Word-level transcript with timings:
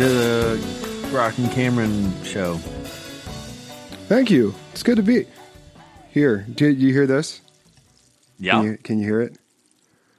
to 0.00 0.08
the 0.08 1.08
Brock 1.10 1.36
and 1.36 1.50
Cameron 1.52 2.10
show. 2.24 2.54
Thank 4.08 4.30
you. 4.30 4.54
It's 4.72 4.82
good 4.82 4.96
to 4.96 5.02
be 5.02 5.26
here. 6.08 6.46
Did 6.54 6.78
you 6.78 6.90
hear 6.90 7.06
this? 7.06 7.42
Yeah, 8.38 8.52
Can 8.52 8.64
you, 8.64 8.78
can 8.78 8.98
you 8.98 9.04
hear 9.04 9.20
it? 9.20 9.36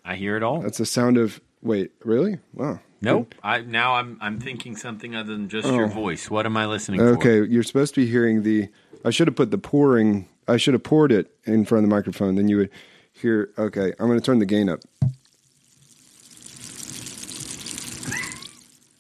I 0.05 0.17
hear 0.17 0.37
it 0.37 0.43
all. 0.43 0.61
That's 0.61 0.77
the 0.77 0.85
sound 0.85 1.17
of. 1.17 1.41
Wait, 1.63 1.93
really? 2.03 2.37
Wow. 2.53 2.79
Nope. 3.01 3.33
I 3.41 3.61
now 3.61 3.95
I'm 3.95 4.19
I'm 4.21 4.39
thinking 4.39 4.75
something 4.75 5.15
other 5.15 5.31
than 5.31 5.49
just 5.49 5.67
your 5.67 5.85
oh. 5.85 5.87
voice. 5.87 6.29
What 6.29 6.45
am 6.45 6.57
I 6.57 6.67
listening 6.67 6.99
for? 6.99 7.15
Okay, 7.15 7.43
you're 7.43 7.63
supposed 7.63 7.95
to 7.95 8.01
be 8.01 8.07
hearing 8.07 8.43
the. 8.43 8.67
I 9.03 9.09
should 9.09 9.27
have 9.27 9.35
put 9.35 9.49
the 9.49 9.57
pouring. 9.57 10.27
I 10.47 10.57
should 10.57 10.75
have 10.75 10.83
poured 10.83 11.11
it 11.11 11.35
in 11.45 11.65
front 11.65 11.83
of 11.83 11.89
the 11.89 11.95
microphone. 11.95 12.35
Then 12.35 12.47
you 12.47 12.57
would 12.57 12.69
hear. 13.13 13.49
Okay, 13.57 13.93
I'm 13.97 14.05
going 14.05 14.19
to 14.19 14.23
turn 14.23 14.37
the 14.37 14.45
gain 14.45 14.69
up. 14.69 14.81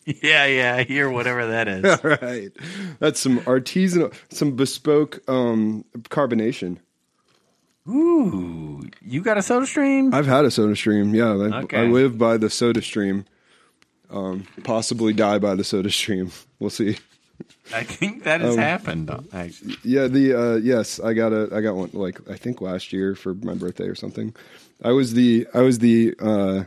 Yeah, 0.23 0.45
yeah, 0.47 0.75
I 0.77 0.83
hear 0.83 1.09
whatever 1.09 1.45
that 1.47 1.67
is. 1.67 1.85
All 2.03 2.17
right, 2.21 2.49
that's 2.99 3.19
some 3.19 3.39
artisanal, 3.41 4.13
some 4.29 4.55
bespoke 4.55 5.19
um, 5.29 5.85
carbonation. 6.09 6.77
Ooh, 7.87 8.81
you 9.01 9.21
got 9.21 9.37
a 9.37 9.41
soda 9.41 9.65
stream? 9.65 10.13
I've 10.13 10.27
had 10.27 10.45
a 10.45 10.51
Soda 10.51 10.75
Stream. 10.75 11.15
Yeah, 11.15 11.29
I, 11.31 11.61
Okay. 11.63 11.79
I 11.79 11.85
live 11.85 12.17
by 12.17 12.37
the 12.37 12.49
Soda 12.49 12.81
Stream. 12.81 13.25
Um, 14.09 14.45
possibly 14.63 15.13
die 15.13 15.39
by 15.39 15.55
the 15.55 15.63
Soda 15.63 15.89
Stream. 15.91 16.31
We'll 16.59 16.69
see. 16.69 16.97
I 17.73 17.81
think 17.83 18.23
that 18.25 18.41
has 18.41 18.55
happened. 18.55 19.09
Actually. 19.33 19.77
Yeah, 19.83 20.05
the 20.05 20.33
uh, 20.39 20.55
yes, 20.57 20.99
I 20.99 21.13
got 21.13 21.33
a 21.33 21.49
I 21.51 21.61
got 21.61 21.75
one 21.75 21.89
like 21.93 22.19
I 22.29 22.35
think 22.37 22.61
last 22.61 22.93
year 22.93 23.15
for 23.15 23.33
my 23.33 23.55
birthday 23.55 23.85
or 23.85 23.95
something. 23.95 24.35
I 24.83 24.91
was 24.91 25.13
the 25.15 25.47
I 25.55 25.61
was 25.61 25.79
the 25.79 26.13
uh, 26.19 26.65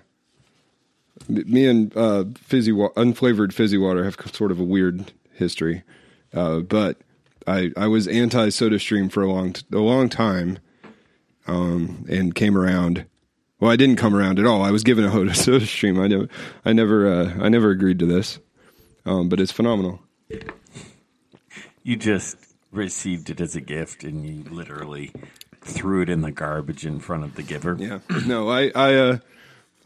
me 1.28 1.66
and 1.66 1.96
uh, 1.96 2.24
fizzy 2.36 2.72
wa- 2.72 2.90
unflavored 2.96 3.52
fizzy 3.52 3.78
water 3.78 4.04
have 4.04 4.16
sort 4.32 4.50
of 4.50 4.60
a 4.60 4.64
weird 4.64 5.12
history, 5.32 5.82
uh, 6.32 6.60
but 6.60 6.98
I 7.46 7.70
I 7.76 7.86
was 7.86 8.06
anti 8.08 8.48
Soda 8.50 8.78
Stream 8.78 9.08
for 9.08 9.22
a 9.22 9.30
long 9.30 9.52
t- 9.54 9.62
a 9.72 9.78
long 9.78 10.08
time, 10.08 10.58
um, 11.46 12.04
and 12.08 12.34
came 12.34 12.56
around. 12.56 13.06
Well, 13.60 13.70
I 13.70 13.76
didn't 13.76 13.96
come 13.96 14.14
around 14.14 14.38
at 14.38 14.46
all. 14.46 14.62
I 14.62 14.70
was 14.70 14.82
given 14.84 15.04
a 15.28 15.34
Soda 15.34 15.66
Stream. 15.66 15.98
I 16.00 16.06
never 16.08 16.28
I 16.64 16.72
never 16.72 17.06
uh, 17.06 17.34
I 17.40 17.48
never 17.48 17.70
agreed 17.70 17.98
to 18.00 18.06
this, 18.06 18.38
um, 19.06 19.28
but 19.28 19.40
it's 19.40 19.52
phenomenal. 19.52 20.00
You 21.82 21.96
just 21.96 22.36
received 22.72 23.30
it 23.30 23.40
as 23.40 23.54
a 23.54 23.60
gift, 23.60 24.04
and 24.04 24.26
you 24.26 24.42
literally 24.50 25.12
threw 25.60 26.02
it 26.02 26.08
in 26.08 26.22
the 26.22 26.32
garbage 26.32 26.84
in 26.84 26.98
front 26.98 27.24
of 27.24 27.34
the 27.36 27.42
giver. 27.42 27.76
Yeah. 27.78 28.00
No, 28.26 28.48
I 28.50 28.70
I 28.74 28.94
uh, 28.94 29.18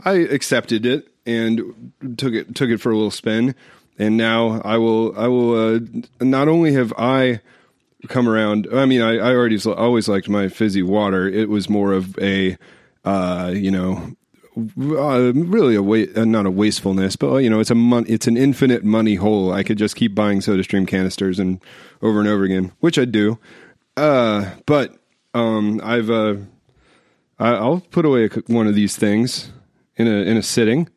I 0.05 0.13
accepted 0.13 0.87
it 0.87 1.09
and 1.29 1.93
took 2.17 2.33
it 2.33 2.55
took 2.55 2.71
it 2.71 2.79
for 2.79 2.91
a 2.91 2.97
little 2.97 3.11
spin, 3.11 3.55
and 3.99 4.17
now 4.17 4.61
I 4.65 4.79
will 4.79 5.17
I 5.19 5.29
will 5.29 5.77
uh, 5.77 5.81
not 6.21 6.49
only 6.49 6.73
have 6.73 6.93
I 6.99 7.41
come 8.09 8.29
around. 8.29 8.67
I 8.73 8.87
mean, 8.87 9.03
I, 9.03 9.17
I 9.19 9.35
already 9.35 9.59
always 9.65 10.09
liked 10.09 10.29
my 10.29 10.49
fizzy 10.49 10.83
water. 10.83 11.29
It 11.29 11.49
was 11.49 11.69
more 11.69 11.93
of 11.93 12.19
a 12.19 12.57
uh, 13.05 13.53
you 13.55 13.71
know. 13.71 14.15
Uh, 14.77 15.31
really 15.35 15.77
a 15.77 15.83
wa- 15.85 16.11
uh, 16.17 16.25
not 16.25 16.45
a 16.45 16.51
wastefulness, 16.51 17.15
but 17.15 17.33
uh, 17.33 17.37
you 17.37 17.49
know 17.49 17.61
it's 17.61 17.71
a 17.71 17.77
mon- 17.77 18.07
it's 18.09 18.27
an 18.27 18.37
infinite 18.37 18.83
money 18.83 19.15
hole. 19.15 19.53
I 19.53 19.63
could 19.63 19.79
just 19.79 19.95
keep 19.95 20.17
buying 20.17 20.41
Soda 20.41 20.65
Stream 20.65 20.85
canisters 20.85 21.39
and 21.39 21.61
over 22.03 22.19
and 22.19 22.29
over 22.29 22.43
again, 22.43 22.73
which 22.81 22.99
I 22.99 23.05
do. 23.05 23.39
Uh, 23.97 24.51
but 24.67 24.99
um, 25.33 25.81
I've 25.85 26.11
uh, 26.11 26.37
I, 27.39 27.51
I'll 27.51 27.81
put 27.81 28.05
away 28.05 28.29
one 28.49 28.67
of 28.67 28.75
these 28.75 28.97
things 28.97 29.53
in 29.97 30.09
a 30.09 30.23
in 30.23 30.37
a 30.37 30.43
sitting, 30.43 30.89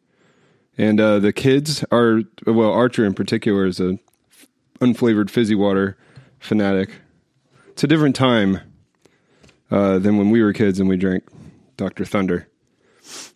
and 0.82 1.00
uh, 1.00 1.20
the 1.20 1.32
kids 1.32 1.86
are 1.92 2.22
well. 2.48 2.72
Archer 2.72 3.06
in 3.06 3.14
particular 3.14 3.68
is 3.68 3.80
a 3.80 4.00
unflavored 4.80 5.30
fizzy 5.30 5.54
water 5.54 5.96
fanatic. 6.40 6.90
It's 7.70 7.84
a 7.84 7.88
different 7.88 8.16
time 8.16 8.60
uh, 9.70 10.00
than 10.00 10.18
when 10.18 10.32
we 10.32 10.42
were 10.42 10.54
kids 10.54 10.80
and 10.80 10.90
we 10.90 10.98
drank 10.98 11.24
Dr. 11.78 12.04
Thunder. 12.04 12.48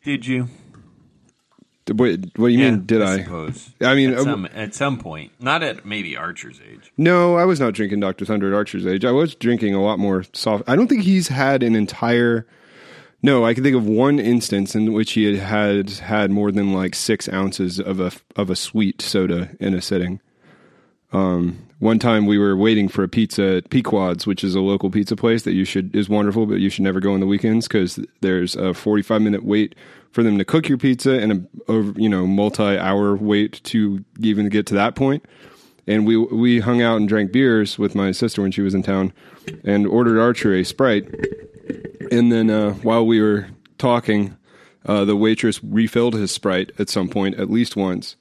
Did 0.03 0.25
you? 0.25 0.49
Wait, 1.87 2.31
what 2.35 2.47
do 2.47 2.53
you 2.53 2.57
mean? 2.57 2.85
Did 2.87 3.03
I? 3.03 3.21
Suppose. 3.21 3.69
I 3.79 3.93
mean, 3.93 4.13
at 4.13 4.17
uh, 4.17 4.23
some, 4.23 4.49
at 4.51 4.73
some 4.73 4.97
point, 4.97 5.31
not 5.39 5.61
at 5.61 5.85
maybe 5.85 6.17
Archer's 6.17 6.59
age. 6.67 6.91
No, 6.97 7.35
I 7.35 7.45
was 7.45 7.59
not 7.59 7.75
drinking 7.75 7.99
Dr. 7.99 8.25
Thunder 8.25 8.47
at 8.51 8.55
Archer's 8.55 8.87
age. 8.87 9.05
I 9.05 9.11
was 9.11 9.35
drinking 9.35 9.75
a 9.75 9.83
lot 9.83 9.99
more 9.99 10.23
soft. 10.33 10.63
I 10.67 10.75
don't 10.75 10.87
think 10.87 11.03
he's 11.03 11.27
had 11.27 11.61
an 11.61 11.75
entire. 11.75 12.47
No, 13.25 13.43
I 13.43 13.55
can 13.55 13.63
think 13.63 13.75
of 13.75 13.87
one 13.87 14.19
instance 14.19 14.75
in 14.75 14.93
which 14.93 15.13
he 15.13 15.23
had 15.23 15.37
had, 15.37 15.89
had 15.89 16.29
more 16.29 16.51
than 16.51 16.73
like 16.73 16.93
six 16.93 17.27
ounces 17.27 17.79
of 17.79 17.99
a 17.99 18.11
of 18.35 18.51
a 18.51 18.55
sweet 18.55 19.01
soda 19.01 19.49
in 19.59 19.73
a 19.73 19.81
sitting. 19.81 20.21
Um, 21.11 21.67
one 21.79 21.97
time 21.97 22.27
we 22.27 22.37
were 22.37 22.55
waiting 22.55 22.87
for 22.87 23.01
a 23.01 23.07
pizza 23.07 23.55
at 23.55 23.71
Pequod's, 23.71 24.27
which 24.27 24.43
is 24.43 24.53
a 24.53 24.59
local 24.59 24.91
pizza 24.91 25.15
place 25.15 25.41
that 25.41 25.53
you 25.53 25.65
should 25.65 25.95
is 25.95 26.07
wonderful, 26.07 26.45
but 26.45 26.59
you 26.59 26.69
should 26.69 26.83
never 26.83 26.99
go 26.99 27.15
on 27.15 27.19
the 27.19 27.25
weekends 27.25 27.67
because 27.67 27.99
there's 28.21 28.55
a 28.55 28.75
45 28.75 29.23
minute 29.23 29.43
wait 29.43 29.73
for 30.11 30.21
them 30.21 30.37
to 30.37 30.45
cook 30.45 30.69
your 30.69 30.77
pizza 30.77 31.13
and 31.13 31.31
a 31.31 31.71
over 31.71 31.99
you 31.99 32.07
know 32.07 32.27
multi 32.27 32.77
hour 32.77 33.15
wait 33.15 33.59
to 33.63 34.05
even 34.19 34.49
get 34.49 34.67
to 34.67 34.75
that 34.75 34.93
point. 34.93 35.25
and 35.87 36.05
we 36.05 36.15
we 36.15 36.59
hung 36.59 36.83
out 36.83 36.97
and 36.97 37.09
drank 37.09 37.31
beers 37.31 37.79
with 37.79 37.95
my 37.95 38.11
sister 38.11 38.43
when 38.43 38.51
she 38.51 38.61
was 38.61 38.75
in 38.75 38.83
town, 38.83 39.11
and 39.63 39.87
ordered 39.87 40.19
Archer 40.19 40.53
a 40.53 40.63
sprite. 40.63 41.09
And 42.11 42.31
then 42.31 42.49
uh, 42.49 42.73
while 42.75 43.05
we 43.05 43.21
were 43.21 43.47
talking, 43.77 44.37
uh, 44.85 45.05
the 45.05 45.15
waitress 45.15 45.63
refilled 45.63 46.13
his 46.13 46.31
sprite 46.31 46.71
at 46.77 46.89
some 46.89 47.09
point, 47.09 47.35
at 47.35 47.49
least 47.49 47.75
once. 47.75 48.15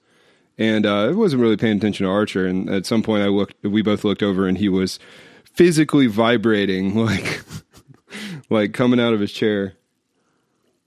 And 0.56 0.86
uh, 0.86 1.08
I 1.08 1.10
wasn't 1.10 1.42
really 1.42 1.56
paying 1.56 1.76
attention 1.78 2.04
to 2.06 2.10
Archer. 2.10 2.46
And 2.46 2.70
at 2.70 2.86
some 2.86 3.02
point, 3.02 3.22
I 3.22 3.26
looked. 3.26 3.56
We 3.64 3.82
both 3.82 4.04
looked 4.04 4.22
over, 4.22 4.46
and 4.46 4.56
he 4.56 4.68
was 4.68 4.98
physically 5.52 6.06
vibrating, 6.06 6.94
like 7.04 7.40
like 8.50 8.72
coming 8.72 9.00
out 9.00 9.12
of 9.14 9.20
his 9.20 9.32
chair. 9.32 9.74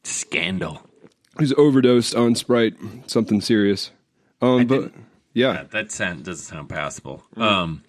Scandal. 0.04 0.82
He's 1.38 1.54
overdosed 1.54 2.16
on 2.16 2.34
Sprite, 2.36 2.76
something 3.08 3.42
serious. 3.42 3.92
Um, 4.42 4.66
but 4.68 4.76
didn't- 4.82 5.04
yeah, 5.34 5.64
That, 5.72 5.92
sound 5.92 6.24
doesn't 6.26 6.46
sound 6.46 6.70
passable. 6.70 7.22
Um, 7.36 7.84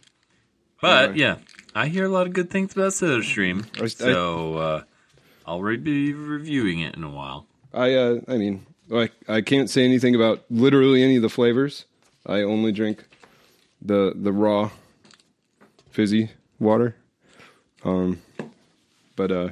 but 0.83 1.17
yeah, 1.17 1.37
I 1.75 1.89
hear 1.89 2.05
a 2.05 2.09
lot 2.09 2.27
of 2.27 2.33
good 2.33 2.51
things 2.51 2.73
about 2.73 2.93
SodaStream. 2.93 3.65
I- 3.83 3.87
So 3.87 4.56
uh, 4.56 4.83
I'll 5.47 5.62
re- 5.62 5.77
be 5.77 6.12
reviewing 6.12 6.81
it 6.81 6.95
in 6.97 7.05
a 7.05 7.11
while. 7.11 7.47
I 7.73 7.95
uh, 7.95 8.21
I 8.29 8.37
mean, 8.39 8.67
like 8.89 9.12
I 9.29 9.41
can't 9.43 9.69
say 9.71 9.84
anything 9.84 10.15
about 10.15 10.45
literally 10.51 11.03
any 11.03 11.17
of 11.17 11.23
the 11.23 11.29
flavors. 11.29 11.84
I 12.27 12.43
only 12.43 12.73
drink 12.73 13.05
the 13.83 14.12
the 14.17 14.33
raw 14.33 14.71
fizzy 15.91 16.31
water. 16.59 16.97
Um, 17.85 18.21
but 19.17 19.31
uh, 19.31 19.49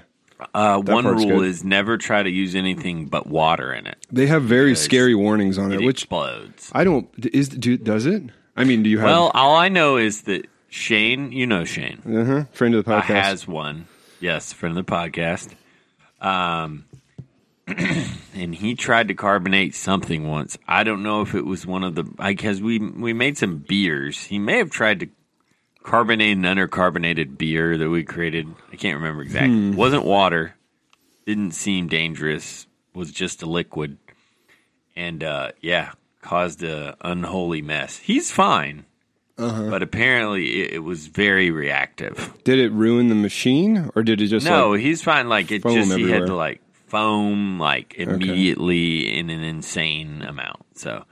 Uh, 0.54 0.80
one 0.80 1.04
rule 1.06 1.26
good. 1.40 1.46
is 1.48 1.64
never 1.64 1.96
try 1.96 2.22
to 2.22 2.30
use 2.30 2.54
anything 2.54 3.06
but 3.06 3.26
water 3.26 3.72
in 3.72 3.86
it. 3.86 3.96
they 4.10 4.26
have 4.26 4.42
very 4.42 4.74
scary 4.74 5.14
warnings 5.14 5.58
on 5.58 5.72
It 5.72 5.80
it, 5.80 5.86
which 5.86 6.02
explodes. 6.02 6.70
I 6.74 6.84
don't. 6.84 7.08
Is 7.32 7.48
do, 7.48 7.76
does 7.76 8.06
it? 8.06 8.22
I 8.56 8.64
mean, 8.64 8.82
do 8.82 8.90
you 8.90 8.98
have 8.98 9.06
Well, 9.06 9.30
all 9.34 9.54
I 9.56 9.68
know 9.68 9.96
is 9.98 10.22
that 10.22 10.46
Shane, 10.76 11.32
you 11.32 11.46
know 11.46 11.64
Shane, 11.64 12.02
uh-huh, 12.06 12.44
friend 12.52 12.74
of 12.74 12.84
the 12.84 12.90
podcast? 12.90 13.04
has 13.04 13.48
one. 13.48 13.88
Yes, 14.20 14.52
friend 14.52 14.76
of 14.76 14.84
the 14.84 14.92
podcast. 14.92 15.54
Um, 16.20 16.84
and 17.66 18.54
he 18.54 18.74
tried 18.74 19.08
to 19.08 19.14
carbonate 19.14 19.74
something 19.74 20.28
once. 20.28 20.58
I 20.68 20.84
don't 20.84 21.02
know 21.02 21.22
if 21.22 21.34
it 21.34 21.46
was 21.46 21.66
one 21.66 21.82
of 21.82 21.94
the 21.94 22.02
because 22.04 22.60
we 22.60 22.78
we 22.78 23.14
made 23.14 23.38
some 23.38 23.56
beers. 23.56 24.24
He 24.24 24.38
may 24.38 24.58
have 24.58 24.70
tried 24.70 25.00
to 25.00 25.08
carbonate 25.82 26.36
an 26.36 26.42
undercarbonated 26.42 27.38
beer 27.38 27.78
that 27.78 27.88
we 27.88 28.04
created. 28.04 28.46
I 28.70 28.76
can't 28.76 28.98
remember 28.98 29.22
exactly. 29.22 29.70
Wasn't 29.70 30.04
water. 30.04 30.56
Didn't 31.24 31.52
seem 31.52 31.88
dangerous. 31.88 32.66
Was 32.94 33.10
just 33.10 33.42
a 33.42 33.46
liquid. 33.46 33.96
And 34.94 35.24
uh, 35.24 35.52
yeah, 35.62 35.92
caused 36.20 36.62
a 36.62 36.96
unholy 37.00 37.62
mess. 37.62 37.96
He's 37.96 38.30
fine. 38.30 38.84
But 39.36 39.82
apparently, 39.82 40.62
it, 40.62 40.74
it 40.74 40.78
was 40.78 41.06
very 41.08 41.50
reactive. 41.50 42.32
Did 42.44 42.58
it 42.58 42.70
ruin 42.70 43.08
the 43.08 43.14
machine, 43.14 43.90
or 43.94 44.02
did 44.02 44.20
it 44.22 44.28
just 44.28 44.46
No, 44.46 44.70
like, 44.70 44.80
he's 44.80 45.02
fine. 45.02 45.28
Like 45.28 45.50
it 45.50 45.62
just 45.62 45.92
he 45.96 46.10
had 46.10 46.26
to 46.26 46.34
like 46.34 46.62
foam 46.86 47.58
like 47.58 47.94
immediately 47.96 49.18
in 49.18 49.28
an 49.28 49.42
insane 49.42 50.22
amount. 50.22 50.64
So 50.78 51.04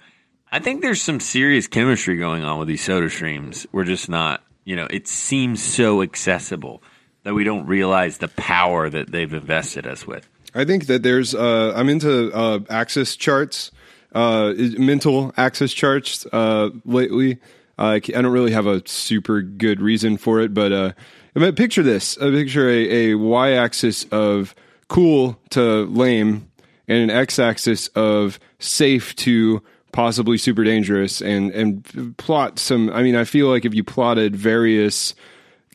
I 0.50 0.61
think 0.61 0.82
there's 0.82 1.03
some 1.03 1.21
serious 1.21 1.67
chemistry 1.67 2.17
going 2.17 2.44
on 2.44 2.59
with 2.59 2.69
these 2.69 2.82
soda 2.82 3.11
streams. 3.11 3.67
We're 3.73 3.85
just 3.85 4.09
not, 4.09 4.43
you 4.65 4.76
know, 4.76 4.87
it 4.88 5.09
seems 5.09 5.62
so 5.62 6.00
accessible 6.00 6.82
that 7.25 7.35
we 7.35 7.44
don't 7.44 7.67
realize 7.67 8.19
the 8.19 8.29
power 8.29 8.88
that 8.88 9.11
they've 9.11 9.32
invested 9.32 9.87
us 9.87 10.06
with. 10.06 10.29
I 10.55 10.65
think 10.65 10.87
that 10.87 11.03
there's. 11.03 11.35
Uh, 11.35 11.73
I'm 11.75 11.88
into 11.88 12.32
uh, 12.32 12.61
axis 12.71 13.17
charts, 13.17 13.73
uh, 14.15 14.55
mental 14.79 15.35
access 15.37 15.73
charts 15.73 16.25
uh, 16.32 16.71
lately. 16.85 17.38
Uh, 17.79 17.82
I 17.82 17.99
don't 17.99 18.26
really 18.26 18.53
have 18.53 18.67
a 18.67 18.87
super 18.87 19.43
good 19.43 19.81
reason 19.81 20.17
for 20.17 20.41
it, 20.41 20.55
but 20.55 20.73
uh, 20.73 20.93
I 21.35 21.38
mean, 21.38 21.55
picture 21.55 21.82
this: 21.82 22.17
I 22.19 22.31
picture 22.31 22.69
a, 22.69 23.15
y-axis 23.15 24.05
of 24.05 24.55
cool 24.88 25.38
to 25.50 25.85
lame, 25.87 26.49
and 26.88 27.11
an 27.11 27.11
x-axis 27.11 27.88
of 27.88 28.38
safe 28.59 29.15
to 29.17 29.62
possibly 29.93 30.37
super 30.37 30.65
dangerous 30.65 31.23
and 31.23 31.53
and 31.53 32.17
plot 32.17 32.59
some 32.59 32.91
i 32.91 33.00
mean 33.00 33.15
i 33.15 33.23
feel 33.23 33.47
like 33.47 33.65
if 33.65 33.73
you 33.73 33.85
plotted 33.85 34.35
various 34.35 35.15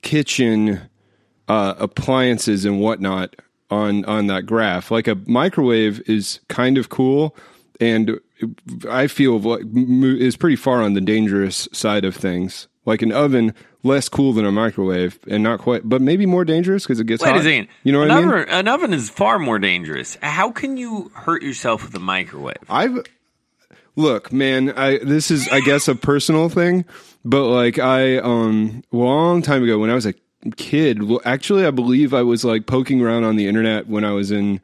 kitchen 0.02 0.82
uh, 1.48 1.74
appliances 1.78 2.66
and 2.66 2.82
whatnot 2.82 3.34
on 3.72 4.04
on 4.04 4.28
that 4.28 4.46
graph 4.46 4.92
like 4.92 5.08
a 5.08 5.16
microwave 5.26 6.02
is 6.06 6.42
kind 6.50 6.78
of 6.78 6.90
cool 6.90 7.34
and 7.80 8.20
i 8.90 9.08
feel 9.08 9.40
like 9.40 9.62
is 9.74 10.38
pretty 10.38 10.56
far 10.56 10.82
on 10.82 10.94
the 10.94 11.02
dangerous 11.02 11.68
side 11.72 12.06
of 12.06 12.16
things 12.16 12.68
like 12.86 13.02
an 13.02 13.12
oven 13.12 13.54
less 13.84 14.10
cool 14.10 14.34
than 14.34 14.46
a 14.46 14.52
microwave 14.52 15.20
and 15.28 15.44
not 15.44 15.60
quite 15.60 15.88
but 15.88 16.02
maybe 16.02 16.26
more 16.26 16.44
dangerous 16.46 16.84
because 16.84 17.00
it 17.00 17.06
gets 17.08 17.22
Wait 17.24 17.30
hot 17.30 17.40
a 17.40 17.44
second. 17.44 17.68
you 17.84 17.92
know 17.92 18.00
what 18.00 18.12
an 18.12 18.18
i 18.18 18.20
mean 18.22 18.30
oven, 18.30 18.50
An 18.50 18.68
oven 18.68 18.94
is 18.94 19.10
far 19.10 19.40
more 19.40 19.60
dangerous. 19.60 20.18
How 20.22 20.52
can 20.52 20.78
you 20.78 21.12
hurt 21.14 21.42
yourself 21.44 21.84
with 21.84 21.96
a 21.96 22.00
microwave? 22.00 22.58
I've 22.70 23.04
look, 23.96 24.32
man. 24.34 24.72
I 24.72 24.98
this 25.00 25.32
is 25.32 25.48
I 25.50 25.60
guess 25.62 25.88
a 25.88 25.96
personal 25.96 26.50
thing, 26.50 26.86
but 27.24 27.48
like 27.48 27.80
I 27.80 28.18
um 28.18 28.84
long 28.92 29.42
time 29.42 29.64
ago 29.64 29.78
when 29.80 29.90
I 29.90 29.96
was 29.96 30.06
a 30.06 30.14
kid. 30.56 31.04
Well, 31.04 31.22
actually, 31.26 31.66
I 31.66 31.72
believe 31.72 32.14
I 32.14 32.22
was 32.24 32.44
like 32.44 32.66
poking 32.66 33.02
around 33.02 33.24
on 33.24 33.36
the 33.36 33.48
internet 33.48 33.88
when 33.88 34.04
I 34.04 34.12
was 34.12 34.32
in 34.32 34.62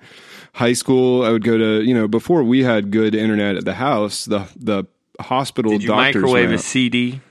high 0.55 0.73
school. 0.73 1.23
I 1.23 1.29
would 1.29 1.43
go 1.43 1.57
to 1.57 1.83
you 1.83 1.93
know 1.93 2.07
before 2.07 2.43
we 2.43 2.63
had 2.63 2.89
good 2.91 3.13
internet 3.13 3.55
at 3.55 3.65
the 3.65 3.73
house. 3.75 4.25
The 4.25 4.47
the 4.55 4.85
hospital 5.19 5.71
Did 5.71 5.83
you 5.83 5.89
doctors 5.89 6.15
microwave 6.23 6.51
a. 6.51 6.57
CD? 6.57 7.21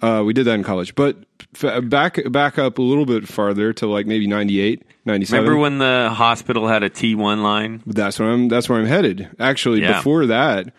Uh, 0.00 0.22
we 0.26 0.32
did 0.32 0.44
that 0.46 0.54
in 0.54 0.64
college, 0.64 0.94
but 0.96 1.16
f- 1.62 1.88
back 1.88 2.18
back 2.32 2.58
up 2.58 2.78
a 2.78 2.82
little 2.82 3.06
bit 3.06 3.28
farther 3.28 3.72
to 3.74 3.86
like 3.86 4.06
maybe 4.06 4.26
98, 4.26 4.82
97. 5.04 5.38
Remember 5.44 5.60
when 5.60 5.78
the 5.78 6.10
hospital 6.12 6.66
had 6.66 6.82
a 6.82 6.90
T1 6.90 7.42
line? 7.44 7.80
That's 7.86 8.18
where 8.18 8.28
I'm. 8.28 8.48
That's 8.48 8.68
where 8.68 8.80
I'm 8.80 8.86
headed. 8.86 9.30
Actually, 9.38 9.82
Yeah. 9.82 9.98
before 9.98 10.26
that, 10.26 10.72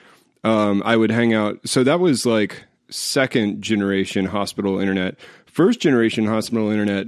um, 0.44 0.84
I 0.86 0.98
would 0.98 1.12
hang 1.12 1.34
out. 1.34 1.60
So 1.66 1.86
that 1.86 2.01
was 2.01 2.25
like 2.25 2.66
second 2.89 3.62
generation 3.62 4.25
hospital 4.25 4.80
internet. 4.80 5.16
First 5.46 5.80
generation 5.80 6.25
hospital 6.25 6.69
internet. 6.69 7.07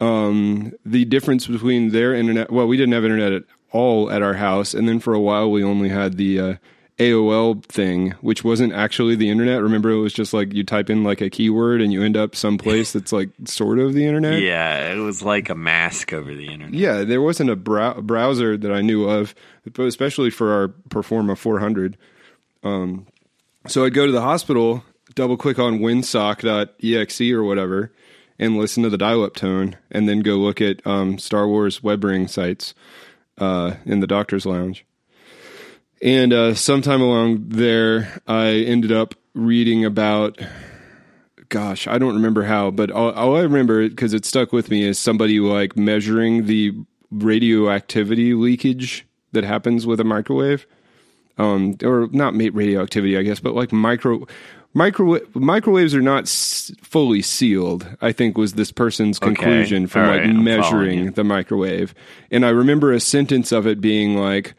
Um, 0.00 0.72
the 0.84 1.04
difference 1.04 1.46
between 1.46 1.90
their 1.90 2.12
internet. 2.14 2.50
Well, 2.50 2.66
we 2.66 2.76
didn't 2.76 2.94
have 2.94 3.04
internet 3.04 3.32
at 3.32 3.42
all 3.72 4.10
at 4.10 4.22
our 4.22 4.34
house, 4.34 4.74
and 4.74 4.88
then 4.88 5.00
for 5.00 5.14
a 5.14 5.20
while 5.20 5.50
we 5.50 5.64
only 5.64 5.88
had 5.88 6.16
the 6.16 6.40
uh, 6.40 6.54
AOL 6.98 7.64
thing, 7.64 8.10
which 8.20 8.44
wasn't 8.44 8.72
actually 8.72 9.16
the 9.16 9.30
internet. 9.30 9.62
Remember, 9.62 9.90
it 9.90 9.98
was 9.98 10.12
just 10.12 10.32
like 10.32 10.52
you 10.52 10.62
type 10.62 10.90
in 10.90 11.02
like 11.02 11.20
a 11.20 11.30
keyword 11.30 11.80
and 11.80 11.92
you 11.92 12.02
end 12.02 12.16
up 12.16 12.36
someplace 12.36 12.92
that's 12.94 13.12
like 13.12 13.30
sort 13.44 13.78
of 13.78 13.94
the 13.94 14.06
internet. 14.06 14.40
Yeah, 14.40 14.92
it 14.92 14.98
was 14.98 15.22
like 15.22 15.50
a 15.50 15.54
mask 15.54 16.12
over 16.12 16.32
the 16.34 16.46
internet. 16.46 16.74
Yeah, 16.74 17.02
there 17.02 17.22
wasn't 17.22 17.50
a 17.50 17.56
brow- 17.56 18.00
browser 18.00 18.56
that 18.56 18.72
I 18.72 18.82
knew 18.82 19.08
of, 19.08 19.34
especially 19.78 20.30
for 20.30 20.52
our 20.52 20.68
Performa 20.90 21.36
400. 21.36 21.96
Um, 22.62 23.06
so 23.66 23.84
I'd 23.84 23.94
go 23.94 24.06
to 24.06 24.12
the 24.12 24.22
hospital, 24.22 24.84
double 25.14 25.36
click 25.36 25.58
on 25.58 25.78
winsock.exe 25.78 27.20
or 27.32 27.42
whatever, 27.42 27.92
and 28.38 28.58
listen 28.58 28.82
to 28.82 28.90
the 28.90 28.98
dial 28.98 29.24
up 29.24 29.34
tone, 29.34 29.76
and 29.90 30.08
then 30.08 30.20
go 30.20 30.36
look 30.36 30.60
at 30.60 30.86
um, 30.86 31.18
Star 31.18 31.48
Wars 31.48 31.82
web 31.82 32.04
ring 32.04 32.28
sites 32.28 32.74
uh, 33.42 33.74
in 33.84 33.98
the 33.98 34.06
doctor's 34.06 34.46
lounge. 34.46 34.86
And 36.00 36.32
uh, 36.32 36.54
sometime 36.54 37.00
along 37.00 37.48
there, 37.48 38.20
I 38.26 38.50
ended 38.50 38.92
up 38.92 39.14
reading 39.34 39.84
about 39.84 40.40
gosh, 41.48 41.86
I 41.86 41.98
don't 41.98 42.14
remember 42.14 42.44
how, 42.44 42.70
but 42.70 42.90
all, 42.90 43.10
all 43.10 43.36
I 43.36 43.42
remember 43.42 43.86
because 43.86 44.14
it 44.14 44.24
stuck 44.24 44.52
with 44.54 44.70
me 44.70 44.84
is 44.84 44.98
somebody 44.98 45.38
like 45.38 45.76
measuring 45.76 46.46
the 46.46 46.72
radioactivity 47.10 48.32
leakage 48.32 49.06
that 49.32 49.44
happens 49.44 49.86
with 49.86 50.00
a 50.00 50.04
microwave, 50.04 50.66
um, 51.36 51.76
or 51.84 52.08
not 52.10 52.32
radioactivity, 52.34 53.18
I 53.18 53.22
guess, 53.22 53.40
but 53.40 53.54
like 53.54 53.70
micro. 53.70 54.26
Micro- 54.74 55.20
microwaves 55.34 55.94
are 55.94 56.00
not 56.02 56.22
s- 56.22 56.72
fully 56.82 57.20
sealed. 57.20 57.86
I 58.00 58.12
think 58.12 58.38
was 58.38 58.54
this 58.54 58.72
person's 58.72 59.18
conclusion 59.18 59.86
from 59.86 60.02
All 60.04 60.10
like 60.10 60.20
right, 60.22 60.34
measuring 60.34 61.12
the 61.12 61.24
microwave. 61.24 61.94
And 62.30 62.44
I 62.46 62.48
remember 62.50 62.92
a 62.92 63.00
sentence 63.00 63.52
of 63.52 63.66
it 63.66 63.80
being 63.82 64.16
like, 64.16 64.54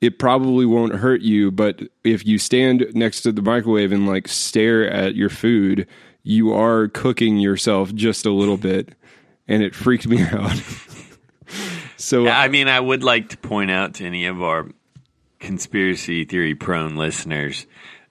it 0.00 0.18
probably 0.18 0.66
won't 0.66 0.94
hurt 0.96 1.22
you, 1.22 1.50
but 1.50 1.80
if 2.04 2.24
you 2.26 2.38
stand 2.38 2.86
next 2.94 3.22
to 3.22 3.32
the 3.32 3.42
microwave 3.42 3.90
and 3.92 4.06
like 4.06 4.28
stare 4.28 4.88
at 4.88 5.16
your 5.16 5.30
food, 5.30 5.86
you 6.22 6.52
are 6.52 6.86
cooking 6.88 7.38
yourself 7.38 7.92
just 7.94 8.24
a 8.26 8.30
little 8.32 8.58
bit. 8.58 8.90
And 9.48 9.62
it 9.62 9.74
freaked 9.74 10.06
me 10.06 10.22
out. 10.32 10.62
so 11.96 12.28
I 12.28 12.48
mean, 12.48 12.68
I 12.68 12.78
would 12.78 13.02
like 13.02 13.30
to 13.30 13.36
point 13.38 13.70
out 13.70 13.94
to 13.94 14.04
any 14.06 14.26
of 14.26 14.42
our 14.42 14.68
conspiracy 15.40 16.24
theory 16.24 16.54
prone 16.54 16.96
listeners 16.96 17.66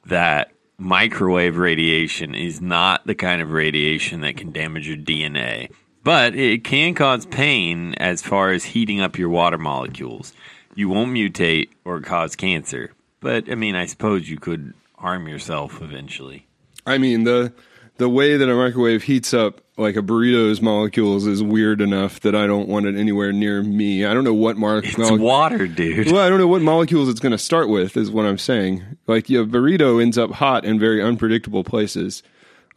that 0.05 0.51
microwave 0.77 1.57
radiation 1.57 2.35
is 2.35 2.61
not 2.61 3.05
the 3.05 3.15
kind 3.15 3.41
of 3.41 3.51
radiation 3.51 4.21
that 4.21 4.37
can 4.37 4.51
damage 4.51 4.87
your 4.87 4.97
DNA, 4.97 5.71
but 6.03 6.35
it 6.35 6.63
can 6.63 6.93
cause 6.93 7.25
pain 7.25 7.93
as 7.95 8.21
far 8.21 8.51
as 8.51 8.63
heating 8.63 9.01
up 9.01 9.17
your 9.17 9.29
water 9.29 9.57
molecules. 9.57 10.33
You 10.75 10.89
won't 10.89 11.11
mutate 11.11 11.69
or 11.85 11.99
cause 12.01 12.35
cancer, 12.35 12.91
but 13.21 13.49
I 13.49 13.55
mean, 13.55 13.75
I 13.75 13.85
suppose 13.85 14.29
you 14.29 14.37
could 14.37 14.73
harm 14.97 15.27
yourself 15.27 15.81
eventually. 15.81 16.47
I 16.85 16.97
mean 16.97 17.23
the 17.23 17.53
the 17.97 18.09
way 18.09 18.37
that 18.37 18.49
a 18.49 18.55
microwave 18.55 19.03
heats 19.03 19.33
up 19.33 19.61
like 19.77 19.95
a 19.97 20.01
burrito's 20.01 20.61
molecules 20.61 21.27
is 21.27 21.43
weird 21.43 21.81
enough 21.81 22.21
that 22.21 22.33
I 22.33 22.47
don't 22.47 22.69
want 22.69 22.85
it 22.85 22.95
anywhere 22.95 23.33
near 23.33 23.61
me. 23.61 24.05
I 24.05 24.13
don't 24.13 24.23
know 24.23 24.33
what 24.33 24.57
mar- 24.57 24.81
It's 24.83 25.11
water, 25.11 25.67
dude. 25.67 26.11
Well, 26.11 26.25
I 26.25 26.29
don't 26.29 26.39
know 26.39 26.47
what 26.47 26.61
molecules 26.61 27.09
it's 27.09 27.19
going 27.19 27.33
to 27.33 27.37
start 27.37 27.67
with. 27.67 27.97
Is 27.97 28.09
what 28.09 28.25
I'm 28.25 28.37
saying. 28.37 28.83
Like 29.07 29.29
your 29.29 29.45
burrito 29.45 30.01
ends 30.01 30.17
up 30.17 30.31
hot 30.31 30.63
in 30.65 30.79
very 30.79 31.01
unpredictable 31.01 31.63
places. 31.63 32.23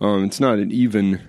Um, 0.01 0.25
it's 0.25 0.41
not 0.41 0.59
an 0.59 0.73
even 0.73 1.23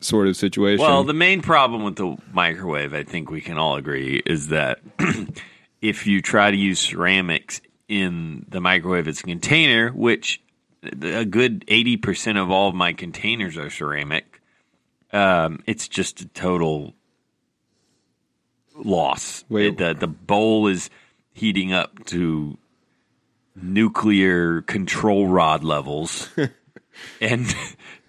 sort 0.00 0.26
of 0.26 0.36
situation. 0.36 0.84
Well, 0.84 1.04
the 1.04 1.12
main 1.12 1.42
problem 1.42 1.82
with 1.84 1.96
the 1.96 2.16
microwave, 2.32 2.94
I 2.94 3.02
think 3.04 3.30
we 3.30 3.40
can 3.40 3.58
all 3.58 3.76
agree, 3.76 4.22
is 4.24 4.48
that 4.48 4.80
if 5.82 6.06
you 6.06 6.22
try 6.22 6.50
to 6.50 6.56
use 6.56 6.78
ceramics 6.80 7.60
in 7.88 8.46
the 8.48 8.60
microwave 8.60 9.08
as 9.08 9.20
a 9.20 9.24
container, 9.24 9.90
which 9.90 10.40
a 10.82 11.24
good 11.24 11.66
80% 11.66 12.40
of 12.40 12.50
all 12.50 12.68
of 12.68 12.74
my 12.74 12.92
containers 12.92 13.56
are 13.58 13.68
ceramic, 13.68 14.29
um, 15.12 15.62
it's 15.66 15.88
just 15.88 16.20
a 16.20 16.28
total 16.28 16.94
loss. 18.74 19.44
Wait. 19.48 19.78
the, 19.78 19.94
the 19.94 20.06
bowl 20.06 20.66
is 20.66 20.90
heating 21.32 21.72
up 21.72 22.04
to 22.06 22.56
nuclear 23.54 24.62
control 24.62 25.26
rod 25.26 25.64
levels. 25.64 26.28
and 27.20 27.54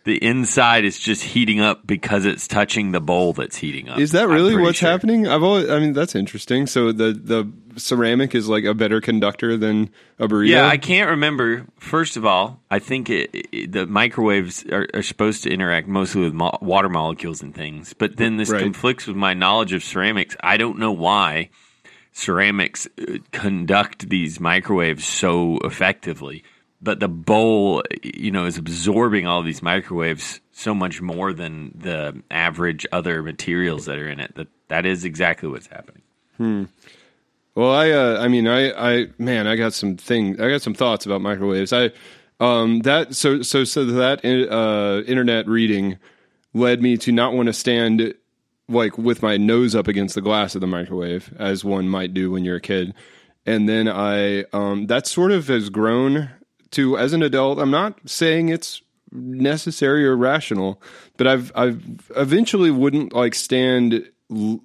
the 0.03 0.17
inside 0.23 0.83
is 0.83 0.97
just 0.99 1.23
heating 1.23 1.59
up 1.59 1.85
because 1.85 2.25
it's 2.25 2.47
touching 2.47 2.91
the 2.91 2.99
bowl 2.99 3.33
that's 3.33 3.55
heating 3.55 3.87
up. 3.87 3.99
is 3.99 4.11
that 4.13 4.27
really 4.27 4.55
what's 4.55 4.79
sure. 4.79 4.89
happening? 4.89 5.27
I've 5.27 5.43
always. 5.43 5.69
I 5.69 5.79
mean, 5.79 5.93
that's 5.93 6.15
interesting. 6.15 6.65
So 6.67 6.91
the 6.91 7.13
the 7.13 7.51
ceramic 7.79 8.33
is 8.35 8.49
like 8.49 8.63
a 8.63 8.73
better 8.73 8.99
conductor 8.99 9.57
than 9.57 9.89
a 10.19 10.27
burrito. 10.27 10.49
Yeah, 10.49 10.67
I 10.67 10.77
can't 10.77 11.11
remember. 11.11 11.65
First 11.77 12.17
of 12.17 12.25
all, 12.25 12.59
I 12.69 12.79
think 12.79 13.09
it, 13.09 13.29
it, 13.33 13.71
the 13.71 13.85
microwaves 13.87 14.65
are, 14.65 14.87
are 14.93 15.03
supposed 15.03 15.43
to 15.43 15.51
interact 15.51 15.87
mostly 15.87 16.21
with 16.21 16.33
mo- 16.33 16.57
water 16.61 16.89
molecules 16.89 17.41
and 17.41 17.53
things, 17.55 17.93
but 17.93 18.17
then 18.17 18.37
this 18.37 18.49
Right. 18.49 18.61
conflicts 18.63 19.07
with 19.07 19.15
my 19.15 19.33
knowledge 19.33 19.71
of 19.73 19.83
ceramics. 19.83 20.35
I 20.41 20.57
don't 20.57 20.79
know 20.79 20.91
why 20.91 21.49
ceramics 22.11 22.87
uh, 22.99 23.17
conduct 23.31 24.09
these 24.09 24.39
microwaves 24.39 25.05
so 25.05 25.57
effectively, 25.63 26.43
but 26.81 26.99
the 26.99 27.07
bowl, 27.07 27.83
you 28.03 28.31
know, 28.31 28.45
is 28.45 28.57
absorbing 28.57 29.27
all 29.27 29.43
these 29.43 29.61
microwaves 29.61 30.41
so 30.51 30.73
much 30.73 31.01
more 31.01 31.33
than 31.33 31.71
the 31.75 32.21
average 32.31 32.85
other 32.91 33.21
materials 33.21 33.85
that 33.85 33.97
are 33.97 34.09
in 34.09 34.19
it. 34.19 34.35
That 34.35 34.47
that 34.67 34.85
is 34.85 35.05
exactly 35.05 35.49
what's 35.49 35.67
happening. 35.67 36.01
Hmm. 36.37 36.63
Well, 37.53 37.71
I, 37.71 37.91
uh, 37.91 38.17
I 38.21 38.29
mean, 38.29 38.47
I, 38.47 38.71
I, 38.71 39.07
man, 39.17 39.45
I 39.45 39.57
got 39.57 39.73
some 39.73 39.97
thing, 39.97 40.39
I 40.41 40.49
got 40.49 40.61
some 40.61 40.73
thoughts 40.73 41.05
about 41.05 41.21
microwaves. 41.21 41.73
I, 41.73 41.91
um, 42.39 42.79
that, 42.81 43.13
so, 43.13 43.41
so, 43.41 43.65
so 43.65 43.83
that, 43.83 44.23
uh, 44.23 45.03
internet 45.05 45.47
reading 45.47 45.97
led 46.53 46.81
me 46.81 46.95
to 46.97 47.11
not 47.11 47.33
want 47.33 47.47
to 47.47 47.53
stand 47.53 48.13
like 48.69 48.97
with 48.97 49.21
my 49.21 49.35
nose 49.35 49.75
up 49.75 49.89
against 49.89 50.15
the 50.15 50.21
glass 50.21 50.55
of 50.55 50.61
the 50.61 50.67
microwave, 50.67 51.33
as 51.37 51.65
one 51.65 51.89
might 51.89 52.13
do 52.13 52.31
when 52.31 52.45
you're 52.45 52.55
a 52.55 52.61
kid. 52.61 52.93
And 53.45 53.67
then 53.67 53.89
I, 53.89 54.45
um, 54.53 54.87
that 54.87 55.05
sort 55.05 55.33
of 55.33 55.49
has 55.49 55.69
grown 55.69 56.29
to 56.71 56.97
as 56.97 57.13
an 57.13 57.23
adult. 57.23 57.59
I'm 57.59 57.71
not 57.71 57.97
saying 58.05 58.49
it's 58.49 58.81
necessary 59.11 60.05
or 60.05 60.15
rational, 60.15 60.81
but 61.17 61.27
I've, 61.27 61.51
I've 61.55 61.83
eventually 62.15 62.71
wouldn't 62.71 63.13
like 63.13 63.35
stand 63.35 64.09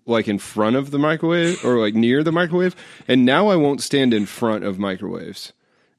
like 0.07 0.29
in 0.29 0.39
front 0.39 0.77
of 0.77 0.93
the 0.93 0.99
microwave 0.99 1.65
or 1.65 1.79
like 1.79 1.95
near 1.95 2.23
the 2.23 2.33
microwave. 2.33 2.77
And 3.09 3.25
now 3.25 3.49
I 3.49 3.57
won't 3.57 3.83
stand 3.83 4.15
in 4.15 4.27
front 4.27 4.65
of 4.65 4.79
microwaves. 4.79 5.53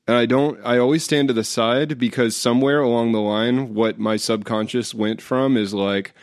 And 0.08 0.16
I 0.16 0.26
don't, 0.26 0.58
I 0.66 0.78
always 0.78 1.04
stand 1.04 1.28
to 1.28 1.34
the 1.34 1.44
side 1.44 1.98
because 1.98 2.36
somewhere 2.36 2.80
along 2.80 3.12
the 3.12 3.20
line, 3.20 3.74
what 3.74 4.00
my 4.00 4.16
subconscious 4.16 4.94
went 4.94 5.22
from 5.22 5.58
is 5.58 5.74
like, 5.74 6.14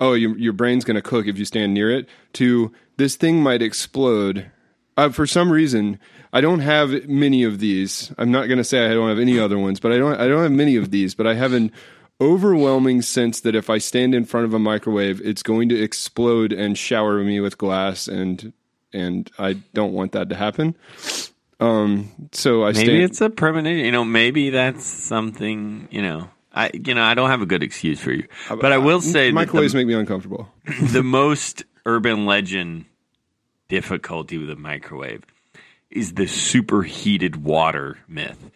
oh, 0.00 0.14
your, 0.14 0.38
your 0.38 0.52
brain's 0.52 0.84
going 0.84 0.94
to 0.94 1.02
cook 1.02 1.26
if 1.26 1.36
you 1.36 1.44
stand 1.44 1.74
near 1.74 1.90
it, 1.90 2.08
to 2.34 2.72
this 2.98 3.16
thing 3.16 3.42
might 3.42 3.60
explode 3.60 4.50
Uh, 4.96 5.08
for 5.08 5.26
some 5.26 5.50
reason, 5.50 5.98
I 6.32 6.40
don't 6.40 6.60
have 6.60 7.08
many 7.08 7.44
of 7.44 7.58
these. 7.58 8.12
I'm 8.18 8.30
not 8.30 8.46
going 8.46 8.58
to 8.58 8.64
say 8.64 8.84
I 8.84 8.94
don't 8.94 9.08
have 9.08 9.18
any 9.18 9.38
other 9.38 9.58
ones, 9.58 9.80
but 9.80 9.92
I 9.92 9.98
don't. 9.98 10.20
I 10.20 10.28
don't 10.28 10.42
have 10.42 10.52
many 10.52 10.76
of 10.76 10.90
these. 10.90 11.14
But 11.14 11.26
I 11.26 11.34
have 11.34 11.52
an 11.52 11.72
overwhelming 12.20 13.02
sense 13.02 13.40
that 13.40 13.54
if 13.54 13.68
I 13.68 13.78
stand 13.78 14.14
in 14.14 14.24
front 14.24 14.46
of 14.46 14.54
a 14.54 14.58
microwave, 14.58 15.20
it's 15.24 15.42
going 15.42 15.68
to 15.70 15.80
explode 15.80 16.52
and 16.52 16.76
shower 16.76 17.22
me 17.22 17.40
with 17.40 17.58
glass, 17.58 18.06
and 18.08 18.52
and 18.92 19.30
I 19.38 19.54
don't 19.74 19.92
want 19.92 20.12
that 20.12 20.28
to 20.28 20.36
happen. 20.36 20.74
Um, 21.60 22.28
so 22.32 22.64
I 22.64 22.72
Maybe 22.72 22.84
stand. 22.84 23.02
it's 23.02 23.20
a 23.20 23.30
premonition. 23.30 23.84
You 23.84 23.92
know, 23.92 24.04
maybe 24.04 24.50
that's 24.50 24.84
something. 24.84 25.88
You 25.90 26.02
know, 26.02 26.30
I 26.54 26.70
you 26.72 26.94
know 26.94 27.02
I 27.02 27.14
don't 27.14 27.30
have 27.30 27.42
a 27.42 27.46
good 27.46 27.62
excuse 27.62 28.00
for 28.00 28.12
you, 28.12 28.26
but 28.48 28.72
I 28.72 28.78
will 28.78 29.00
say 29.00 29.28
that 29.28 29.34
microwaves 29.34 29.72
the, 29.72 29.78
make 29.78 29.86
me 29.86 29.94
uncomfortable. 29.94 30.48
the 30.82 31.02
most 31.02 31.64
urban 31.86 32.26
legend 32.26 32.86
difficulty 33.72 34.36
with 34.36 34.50
a 34.50 34.56
microwave 34.56 35.24
is 35.90 36.12
the 36.14 36.26
superheated 36.26 37.42
water 37.42 37.98
myth. 38.06 38.50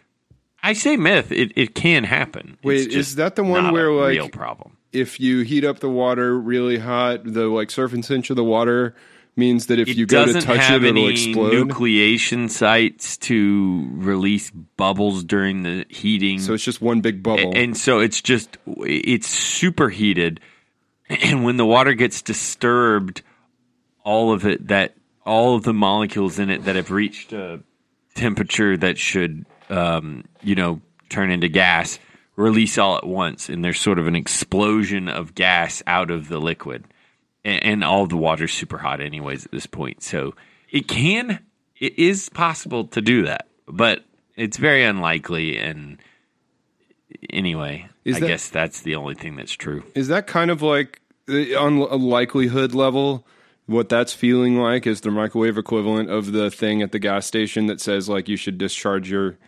I 0.63 0.75
say 0.75 0.97
myth; 0.99 1.33
it, 1.33 1.53
it 1.57 1.75
can 1.75 2.05
happen. 2.05 2.59
Wait, 2.63 2.93
is 2.93 3.15
that 3.15 3.35
the 3.35 3.43
one 3.43 3.73
where, 3.73 3.91
like- 3.93 4.11
real 4.11 4.29
problem? 4.29 4.77
if 4.93 5.21
you 5.21 5.41
heat 5.41 5.65
up 5.65 5.81
the 5.81 5.91
water 5.91 6.39
really 6.39 6.79
hot, 6.79 7.21
the 7.25 7.47
like 7.47 7.71
surface 7.71 8.11
inch 8.11 8.31
of 8.31 8.37
the 8.37 8.45
water 8.45 8.95
means 9.37 9.67
that 9.67 9.79
if 9.79 9.89
It 9.89 9.97
you 9.97 10.07
go 10.07 10.25
to 10.25 10.41
touch 10.41 10.71
it, 10.71 10.83
it'll 10.83 10.89
any 10.89 11.09
explode. 11.11 11.53
nucleation 11.53 12.49
sites 12.51 13.19
to 13.19 13.89
release 13.93 14.51
bubbles 14.51 15.23
during 15.25 15.63
the 15.63 15.85
heating. 15.91 16.39
so 16.39 16.55
it's 16.55 16.65
just 16.65 16.81
one 16.81 17.01
big 17.03 17.23
bubble. 17.23 17.53
and 17.55 17.77
so 17.77 17.99
it's 18.01 18.23
just 18.23 18.57
it's 18.67 19.27
superheated 19.29 20.41
and 21.11 21.45
when 21.45 21.57
the 21.59 21.67
water 21.67 21.93
gets 21.93 22.23
disturbed 22.23 23.23
all 24.05 24.33
of 24.33 24.47
it 24.47 24.69
that 24.69 24.95
all 25.27 25.57
of 25.57 25.65
the 25.65 25.75
molecules 25.75 26.39
in 26.39 26.49
it 26.51 26.65
that 26.65 26.77
have 26.77 26.91
reached 26.91 27.33
a 27.33 27.61
temperature 28.15 28.77
that 28.77 28.97
should 28.97 29.45
um, 29.69 30.25
you 30.43 30.55
know 30.55 30.81
turn 31.11 31.31
into 31.31 31.49
gas 31.49 31.99
release 32.37 32.79
all 32.79 32.97
at 32.97 33.07
once 33.07 33.49
and 33.49 33.65
there's 33.65 33.81
sort 33.81 33.99
of 33.99 34.07
an 34.07 34.15
explosion 34.15 35.09
of 35.09 35.35
gas 35.35 35.83
out 35.87 36.11
of 36.11 36.29
the 36.29 36.39
liquid 36.39 36.85
and, 37.45 37.63
and 37.65 37.85
all 37.85 38.07
the 38.07 38.17
water's 38.17 38.53
super 38.53 38.79
hot 38.79 39.01
anyways 39.01 39.45
at 39.45 39.51
this 39.53 39.67
point 39.67 40.03
so 40.03 40.35
it 40.71 40.87
can 40.89 41.41
it 41.79 41.99
is 41.99 42.29
possible 42.29 42.85
to 42.87 43.01
do 43.01 43.25
that 43.25 43.49
but 43.67 44.05
it's 44.37 44.57
very 44.57 44.85
unlikely 44.85 45.59
and 45.59 45.99
anyway 47.31 47.87
Is 48.05 48.17
i 48.17 48.21
that- 48.21 48.27
guess 48.27 48.49
that's 48.49 48.83
the 48.83 48.97
only 48.97 49.15
thing 49.15 49.37
that's 49.37 49.53
true 49.53 49.83
is 49.95 50.09
that 50.09 50.27
kind 50.27 50.51
of 50.51 50.63
like 50.63 51.01
uh, 51.29 51.59
on 51.59 51.79
a 51.79 51.97
likelihood 51.97 52.73
level? 52.75 53.27
What 53.67 53.89
that's 53.89 54.13
feeling 54.13 54.59
like 54.59 54.87
is 54.87 55.01
the 55.01 55.11
microwave 55.11 55.59
equivalent 55.59 56.09
of 56.09 56.31
the 56.33 56.51
thing 56.51 56.83
at 56.83 56.93
the 56.93 57.01
gas 57.01 57.27
station 57.27 57.67
that 57.67 57.81
says 57.81 58.09
like 58.09 58.29
you 58.29 58.37
should 58.37 58.59
discharge 58.59 59.11
your 59.11 59.39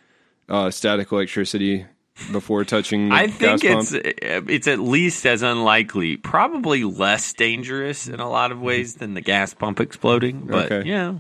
uh, 0.49 0.71
static 0.73 1.13
electricity 1.13 1.87
before 2.33 2.65
touching. 2.65 3.11
The 3.11 3.15
I 3.15 3.27
think 3.29 3.63
it's 3.65 3.93
pump? 3.93 4.03
it's 4.05 4.67
at 4.67 4.81
least 4.81 5.25
as 5.25 5.43
unlikely, 5.43 6.17
probably 6.17 6.83
less 6.83 7.33
dangerous 7.33 8.09
in 8.09 8.19
a 8.19 8.29
lot 8.29 8.51
of 8.51 8.61
ways 8.61 8.97
than 8.97 9.15
the 9.15 9.21
gas 9.21 9.55
pump 9.55 9.79
exploding. 9.79 10.47
But 10.47 10.73
Okay. 10.73 10.89
yeah, 10.89 11.19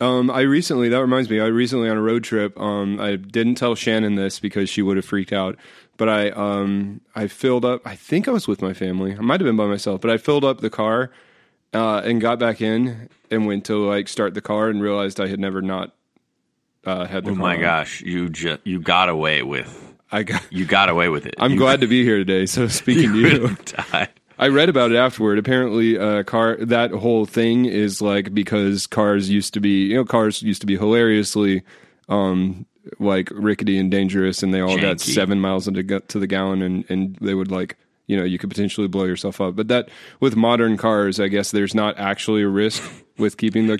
Um, 0.00 0.30
I 0.30 0.40
recently 0.42 0.90
that 0.90 1.00
reminds 1.00 1.30
me. 1.30 1.40
I 1.40 1.46
recently 1.46 1.88
on 1.88 1.96
a 1.96 2.02
road 2.02 2.24
trip. 2.24 2.60
Um, 2.60 3.00
I 3.00 3.16
didn't 3.16 3.54
tell 3.54 3.74
Shannon 3.74 4.16
this 4.16 4.38
because 4.38 4.68
she 4.68 4.82
would 4.82 4.96
have 4.98 5.06
freaked 5.06 5.32
out. 5.32 5.56
But 5.96 6.10
I 6.10 6.28
um 6.30 7.00
I 7.14 7.26
filled 7.28 7.64
up. 7.64 7.80
I 7.86 7.94
think 7.96 8.28
I 8.28 8.32
was 8.32 8.46
with 8.46 8.60
my 8.60 8.74
family. 8.74 9.14
I 9.16 9.20
might 9.22 9.40
have 9.40 9.46
been 9.46 9.56
by 9.56 9.66
myself. 9.66 10.02
But 10.02 10.10
I 10.10 10.18
filled 10.18 10.44
up 10.44 10.60
the 10.60 10.68
car 10.70 11.10
uh, 11.72 11.98
and 12.04 12.20
got 12.20 12.38
back 12.38 12.60
in 12.60 13.08
and 13.30 13.46
went 13.46 13.64
to 13.66 13.86
like 13.86 14.08
start 14.08 14.34
the 14.34 14.40
car 14.40 14.68
and 14.68 14.82
realized 14.82 15.20
I 15.20 15.28
had 15.28 15.40
never 15.40 15.62
not 15.62 15.94
uh, 16.84 17.06
had 17.06 17.24
the 17.24 17.30
oh 17.30 17.34
my 17.34 17.54
on. 17.54 17.60
gosh, 17.60 18.00
you 18.02 18.28
ju- 18.28 18.58
you 18.64 18.80
got 18.80 19.08
away 19.08 19.42
with 19.42 19.94
I 20.10 20.22
got. 20.24 20.42
you 20.52 20.64
got 20.64 20.88
away 20.88 21.08
with 21.08 21.26
it. 21.26 21.34
I'm 21.38 21.52
You- 21.52 21.58
glad 21.58 21.80
to 21.80 21.86
be 21.86 22.02
here 22.04 22.18
today. 22.18 22.46
So 22.46 22.68
speaking 22.68 23.12
to 23.12 23.18
you 23.20 23.26
you, 23.28 23.40
would 23.42 23.50
have 23.50 23.64
died. 23.90 24.08
I 24.38 24.48
read 24.48 24.68
about 24.68 24.90
it 24.90 24.96
afterward. 24.96 25.38
Apparently, 25.38 25.96
uh, 25.98 26.24
car 26.24 26.56
that 26.56 26.90
whole 26.90 27.26
thing 27.26 27.64
is 27.66 28.02
like 28.02 28.34
because 28.34 28.86
cars 28.88 29.30
used 29.30 29.54
to 29.54 29.60
be, 29.60 29.86
you 29.86 29.94
know, 29.96 30.04
cars 30.04 30.42
used 30.42 30.60
to 30.62 30.66
be 30.66 30.76
hilariously, 30.76 31.62
um, 32.08 32.66
like 32.98 33.30
rickety 33.32 33.78
and 33.78 33.90
dangerous, 33.90 34.42
and 34.42 34.52
they 34.52 34.60
all 34.60 34.78
got 34.78 34.98
seven 35.00 35.40
miles 35.40 35.68
into 35.68 36.00
to 36.00 36.18
the 36.18 36.26
gallon, 36.26 36.60
and 36.62 36.84
and 36.90 37.16
they 37.20 37.34
would 37.34 37.52
like, 37.52 37.76
you 38.06 38.16
know, 38.16 38.24
you 38.24 38.38
could 38.38 38.50
potentially 38.50 38.88
blow 38.88 39.04
yourself 39.04 39.40
up. 39.40 39.56
But 39.56 39.68
that 39.68 39.88
with 40.20 40.36
modern 40.36 40.76
cars, 40.76 41.20
I 41.20 41.28
guess 41.28 41.50
there's 41.50 41.74
not 41.74 41.98
actually 41.98 42.42
a 42.42 42.48
risk 42.48 42.82
with 43.18 43.36
keeping 43.36 43.66
the 43.68 43.78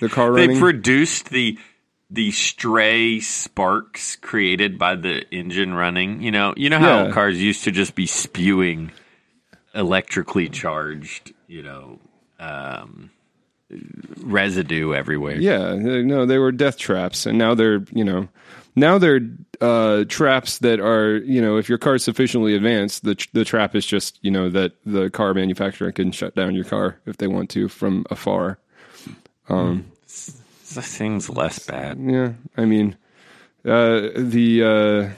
the 0.00 0.08
car 0.12 0.32
running. 0.32 0.54
They 0.54 0.58
produced 0.58 1.30
the 1.30 1.58
the 2.10 2.30
stray 2.30 3.20
sparks 3.20 4.16
created 4.16 4.78
by 4.78 4.94
the 4.96 5.24
engine 5.30 5.74
running. 5.74 6.22
You 6.22 6.30
know, 6.30 6.54
you 6.56 6.70
know 6.70 6.78
how 6.78 7.04
Yeah. 7.06 7.10
cars 7.12 7.40
used 7.42 7.64
to 7.64 7.70
just 7.70 7.94
be 7.94 8.06
spewing 8.06 8.92
electrically 9.74 10.48
charged. 10.48 11.32
You 11.46 11.62
know. 11.62 11.98
Um, 12.40 13.10
residue 14.22 14.94
everywhere. 14.94 15.36
Yeah, 15.36 15.74
no, 15.74 16.24
they 16.26 16.38
were 16.38 16.52
death 16.52 16.78
traps, 16.78 17.26
and 17.26 17.36
now 17.38 17.54
they're 17.54 17.84
you 17.92 18.04
know, 18.04 18.28
now 18.80 18.98
they're 18.98 19.20
uh, 19.60 20.04
traps 20.08 20.58
that 20.58 20.80
are 20.80 21.16
you 21.18 21.40
know, 21.40 21.56
if 21.56 21.68
your 21.68 21.78
car's 21.78 22.04
sufficiently 22.04 22.54
advanced, 22.54 23.04
the 23.04 23.16
the 23.32 23.44
trap 23.44 23.74
is 23.74 23.84
just 23.86 24.18
you 24.22 24.30
know 24.30 24.48
that 24.50 24.72
the 24.86 25.10
car 25.10 25.34
manufacturer 25.34 25.92
can 25.92 26.12
shut 26.12 26.34
down 26.34 26.54
your 26.54 26.64
car 26.64 26.98
if 27.06 27.16
they 27.18 27.26
want 27.26 27.50
to 27.50 27.68
from 27.68 28.04
afar. 28.10 28.58
That 29.48 30.84
seems 30.84 31.30
less 31.30 31.64
bad. 31.66 31.98
Yeah, 32.00 32.32
I 32.56 32.64
mean, 32.66 32.96
uh, 33.64 34.08
the 34.16 34.62
uh, 34.62 35.14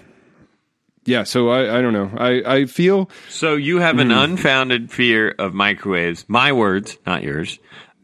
yeah. 1.04 1.24
So 1.24 1.48
I 1.48 1.78
I 1.78 1.82
don't 1.82 1.92
know. 1.92 2.10
I 2.16 2.42
I 2.46 2.64
feel 2.66 3.10
So 3.28 3.56
you 3.56 3.78
have 3.78 3.98
an 3.98 4.12
unfounded 4.12 4.90
fear 4.92 5.34
of 5.38 5.52
microwaves. 5.54 6.24
My 6.28 6.52
words, 6.52 6.98
not 7.06 7.22
yours. 7.22 7.58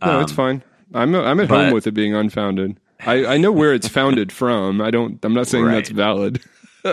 no, 0.05 0.21
it's 0.21 0.33
fine. 0.33 0.63
I'm 0.93 1.15
I'm 1.15 1.41
at 1.41 1.49
home 1.49 1.67
Um, 1.67 1.73
with 1.73 1.87
it 1.87 1.93
being 1.93 2.15
unfounded. 2.15 2.79
I, 3.01 3.27
I 3.27 3.37
know 3.37 3.53
where 3.53 3.75
it's 3.75 3.89
founded 3.89 4.33
from. 4.33 4.81
I 4.81 4.91
don't. 4.91 5.23
I'm 5.25 5.35
not 5.35 5.47
saying 5.47 5.67
that's 5.67 5.91
valid. 5.91 6.41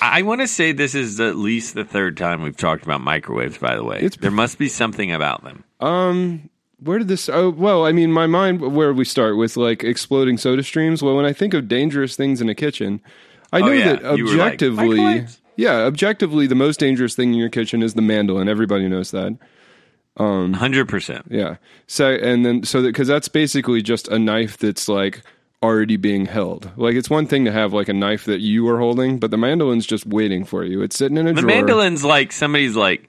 I, 0.00 0.22
want 0.22 0.40
to 0.40 0.46
say 0.46 0.70
this 0.72 0.94
is 0.94 1.18
at 1.18 1.36
least 1.36 1.74
the 1.74 1.84
third 1.84 2.16
time 2.16 2.42
we've 2.42 2.56
talked 2.56 2.84
about 2.84 3.00
microwaves. 3.00 3.58
By 3.58 3.74
the 3.74 3.82
way, 3.84 3.96
It's- 3.96 4.16
there 4.20 4.30
must 4.30 4.58
be 4.58 4.68
something 4.68 5.10
about 5.12 5.42
them. 5.42 5.64
Um, 5.80 6.48
Where 6.78 6.98
did 6.98 7.08
this? 7.08 7.28
Oh, 7.28 7.50
well, 7.50 7.84
I 7.84 7.92
mean, 7.92 8.12
my 8.12 8.26
mind. 8.26 8.60
Where 8.60 8.92
we 8.92 9.04
start 9.04 9.36
with 9.36 9.56
like 9.56 9.82
exploding 9.82 10.38
soda 10.38 10.62
streams. 10.62 11.02
Well, 11.02 11.16
when 11.16 11.24
I 11.24 11.32
think 11.32 11.52
of 11.54 11.66
dangerous 11.68 12.14
things 12.16 12.40
in 12.40 12.48
a 12.48 12.54
kitchen, 12.54 13.00
I 13.52 13.60
know 13.60 13.66
Oh, 13.68 13.72
yeah. 13.72 13.92
that 13.94 14.02
were 14.02 14.10
like, 14.10 14.20
objectively, 14.20 15.26
yeah, 15.56 15.78
objectively, 15.80 16.46
the 16.46 16.54
most 16.54 16.78
dangerous 16.80 17.14
thing 17.14 17.32
in 17.34 17.38
your 17.38 17.50
kitchen 17.50 17.82
is 17.82 17.94
the 17.94 18.02
mandolin. 18.02 18.48
Everybody 18.48 18.88
knows 18.88 19.10
that. 19.10 19.36
Um, 20.16 20.52
Hundred 20.52 20.88
percent. 20.88 21.26
Yeah. 21.30 21.56
So 21.86 22.08
and 22.10 22.44
then 22.46 22.62
so 22.64 22.82
that 22.82 22.88
because 22.88 23.08
that's 23.08 23.28
basically 23.28 23.82
just 23.82 24.08
a 24.08 24.18
knife 24.18 24.58
that's 24.58 24.88
like 24.88 25.22
already 25.62 25.96
being 25.96 26.26
held. 26.26 26.70
Like 26.76 26.94
it's 26.94 27.10
one 27.10 27.26
thing 27.26 27.44
to 27.44 27.52
have 27.52 27.72
like 27.72 27.88
a 27.88 27.92
knife 27.92 28.24
that 28.24 28.40
you 28.40 28.68
are 28.68 28.78
holding, 28.78 29.18
but 29.18 29.30
the 29.30 29.36
mandolin's 29.36 29.86
just 29.86 30.06
waiting 30.06 30.44
for 30.44 30.64
you. 30.64 30.82
It's 30.82 30.96
sitting 30.96 31.16
in 31.16 31.26
a 31.26 31.32
drawer. 31.32 31.42
The 31.42 31.48
drawer. 31.48 31.56
mandolin's 31.56 32.04
like 32.04 32.32
somebody's 32.32 32.76
like, 32.76 33.08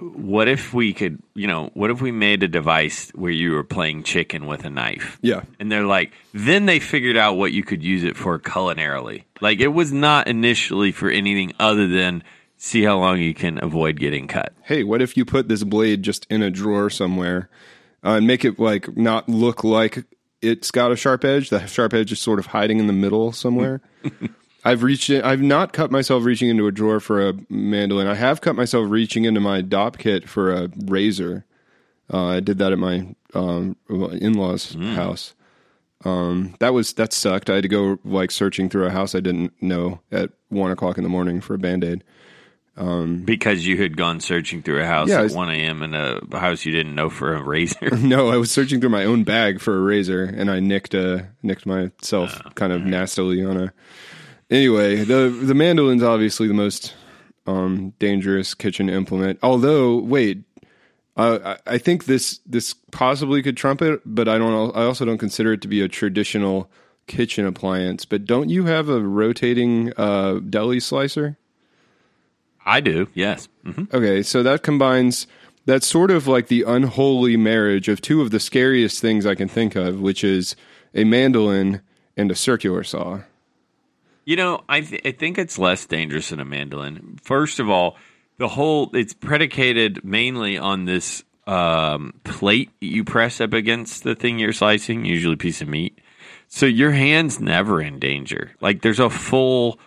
what 0.00 0.48
if 0.48 0.72
we 0.72 0.94
could, 0.94 1.22
you 1.34 1.46
know, 1.46 1.70
what 1.74 1.90
if 1.90 2.00
we 2.00 2.12
made 2.12 2.42
a 2.42 2.48
device 2.48 3.10
where 3.10 3.30
you 3.30 3.52
were 3.52 3.64
playing 3.64 4.04
chicken 4.04 4.46
with 4.46 4.64
a 4.64 4.70
knife? 4.70 5.18
Yeah. 5.22 5.42
And 5.60 5.70
they're 5.70 5.86
like, 5.86 6.12
then 6.32 6.66
they 6.66 6.80
figured 6.80 7.16
out 7.16 7.36
what 7.36 7.52
you 7.52 7.62
could 7.62 7.82
use 7.82 8.02
it 8.02 8.16
for 8.16 8.38
culinarily. 8.38 9.24
Like 9.40 9.60
it 9.60 9.68
was 9.68 9.92
not 9.92 10.28
initially 10.28 10.92
for 10.92 11.10
anything 11.10 11.52
other 11.58 11.86
than 11.88 12.24
see 12.56 12.82
how 12.84 12.98
long 12.98 13.20
you 13.20 13.34
can 13.34 13.62
avoid 13.62 13.98
getting 13.98 14.28
cut. 14.28 14.54
hey, 14.62 14.84
what 14.84 15.02
if 15.02 15.16
you 15.16 15.24
put 15.24 15.48
this 15.48 15.64
blade 15.64 16.02
just 16.02 16.26
in 16.30 16.42
a 16.42 16.50
drawer 16.50 16.88
somewhere 16.88 17.50
uh, 18.04 18.10
and 18.12 18.26
make 18.26 18.44
it 18.44 18.58
like 18.58 18.96
not 18.96 19.28
look 19.28 19.64
like 19.64 20.04
it's 20.42 20.70
got 20.70 20.92
a 20.92 20.96
sharp 20.96 21.24
edge? 21.24 21.50
The 21.50 21.66
sharp 21.66 21.94
edge 21.94 22.12
is 22.12 22.20
sort 22.20 22.38
of 22.38 22.46
hiding 22.46 22.78
in 22.78 22.86
the 22.86 22.92
middle 22.92 23.32
somewhere. 23.32 23.80
I've 24.64 24.82
reached 24.82 25.10
it. 25.10 25.24
I've 25.24 25.42
not 25.42 25.72
cut 25.72 25.90
myself 25.90 26.24
reaching 26.24 26.48
into 26.48 26.66
a 26.66 26.72
drawer 26.72 27.00
for 27.00 27.28
a 27.28 27.34
mandolin. 27.48 28.06
I 28.06 28.14
have 28.14 28.40
cut 28.40 28.54
myself 28.54 28.88
reaching 28.90 29.24
into 29.24 29.40
my 29.40 29.60
Dopp 29.60 29.98
kit 29.98 30.28
for 30.28 30.52
a 30.52 30.68
razor. 30.84 31.44
Uh, 32.12 32.26
I 32.26 32.40
did 32.40 32.58
that 32.58 32.72
at 32.72 32.78
my 32.78 33.14
um, 33.34 33.76
in-laws' 33.88 34.74
house. 34.94 35.34
Um, 36.04 36.56
that 36.58 36.74
was 36.74 36.92
that 36.94 37.12
sucked. 37.12 37.48
I 37.48 37.56
had 37.56 37.62
to 37.62 37.68
go 37.68 37.98
like 38.04 38.30
searching 38.30 38.68
through 38.68 38.86
a 38.86 38.90
house 38.90 39.14
I 39.14 39.20
didn't 39.20 39.52
know 39.62 40.00
at 40.10 40.30
one 40.48 40.70
o'clock 40.70 40.96
in 40.96 41.04
the 41.04 41.10
morning 41.10 41.40
for 41.40 41.54
a 41.54 41.58
band 41.58 41.84
aid. 41.84 42.04
Because 42.76 43.66
you 43.66 43.76
had 43.80 43.96
gone 43.96 44.20
searching 44.20 44.62
through 44.62 44.80
a 44.80 44.86
house 44.86 45.08
Yeah, 45.08 45.18
at 45.20 45.24
it's- 45.26 45.36
1 45.36 45.50
a.m. 45.50 45.82
in 45.82 45.94
a 45.94 46.20
house 46.38 46.64
you 46.64 46.72
didn't 46.72 46.94
know 46.94 47.10
for 47.10 47.34
a 47.34 47.42
razor. 47.42 47.96
No, 47.96 48.28
I 48.30 48.36
was 48.36 48.50
searching 48.50 48.80
through 48.80 48.90
my 48.90 49.04
own 49.04 49.24
bag 49.24 49.60
for 49.60 49.76
a 49.76 49.80
razor, 49.80 50.24
and 50.24 50.50
I 50.50 50.60
nicked 50.60 50.94
uh 50.94 51.22
nicked 51.42 51.66
myself 51.66 52.40
kind 52.54 52.72
of 52.72 52.82
nastily 52.82 53.44
on 53.44 53.56
a. 53.56 53.72
Anyway, 54.50 54.96
the 55.04 55.28
the 55.28 55.54
mandolin's 55.54 56.02
obviously 56.02 56.48
the 56.48 56.54
most 56.54 56.94
um, 57.46 57.92
dangerous 57.98 58.54
kitchen 58.54 58.88
implement. 58.88 59.38
Although, 59.42 59.98
wait, 59.98 60.44
Uh, 61.16 61.56
I 61.66 61.74
I 61.74 61.78
think 61.78 62.04
this 62.06 62.40
this 62.46 62.74
possibly 62.90 63.42
could 63.42 63.56
trump 63.56 63.82
it, 63.82 64.00
but 64.06 64.28
I 64.28 64.38
don't. 64.38 64.74
I 64.76 64.84
also 64.84 65.04
don't 65.04 65.18
consider 65.18 65.52
it 65.52 65.60
to 65.62 65.68
be 65.68 65.80
a 65.82 65.88
traditional 65.88 66.70
kitchen 67.06 67.46
appliance. 67.46 68.04
But 68.06 68.24
don't 68.24 68.48
you 68.48 68.64
have 68.64 68.88
a 68.88 69.00
rotating 69.00 69.92
uh, 69.98 70.40
deli 70.48 70.80
slicer? 70.80 71.36
I 72.64 72.80
do. 72.80 73.08
Yes. 73.14 73.48
hmm 73.64 73.84
Okay, 73.92 74.22
so 74.22 74.42
that 74.42 74.62
combines. 74.62 75.26
That's 75.64 75.86
sort 75.86 76.10
of 76.10 76.26
like 76.26 76.48
the 76.48 76.62
unholy 76.62 77.36
marriage 77.36 77.88
of 77.88 78.00
two 78.00 78.20
of 78.20 78.30
the 78.32 78.40
scariest 78.40 79.00
things 79.00 79.24
I 79.24 79.36
can 79.36 79.48
think 79.48 79.76
of, 79.76 80.00
which 80.00 80.24
is 80.24 80.56
a 80.94 81.04
mandolin 81.04 81.82
and 82.16 82.30
a 82.30 82.34
circular 82.34 82.82
saw. 82.82 83.20
You 84.24 84.36
know, 84.36 84.62
I 84.68 84.80
th- 84.80 85.02
I 85.04 85.12
think 85.12 85.38
it's 85.38 85.58
less 85.58 85.86
dangerous 85.86 86.30
than 86.30 86.40
a 86.40 86.44
mandolin. 86.44 87.18
First 87.22 87.60
of 87.60 87.68
all, 87.70 87.96
the 88.38 88.48
whole 88.48 88.90
it's 88.94 89.14
predicated 89.14 90.04
mainly 90.04 90.58
on 90.58 90.84
this 90.84 91.22
um, 91.46 92.14
plate 92.24 92.70
you 92.80 93.04
press 93.04 93.40
up 93.40 93.52
against 93.52 94.04
the 94.04 94.14
thing 94.14 94.38
you're 94.38 94.52
slicing, 94.52 95.04
usually 95.04 95.34
a 95.34 95.38
piece 95.38 95.60
of 95.60 95.68
meat. 95.68 95.98
So 96.48 96.66
your 96.66 96.92
hand's 96.92 97.40
never 97.40 97.80
in 97.80 97.98
danger. 97.98 98.52
Like 98.60 98.82
there's 98.82 99.00
a 99.00 99.10
full 99.10 99.78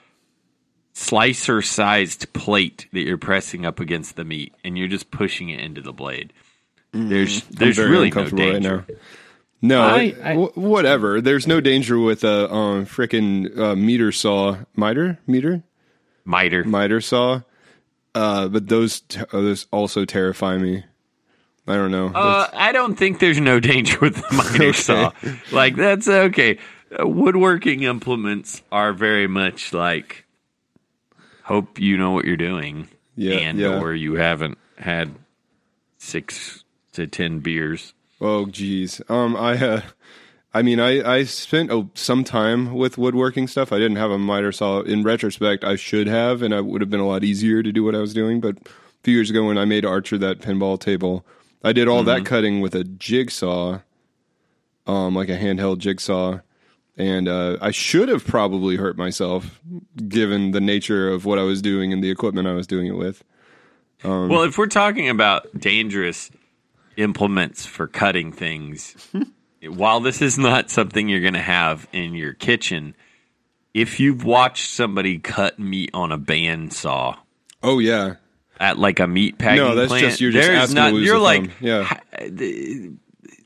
slicer 0.97 1.61
sized 1.61 2.31
plate 2.33 2.87
that 2.93 3.01
you're 3.01 3.17
pressing 3.17 3.65
up 3.65 3.79
against 3.81 4.15
the 4.15 4.23
meat 4.23 4.53
and 4.63 4.77
you're 4.77 4.87
just 4.87 5.11
pushing 5.11 5.49
it 5.49 5.59
into 5.59 5.81
the 5.81 5.91
blade. 5.91 6.31
There's 6.93 7.43
there's 7.43 7.77
really 7.77 8.09
no 8.09 8.29
danger. 8.29 8.77
right 8.77 8.89
now. 8.89 8.95
No, 9.61 9.81
I- 9.81 9.99
it- 10.01 10.21
I- 10.23 10.35
whatever. 10.35 11.19
There's 11.19 11.45
no 11.47 11.59
danger 11.59 11.99
with 11.99 12.23
a 12.23 12.49
um, 12.51 12.85
freaking 12.85 13.57
uh, 13.59 13.75
meter 13.75 14.11
saw, 14.13 14.59
miter, 14.75 15.19
meter, 15.27 15.63
Miter. 16.23 16.63
miter 16.63 17.01
saw. 17.01 17.41
Uh, 18.13 18.47
but 18.47 18.69
those 18.69 19.01
t- 19.01 19.19
uh, 19.19 19.25
those 19.31 19.67
also 19.71 20.05
terrify 20.05 20.57
me. 20.57 20.85
I 21.67 21.73
don't 21.75 21.91
know. 21.91 22.07
Uh, 22.13 22.47
I 22.53 22.71
don't 22.71 22.95
think 22.95 23.19
there's 23.19 23.39
no 23.41 23.59
danger 23.59 23.97
with 23.99 24.15
the 24.15 24.27
miter 24.59 24.71
saw. 24.71 25.11
Like 25.51 25.75
that's 25.75 26.07
okay. 26.07 26.57
Uh, 26.97 27.05
woodworking 27.07 27.83
implements 27.83 28.61
are 28.71 28.93
very 28.93 29.27
much 29.27 29.73
like 29.73 30.24
hope 31.45 31.79
you 31.79 31.95
know 31.95 32.11
what 32.11 32.25
you're 32.25 32.37
doing, 32.37 32.87
Yeah, 33.15 33.35
and 33.35 33.59
yeah. 33.59 33.79
or 33.79 33.93
you 33.93 34.15
haven't 34.15 34.57
had 34.77 35.13
six 35.97 36.63
to 36.93 37.05
ten 37.07 37.39
beers. 37.39 37.93
Oh, 38.19 38.47
geez. 38.47 39.01
Um, 39.09 39.35
I, 39.35 39.53
uh, 39.53 39.81
I 40.53 40.61
mean, 40.63 40.79
I, 40.79 41.17
I 41.17 41.23
spent 41.25 41.69
oh, 41.71 41.91
some 41.93 42.23
time 42.23 42.73
with 42.73 42.97
woodworking 42.97 43.47
stuff. 43.47 43.71
I 43.71 43.77
didn't 43.77 43.97
have 43.97 44.09
a 44.09 44.17
miter 44.17 44.51
saw. 44.51 44.81
In 44.81 45.03
retrospect, 45.03 45.63
I 45.63 45.75
should 45.75 46.07
have, 46.07 46.41
and 46.41 46.53
it 46.53 46.65
would 46.65 46.81
have 46.81 46.89
been 46.89 46.99
a 46.99 47.07
lot 47.07 47.23
easier 47.23 47.61
to 47.61 47.71
do 47.71 47.83
what 47.83 47.93
I 47.93 47.99
was 47.99 48.13
doing. 48.13 48.41
But 48.41 48.57
a 48.57 48.69
few 49.03 49.13
years 49.13 49.29
ago, 49.29 49.45
when 49.45 49.57
I 49.57 49.65
made 49.65 49.85
Archer 49.85 50.17
that 50.17 50.39
pinball 50.39 50.79
table, 50.79 51.25
I 51.63 51.73
did 51.73 51.87
all 51.87 52.03
that 52.03 52.25
cutting 52.25 52.61
with 52.61 52.73
a 52.73 52.83
jigsaw, 52.83 53.79
um, 54.87 55.13
like 55.15 55.29
a 55.29 55.37
handheld 55.37 55.79
jigsaw. 55.79 56.39
And 56.97 57.27
uh, 57.27 57.57
I 57.61 57.71
should 57.71 58.07
have 58.07 58.25
probably 58.25 58.77
hurt 58.77 58.97
myself, 58.97 59.59
given 60.07 60.51
the 60.51 60.61
nature 60.61 61.09
of 61.09 61.25
what 61.25 61.37
I 61.37 61.43
was 61.43 61.61
doing 61.61 61.91
and 61.91 62.01
the 62.03 62.09
equipment 62.09 62.47
I 62.47 62.53
was 62.53 62.67
doing 62.67 62.87
it 62.87 62.95
with. 62.95 63.23
Um, 64.03 64.29
well, 64.29 64.43
if 64.43 64.57
we're 64.57 64.67
talking 64.67 65.09
about 65.09 65.47
dangerous 65.59 66.31
implements 66.95 67.65
for 67.65 67.87
cutting 67.87 68.31
things, 68.31 68.95
while 69.67 69.99
this 69.99 70.21
is 70.21 70.37
not 70.37 70.69
something 70.69 71.09
you're 71.09 71.19
going 71.21 71.33
to 71.33 71.41
have 71.41 71.85
in 71.91 72.13
your 72.13 72.31
kitchen, 72.33 72.95
if 73.73 73.99
you've 73.99 74.23
watched 74.23 74.69
somebody 74.69 75.19
cut 75.19 75.59
meat 75.59 75.89
on 75.93 76.13
a 76.13 76.17
bandsaw, 76.17 77.17
Oh 77.61 77.79
yeah, 77.79 78.15
at 78.59 78.77
like 78.77 79.01
a 79.01 79.07
meat 79.07 79.37
packing 79.37 79.57
No, 79.63 79.75
that's 79.75 79.89
plant, 79.89 80.05
just- 80.05 80.21
you're 80.21 80.31
just 80.31 80.47
there's 80.47 80.73
not. 80.73 80.93
you're 80.93 81.19
like. 81.19 81.49
Yeah. 81.59 81.99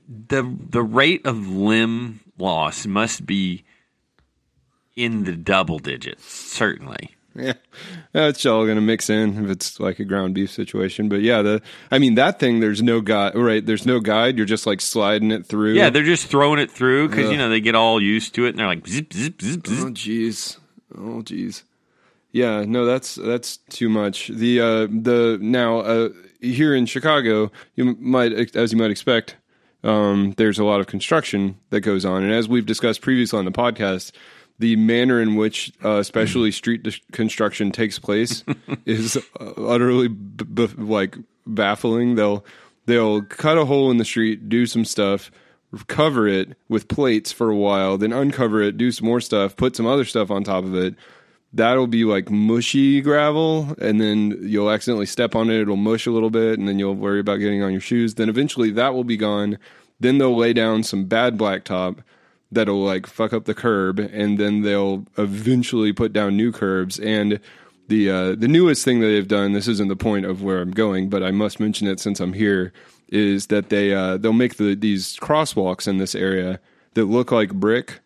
the 0.08 0.56
the 0.70 0.82
rate 0.84 1.26
of 1.26 1.48
limb 1.50 2.20
loss 2.40 2.86
must 2.86 3.26
be 3.26 3.64
in 4.96 5.24
the 5.24 5.36
double 5.36 5.80
digits, 5.80 6.26
certainly. 6.26 7.16
Yeah, 7.36 7.54
it's 8.14 8.46
all 8.46 8.66
going 8.66 8.76
to 8.76 8.82
mix 8.82 9.10
in 9.10 9.46
if 9.46 9.50
it's 9.50 9.80
like 9.80 10.00
a 10.00 10.04
ground 10.04 10.34
beef 10.34 10.52
situation. 10.52 11.10
But 11.10 11.22
yeah, 11.22 11.42
the 11.42 11.62
I 11.92 12.00
mean 12.00 12.16
that 12.16 12.40
thing. 12.40 12.60
There's 12.60 12.82
no 12.82 13.02
guide, 13.02 13.36
right? 13.36 13.66
There's 13.66 13.86
no 13.86 14.00
guide. 14.00 14.36
You're 14.36 14.46
just 14.46 14.66
like 14.66 14.82
sliding 14.82 15.32
it 15.32 15.46
through. 15.46 15.74
Yeah, 15.74 15.90
they're 15.90 16.04
just 16.04 16.28
throwing 16.28 16.60
it 16.60 16.72
through 16.72 17.10
because 17.10 17.32
you 17.32 17.38
know 17.38 17.48
they 17.50 17.62
get 17.62 17.76
all 17.76 18.02
used 18.02 18.36
to 18.36 18.46
it, 18.46 18.50
and 18.50 18.60
they're 18.60 18.68
like 18.68 18.88
zip 18.88 19.14
zip 19.14 19.42
zip 19.42 19.68
zip. 19.68 19.86
Oh 19.86 19.90
jeez. 19.92 20.58
Oh 20.94 21.22
jeez. 21.22 21.64
Yeah, 22.32 22.66
no, 22.68 22.86
that's 22.86 23.16
that's 23.16 23.58
too 23.70 23.90
much. 23.90 24.28
The 24.28 24.60
uh 24.60 24.88
the 24.88 25.38
now 25.40 25.80
uh 25.80 26.10
here 26.42 26.76
in 26.76 26.86
Chicago, 26.86 27.52
you 27.76 27.96
might 28.00 28.56
as 28.56 28.72
you 28.72 28.78
might 28.78 28.92
expect, 28.92 29.36
um 29.84 30.34
there's 30.38 30.60
a 30.60 30.64
lot 30.64 30.80
of 30.80 30.88
construction 30.88 31.58
that 31.70 31.82
goes 31.82 32.04
on 32.06 32.24
and 32.24 32.34
as 32.34 32.50
we've 32.50 32.66
discussed 32.66 33.02
previously 33.02 33.40
on 33.40 33.46
the 33.46 33.52
podcast, 33.52 34.12
the 34.60 34.76
manner 34.76 35.22
in 35.22 35.36
which 35.36 35.72
uh, 35.86 35.98
especially 36.00 36.52
street 36.52 36.84
dis- 36.84 37.00
construction 37.14 37.72
takes 37.72 37.98
place 37.98 38.44
is 38.86 39.18
uh, 39.40 39.52
utterly 39.58 40.10
b- 40.10 40.44
b- 40.46 40.68
like 40.78 41.18
baffling. 41.48 42.16
They'll 42.16 42.46
they'll 42.86 43.22
cut 43.22 43.58
a 43.58 43.66
hole 43.66 43.90
in 43.90 43.98
the 43.98 44.06
street, 44.06 44.50
do 44.50 44.66
some 44.66 44.84
stuff, 44.84 45.32
cover 45.88 46.28
it 46.28 46.58
with 46.68 46.88
plates 46.90 47.32
for 47.32 47.50
a 47.50 47.56
while, 47.56 47.98
then 47.98 48.12
uncover 48.12 48.62
it, 48.62 48.78
do 48.78 48.92
some 48.92 49.06
more 49.08 49.22
stuff, 49.22 49.56
put 49.56 49.76
some 49.78 49.86
other 49.88 50.04
stuff 50.06 50.30
on 50.30 50.44
top 50.44 50.66
of 50.66 50.76
it. 50.76 50.96
That'll 51.52 51.88
be 51.88 52.04
like 52.04 52.30
mushy 52.30 53.02
gravel, 53.02 53.76
and 53.82 54.00
then 54.00 54.38
you'll 54.42 54.70
accidentally 54.70 55.08
step 55.08 55.36
on 55.36 55.50
it. 55.50 55.62
It'll 55.62 55.78
mush 55.78 56.06
a 56.06 56.12
little 56.12 56.30
bit, 56.30 56.60
and 56.60 56.68
then 56.68 56.78
you'll 56.78 56.94
worry 56.94 57.20
about 57.20 57.38
getting 57.38 57.64
on 57.64 57.72
your 57.72 57.82
shoes. 57.82 58.16
Then 58.16 58.30
eventually 58.30 58.70
that 58.72 58.94
will 58.94 59.04
be 59.04 59.18
gone. 59.18 59.58
Then 60.00 60.20
they'll 60.20 60.38
lay 60.38 60.54
down 60.54 60.84
some 60.84 61.06
bad 61.06 61.38
blacktop 61.38 62.04
that'll 62.52 62.84
like 62.84 63.08
fuck 63.08 63.34
up 63.34 63.46
the 63.46 63.54
curb, 63.54 64.00
and 64.00 64.38
then 64.38 64.62
they'll 64.62 65.06
eventually 65.18 65.94
put 65.94 66.14
down 66.14 66.38
new 66.38 66.52
curbs. 66.52 67.00
And 67.00 67.40
the 67.88 68.10
uh, 68.10 68.36
the 68.36 68.48
newest 68.48 68.86
thing 68.86 69.00
that 69.00 69.08
they've 69.08 69.28
done, 69.28 69.54
this 69.54 69.68
isn't 69.68 69.88
the 69.88 69.96
point 69.96 70.26
of 70.26 70.44
where 70.44 70.62
I'm 70.62 70.72
going, 70.72 71.10
but 71.10 71.24
I 71.24 71.32
must 71.32 71.60
mention 71.60 71.88
it 71.88 72.00
since 72.00 72.20
I'm 72.20 72.34
here, 72.34 72.72
is 73.08 73.48
that 73.48 73.70
they 73.70 73.94
uh, 73.94 74.18
they'll 74.18 74.34
make 74.34 74.58
the 74.58 74.76
these 74.76 75.18
crosswalks 75.18 75.88
in 75.88 75.98
this 75.98 76.16
area 76.16 76.60
that 76.94 77.06
look 77.06 77.32
like 77.32 77.54
brick, 77.54 78.00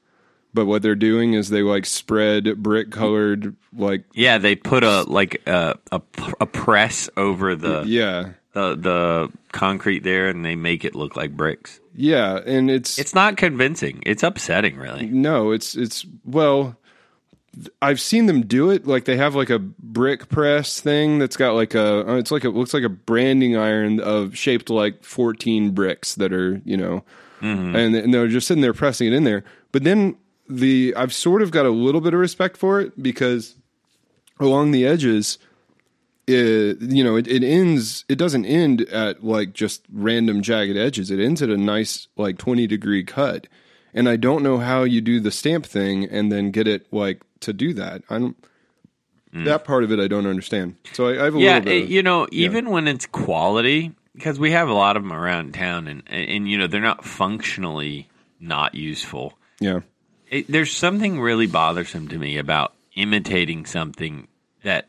but 0.53 0.65
what 0.65 0.81
they're 0.81 0.95
doing 0.95 1.33
is 1.33 1.49
they 1.49 1.61
like 1.63 1.85
spread 1.85 2.61
brick 2.61 2.91
colored 2.91 3.55
like 3.75 4.03
Yeah, 4.13 4.37
they 4.37 4.55
put 4.55 4.83
a 4.83 5.03
like 5.03 5.41
a 5.47 5.77
a, 5.91 6.01
a 6.41 6.45
press 6.45 7.09
over 7.17 7.55
the, 7.55 7.83
yeah 7.85 8.29
the 8.53 8.75
the 8.75 9.31
concrete 9.51 10.03
there, 10.03 10.27
and 10.29 10.45
they 10.45 10.55
make 10.55 10.85
it 10.85 10.93
look 10.95 11.15
like 11.15 11.35
bricks. 11.35 11.79
yeah, 11.95 12.37
and 12.45 12.69
it's 12.69 12.99
It's 12.99 13.15
not 13.15 13.35
convincing. 13.35 14.03
It's 14.05 14.21
upsetting, 14.23 14.77
really. 14.77 15.07
No, 15.07 15.51
it's 15.51 15.75
it's 15.75 16.05
well, 16.23 16.77
I've 17.81 17.99
seen 17.99 18.27
them 18.27 18.45
do 18.45 18.69
it. 18.69 18.85
Like 18.85 19.05
they 19.05 19.17
have 19.17 19.33
like 19.33 19.49
a 19.49 19.57
brick 19.59 20.29
press 20.29 20.79
thing 20.79 21.17
that's 21.17 21.35
got 21.37 21.53
like 21.55 21.73
a 21.73 22.07
uh, 22.07 22.15
it's 22.17 22.29
like 22.29 22.45
it 22.45 22.51
looks 22.51 22.73
like 22.75 22.83
a 22.83 22.89
branding 22.89 23.57
iron 23.57 23.99
of 23.99 24.37
shaped 24.37 24.69
like 24.69 25.03
fourteen 25.03 25.71
bricks 25.71 26.13
that 26.15 26.31
are 26.31 26.61
you 26.63 26.77
know, 26.77 27.03
and, 27.41 27.95
and 27.95 28.13
they're 28.13 28.27
just 28.27 28.47
sitting 28.47 28.61
there 28.61 28.73
pressing 28.73 29.07
it 29.07 29.13
in 29.13 29.23
there. 29.23 29.43
But 29.71 29.83
then 29.83 30.15
the 30.57 30.93
I've 30.95 31.13
sort 31.13 31.41
of 31.41 31.51
got 31.51 31.65
a 31.65 31.69
little 31.69 32.01
bit 32.01 32.13
of 32.13 32.19
respect 32.19 32.57
for 32.57 32.79
it 32.81 33.01
because 33.01 33.55
along 34.39 34.71
the 34.71 34.85
edges. 34.85 35.37
It, 36.25 36.79
you 36.81 37.03
know, 37.03 37.17
it, 37.17 37.27
it 37.27 37.43
ends. 37.43 38.05
It 38.07 38.17
doesn't 38.17 38.45
end 38.45 38.81
at 38.83 39.25
like 39.25 39.51
just 39.51 39.83
random 39.91 40.41
jagged 40.41 40.77
edges. 40.77 41.11
It 41.11 41.19
ends 41.19 41.41
at 41.41 41.49
a 41.49 41.57
nice 41.57 42.07
like 42.15 42.37
twenty 42.37 42.65
degree 42.65 43.03
cut, 43.03 43.47
and 43.93 44.07
I 44.07 44.15
don't 44.15 44.41
know 44.41 44.57
how 44.57 44.83
you 44.83 45.01
do 45.01 45.19
the 45.19 45.31
stamp 45.31 45.65
thing 45.65 46.05
and 46.05 46.31
then 46.31 46.51
get 46.51 46.65
it 46.65 46.87
like 46.93 47.21
to 47.41 47.51
do 47.51 47.73
that. 47.73 48.03
I 48.09 48.19
don't. 48.19 48.37
Mm. 49.35 49.43
That 49.43 49.65
part 49.65 49.83
of 49.83 49.91
it 49.91 49.99
I 49.99 50.07
don't 50.07 50.25
understand. 50.25 50.77
So 50.93 51.09
I, 51.09 51.19
I 51.19 51.23
have 51.25 51.35
a 51.35 51.39
Yeah, 51.39 51.55
little 51.55 51.65
bit. 51.65 51.73
Eh, 51.73 51.83
of- 51.83 51.89
you 51.91 52.03
know, 52.03 52.25
even 52.31 52.69
when 52.69 52.87
it's 52.87 53.05
quality, 53.05 53.91
because 54.15 54.39
we 54.39 54.51
have 54.51 54.69
a 54.69 54.73
lot 54.73 54.95
of 54.95 55.03
them 55.03 55.11
around 55.11 55.53
town, 55.53 55.89
and 55.89 56.03
and 56.07 56.47
you 56.49 56.57
know 56.57 56.67
they're 56.67 56.79
not 56.79 57.03
functionally 57.03 58.07
not 58.39 58.75
useful. 58.75 59.33
yeah, 59.59 59.81
It, 60.33 60.47
there's 60.47 60.71
something 60.75 61.21
really 61.21 61.45
bothersome 61.45 62.07
to 62.07 62.17
me 62.17 62.39
about 62.39 62.73
imitating 62.95 63.67
something 63.67 64.27
that 64.63 64.87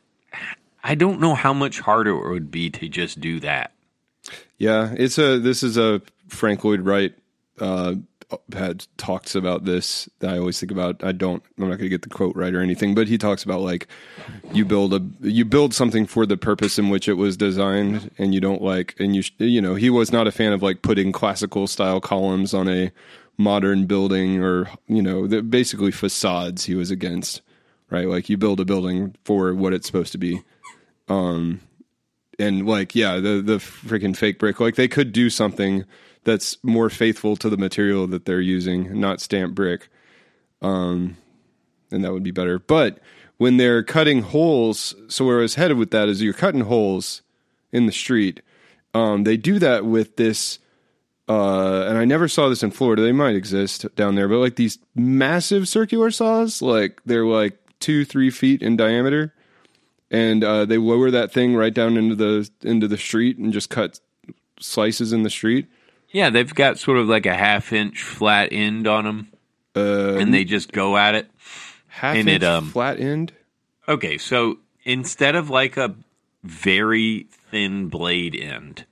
I 0.82 0.94
don't 0.94 1.20
know 1.20 1.34
how 1.34 1.52
much 1.52 1.80
harder 1.80 2.12
it 2.12 2.30
would 2.32 2.50
be 2.50 2.70
to 2.70 2.88
just 2.88 3.20
do 3.20 3.40
that. 3.40 3.72
yeah. 4.56 4.94
It's 4.96 5.18
a. 5.18 5.38
This 5.38 5.62
is 5.62 5.76
a 5.76 6.00
Frank 6.28 6.64
Lloyd 6.64 6.80
Wright 6.80 7.12
uh, 7.60 7.96
had 8.54 8.86
talks 8.96 9.34
about 9.34 9.66
this. 9.66 10.08
That 10.20 10.34
I 10.34 10.38
always 10.38 10.58
think 10.58 10.72
about. 10.72 11.04
I 11.04 11.12
don't. 11.12 11.42
I'm 11.58 11.68
not 11.68 11.76
going 11.76 11.80
to 11.80 11.88
get 11.90 12.00
the 12.00 12.08
quote 12.08 12.34
right 12.34 12.54
or 12.54 12.62
anything, 12.62 12.94
but 12.94 13.06
he 13.06 13.18
talks 13.18 13.42
about 13.42 13.60
like 13.60 13.86
you 14.52 14.64
build 14.64 14.94
a 14.94 15.02
you 15.20 15.44
build 15.44 15.74
something 15.74 16.06
for 16.06 16.24
the 16.24 16.38
purpose 16.38 16.78
in 16.78 16.88
which 16.88 17.06
it 17.06 17.14
was 17.14 17.36
designed, 17.36 18.10
and 18.16 18.32
you 18.32 18.40
don't 18.40 18.62
like 18.62 18.94
and 18.98 19.14
you 19.14 19.22
you 19.36 19.60
know 19.60 19.74
he 19.74 19.90
was 19.90 20.10
not 20.10 20.26
a 20.26 20.32
fan 20.32 20.54
of 20.54 20.62
like 20.62 20.80
putting 20.80 21.12
classical 21.12 21.66
style 21.66 22.00
columns 22.00 22.54
on 22.54 22.66
a 22.66 22.90
modern 23.36 23.86
building 23.86 24.42
or 24.42 24.68
you 24.86 25.02
know 25.02 25.26
the, 25.26 25.42
basically 25.42 25.90
facades 25.90 26.64
he 26.64 26.74
was 26.74 26.90
against 26.90 27.42
right 27.90 28.06
like 28.06 28.28
you 28.28 28.36
build 28.36 28.60
a 28.60 28.64
building 28.64 29.14
for 29.24 29.52
what 29.54 29.72
it's 29.72 29.86
supposed 29.86 30.12
to 30.12 30.18
be 30.18 30.40
um 31.08 31.60
and 32.38 32.66
like 32.66 32.94
yeah, 32.94 33.16
the 33.16 33.42
the 33.42 33.58
freaking 33.58 34.16
fake 34.16 34.38
brick. 34.38 34.60
Like 34.60 34.76
they 34.76 34.88
could 34.88 35.12
do 35.12 35.30
something 35.30 35.84
that's 36.24 36.62
more 36.62 36.90
faithful 36.90 37.36
to 37.36 37.50
the 37.50 37.56
material 37.56 38.06
that 38.08 38.24
they're 38.24 38.40
using, 38.40 38.98
not 38.98 39.20
stamped 39.20 39.54
brick. 39.54 39.88
Um, 40.62 41.16
and 41.90 42.04
that 42.04 42.12
would 42.12 42.22
be 42.22 42.30
better. 42.30 42.58
But 42.58 42.98
when 43.36 43.58
they're 43.58 43.82
cutting 43.82 44.22
holes, 44.22 44.94
so 45.08 45.26
where 45.26 45.38
I 45.38 45.42
was 45.42 45.56
headed 45.56 45.76
with 45.76 45.90
that 45.90 46.08
is 46.08 46.22
you're 46.22 46.32
cutting 46.32 46.62
holes 46.62 47.22
in 47.72 47.86
the 47.86 47.92
street. 47.92 48.40
Um, 48.94 49.24
they 49.24 49.36
do 49.36 49.58
that 49.58 49.84
with 49.84 50.16
this, 50.16 50.58
uh, 51.28 51.86
and 51.88 51.96
I 51.98 52.04
never 52.04 52.28
saw 52.28 52.48
this 52.48 52.62
in 52.62 52.70
Florida. 52.70 53.02
They 53.02 53.12
might 53.12 53.34
exist 53.36 53.86
down 53.96 54.14
there, 54.14 54.28
but 54.28 54.38
like 54.38 54.56
these 54.56 54.78
massive 54.94 55.68
circular 55.68 56.10
saws, 56.10 56.60
like 56.62 57.00
they're 57.06 57.24
like 57.26 57.58
two, 57.80 58.04
three 58.04 58.30
feet 58.30 58.62
in 58.62 58.76
diameter, 58.76 59.32
and 60.10 60.44
uh, 60.44 60.64
they 60.64 60.76
lower 60.78 61.10
that 61.10 61.32
thing 61.32 61.54
right 61.56 61.72
down 61.74 61.96
into 61.96 62.14
the 62.14 62.48
into 62.62 62.86
the 62.88 62.98
street 62.98 63.38
and 63.38 63.52
just 63.52 63.70
cut 63.70 64.00
slices 64.60 65.12
in 65.12 65.22
the 65.22 65.30
street. 65.30 65.66
Yeah, 66.10 66.30
they've 66.30 66.54
got 66.54 66.78
sort 66.78 66.98
of 66.98 67.08
like 67.08 67.26
a 67.26 67.34
half 67.34 67.72
inch 67.72 68.02
flat 68.02 68.50
end 68.52 68.86
on 68.86 69.04
them, 69.04 69.28
Uh, 69.74 70.14
and 70.14 70.32
they 70.32 70.44
just 70.44 70.70
go 70.72 70.96
at 70.96 71.14
it. 71.14 71.28
half 71.88 72.16
and 72.16 72.28
inch 72.28 72.42
it, 72.42 72.46
um, 72.46 72.70
flat 72.70 73.00
end. 73.00 73.32
Okay, 73.88 74.16
so 74.18 74.58
instead 74.84 75.34
of 75.34 75.50
like 75.50 75.76
a 75.76 75.94
very 76.44 77.26
thin 77.50 77.88
blade 77.88 78.36
end, 78.36 78.84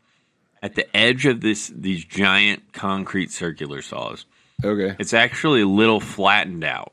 at 0.63 0.75
the 0.75 0.97
edge 0.97 1.27
of 1.27 1.41
this 1.41 1.69
these 1.69 2.05
giant 2.05 2.73
concrete 2.73 3.31
circular 3.31 3.83
saws, 3.83 4.27
Okay. 4.65 4.95
it's 4.99 5.13
actually 5.13 5.63
a 5.63 5.67
little 5.67 6.01
flattened 6.01 6.65
out. 6.65 6.93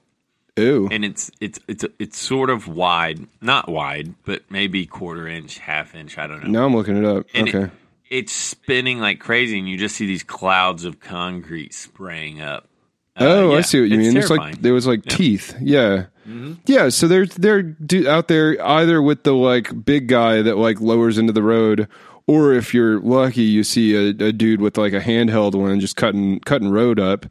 Ooh. 0.58 0.89
and 0.91 1.05
it's 1.05 1.32
it's 1.39 1.60
it's 1.67 1.86
it's 1.99 2.17
sort 2.17 2.49
of 2.49 2.67
wide, 2.67 3.25
not 3.41 3.69
wide, 3.69 4.13
but 4.25 4.41
maybe 4.49 4.86
quarter 4.86 5.27
inch, 5.27 5.58
half 5.60 5.95
inch. 5.95 6.17
I 6.17 6.27
don't 6.27 6.43
know. 6.43 6.49
Now 6.49 6.65
I'm 6.65 6.75
looking 6.75 6.97
it 6.97 7.05
up. 7.05 7.27
And 7.34 7.47
okay. 7.47 7.63
it, 7.63 7.71
it's 8.10 8.34
spinning 8.34 8.99
like 8.99 9.19
crazy, 9.19 9.58
and 9.58 9.69
you 9.69 9.77
just 9.77 9.95
see 9.95 10.05
these 10.05 10.23
clouds 10.23 10.84
of 10.84 10.99
concrete 10.99 11.73
spraying 11.73 12.41
up. 12.41 12.67
Uh, 13.15 13.25
oh, 13.25 13.55
I 13.55 13.62
see 13.62 13.79
what 13.79 13.89
you 13.89 13.99
it's 13.99 14.08
mean. 14.08 14.17
It's 14.17 14.29
like 14.29 14.62
there 14.62 14.73
was 14.73 14.88
like 14.88 15.05
teeth. 15.05 15.55
Yeah. 15.62 16.05
Mm-hmm. 16.27 16.53
Yeah, 16.65 16.89
so 16.89 17.08
they're 17.08 17.25
they're 17.25 17.75
out 18.08 18.27
there 18.27 18.62
either 18.62 19.01
with 19.01 19.23
the 19.23 19.34
like 19.34 19.86
big 19.86 20.08
guy 20.08 20.41
that 20.41 20.58
like 20.58 20.79
lowers 20.79 21.17
into 21.17 21.34
the 21.34 21.41
road, 21.43 21.88
or 22.29 22.53
if 22.53 22.75
you're 22.75 22.99
lucky, 22.99 23.41
you 23.41 23.63
see 23.63 23.95
a, 23.95 24.09
a 24.09 24.31
dude 24.31 24.61
with 24.61 24.77
like 24.77 24.93
a 24.93 24.99
handheld 24.99 25.55
one 25.55 25.79
just 25.79 25.95
cutting 25.95 26.39
cutting 26.41 26.69
road 26.69 26.99
up. 26.99 27.25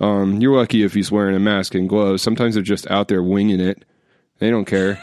Um, 0.00 0.40
you're 0.40 0.56
lucky 0.56 0.84
if 0.84 0.94
he's 0.94 1.10
wearing 1.10 1.34
a 1.34 1.40
mask 1.40 1.74
and 1.74 1.88
gloves. 1.88 2.22
Sometimes 2.22 2.54
they're 2.54 2.62
just 2.62 2.88
out 2.88 3.08
there 3.08 3.24
winging 3.24 3.58
it. 3.58 3.84
They 4.38 4.50
don't 4.50 4.64
care. 4.64 5.02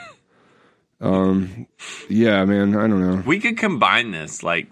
um, 1.01 1.67
yeah, 2.09 2.45
man, 2.45 2.73
I 2.73 2.87
don't 2.87 3.01
know. 3.01 3.21
we 3.25 3.41
could 3.41 3.57
combine 3.57 4.11
this. 4.11 4.43
Like, 4.43 4.67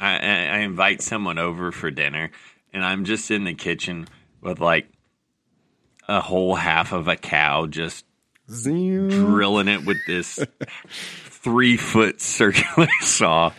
I, 0.00 0.16
I 0.16 0.46
I 0.46 0.58
invite 0.58 1.02
someone 1.02 1.38
over 1.38 1.70
for 1.70 1.92
dinner, 1.92 2.32
and 2.72 2.84
I'm 2.84 3.04
just 3.04 3.30
in 3.30 3.44
the 3.44 3.54
kitchen 3.54 4.08
with 4.40 4.58
like 4.58 4.88
a 6.08 6.20
whole 6.20 6.56
half 6.56 6.92
of 6.92 7.06
a 7.06 7.14
cow 7.14 7.66
just 7.66 8.04
drilling 8.48 9.68
it 9.68 9.86
with 9.86 9.98
this 10.08 10.40
three 11.26 11.76
foot 11.76 12.20
circular 12.20 12.88
saw. 13.02 13.52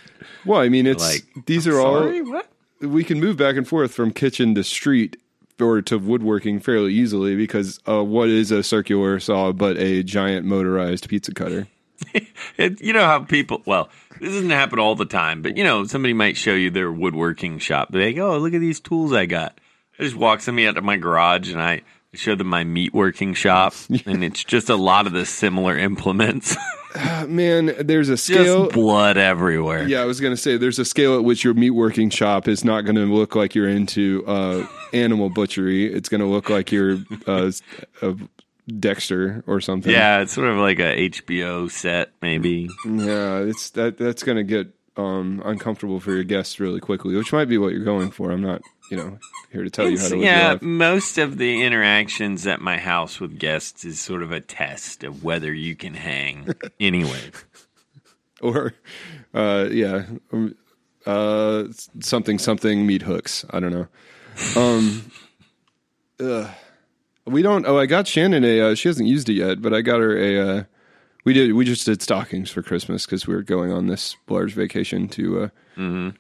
Well, 0.48 0.62
I 0.62 0.70
mean, 0.70 0.88
it's 0.88 1.04
Like, 1.04 1.46
these 1.46 1.68
are 1.68 1.80
all 1.80 2.00
Sorry, 2.00 2.22
what? 2.22 2.48
we 2.82 3.04
can 3.04 3.20
move 3.20 3.38
back 3.38 3.56
and 3.56 3.68
forth 3.68 3.94
from 3.94 4.12
kitchen 4.12 4.56
to 4.56 4.64
street 4.64 5.18
or 5.60 5.82
to 5.82 5.98
woodworking 5.98 6.60
fairly 6.60 6.94
easily 6.94 7.36
because 7.36 7.80
uh, 7.88 8.04
what 8.04 8.30
is 8.30 8.52
a 8.52 8.62
circular 8.64 9.20
saw 9.20 9.52
but 9.52 9.78
a 9.78 10.04
giant 10.04 10.46
motorized 10.46 11.08
pizza 11.10 11.34
cutter? 11.34 11.68
It, 12.58 12.82
you 12.82 12.94
know 12.94 13.06
how 13.06 13.20
people, 13.20 13.62
well, 13.66 13.90
this 14.20 14.34
doesn't 14.34 14.50
happen 14.50 14.80
all 14.80 14.96
the 14.96 15.06
time, 15.06 15.44
but 15.44 15.58
you 15.58 15.64
know, 15.64 15.86
somebody 15.86 16.14
might 16.14 16.38
show 16.38 16.54
you 16.54 16.72
their 16.72 16.92
woodworking 16.92 17.60
shop. 17.60 17.92
They 17.92 18.14
go, 18.14 18.34
oh, 18.34 18.38
look 18.40 18.54
at 18.56 18.62
these 18.62 18.80
tools 18.80 19.14
I 19.14 19.28
got. 19.28 19.60
I 20.00 20.04
just 20.04 20.16
walk 20.16 20.42
somebody 20.42 20.68
out 20.68 20.76
to 20.76 20.82
my 20.82 20.98
garage 20.98 21.52
and 21.52 21.62
I 21.62 21.82
show 22.14 22.36
them 22.36 22.48
my 22.48 22.64
meat 22.64 22.94
working 22.94 23.34
shop, 23.34 23.74
and 24.06 24.24
it's 24.24 24.44
just 24.44 24.70
a 24.70 24.76
lot 24.76 25.08
of 25.08 25.14
the 25.14 25.26
similar 25.26 25.78
implements. 25.78 26.56
Uh, 26.96 27.28
man, 27.28 27.76
there's 27.80 28.10
a 28.10 28.18
scale. 28.18 28.64
just 28.64 28.74
blood 28.74 29.18
everywhere. 29.18 29.88
yeah, 29.88 30.02
I 30.02 30.06
was 30.06 30.20
going 30.20 30.34
to 30.34 30.42
say 30.42 30.58
there's 30.58 30.80
a 30.80 30.86
scale 30.86 31.16
at 31.16 31.24
which 31.24 31.44
your 31.44 31.54
meatworking 31.54 32.12
shop 32.12 32.48
is 32.48 32.66
not 32.66 32.86
going 32.86 32.96
to 32.96 33.04
look 33.06 33.36
like 33.36 33.54
you're 33.54 33.68
into 33.68 34.24
uh, 34.26 34.66
animal 34.94 35.30
butchery. 35.30 35.94
It's 35.94 36.10
going 36.10 36.22
to 36.22 36.28
look 36.28 36.50
like 36.50 36.72
you're 36.72 36.98
uh, 37.28 37.52
a 38.02 38.16
Dexter 38.80 39.44
or 39.46 39.62
something. 39.62 39.92
Yeah, 39.92 40.22
it's 40.22 40.34
sort 40.34 40.48
of 40.48 40.58
like 40.58 40.80
a 40.80 41.10
HBO 41.10 41.70
set, 41.70 42.14
maybe. 42.22 42.68
yeah, 42.86 43.40
it's 43.40 43.70
that 43.72 43.98
that's 44.00 44.24
going 44.24 44.38
to 44.38 44.44
get 44.44 44.74
um, 44.98 45.42
uncomfortable 45.46 46.00
for 46.00 46.14
your 46.14 46.24
guests 46.24 46.60
really 46.60 46.80
quickly, 46.80 47.16
which 47.16 47.32
might 47.32 47.46
be 47.48 47.58
what 47.60 47.74
you're 47.74 47.86
going 47.86 48.10
for. 48.12 48.32
I'm 48.32 48.42
not, 48.42 48.62
you 48.90 48.98
know, 48.98 49.20
here 49.52 49.64
to 49.64 49.70
tell 49.70 49.90
you 49.90 49.98
how 50.00 50.10
to 50.10 50.18
yeah, 50.18 50.58
most 50.62 51.18
of 51.18 51.38
the 51.38 51.64
interactions 51.64 52.48
at 52.48 52.62
my 52.62 52.78
house 52.78 53.20
with 53.20 53.38
guests 53.40 53.86
is 53.86 54.00
sort 54.00 54.24
of 54.24 54.32
a 54.32 54.40
test 54.40 55.04
of 55.04 55.24
whether 55.24 55.54
you 55.54 55.76
can 55.76 55.94
hang. 55.94 56.48
anyway, 56.80 57.32
or 58.42 58.74
uh, 59.34 59.68
yeah, 59.72 60.06
um, 60.32 60.56
uh, 61.06 61.66
something 62.00 62.40
something 62.40 62.86
meat 62.86 63.02
hooks. 63.02 63.46
I 63.50 63.60
don't 63.60 63.72
know. 63.72 63.88
Um, 64.56 65.12
ugh. 66.20 66.50
we 67.26 67.42
don't. 67.42 67.66
Oh, 67.66 67.80
I 67.80 67.86
got 67.86 68.08
Shannon 68.08 68.44
a. 68.44 68.62
Uh, 68.72 68.76
she 68.76 68.88
hasn't 68.90 69.08
used 69.08 69.30
it 69.30 69.34
yet, 69.34 69.62
but 69.62 69.74
I 69.74 69.82
got 69.82 70.00
her 70.00 70.18
a. 70.18 70.40
Uh, 70.40 70.64
we 71.24 71.34
did. 71.34 71.54
We 71.54 71.66
just 71.66 71.86
did 71.86 72.02
stockings 72.02 72.50
for 72.50 72.62
Christmas 72.62 73.06
because 73.06 73.28
we 73.28 73.36
were 73.36 73.44
going 73.44 73.72
on 73.72 73.88
this 73.88 74.16
large 74.30 74.54
vacation 74.54 75.10
to, 75.10 75.44
uh, 75.44 75.50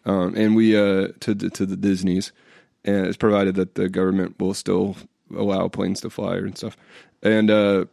um, 0.05 0.33
and 0.35 0.55
we 0.55 0.75
uh, 0.75 1.09
to 1.21 1.35
to 1.35 1.65
the 1.65 1.77
Disney's, 1.77 2.31
and 2.87 3.05
it's 3.05 3.17
provided 3.17 3.55
that 3.55 3.75
the 3.75 3.89
government 3.89 4.39
will 4.39 4.53
still 4.55 4.95
allow 5.35 5.67
planes 5.67 6.01
to 6.01 6.09
fly 6.09 6.37
and 6.37 6.57
stuff. 6.57 6.77
And 7.21 7.51
uh, 7.51 7.85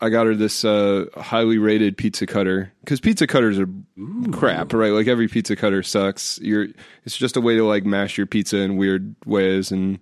I 0.00 0.08
got 0.08 0.26
her 0.26 0.34
this 0.34 0.64
uh, 0.64 1.06
highly 1.16 1.58
rated 1.58 1.96
pizza 1.96 2.26
cutter 2.26 2.72
because 2.80 3.00
pizza 3.00 3.26
cutters 3.26 3.58
are 3.58 3.68
crap, 4.32 4.72
right? 4.72 4.92
Like 4.92 5.06
every 5.06 5.28
pizza 5.28 5.56
cutter 5.56 5.82
sucks. 5.82 6.38
You're 6.42 6.68
it's 7.04 7.16
just 7.16 7.36
a 7.36 7.40
way 7.40 7.56
to 7.56 7.64
like 7.64 7.84
mash 7.84 8.18
your 8.18 8.26
pizza 8.26 8.58
in 8.58 8.76
weird 8.76 9.14
ways 9.24 9.70
and. 9.70 9.98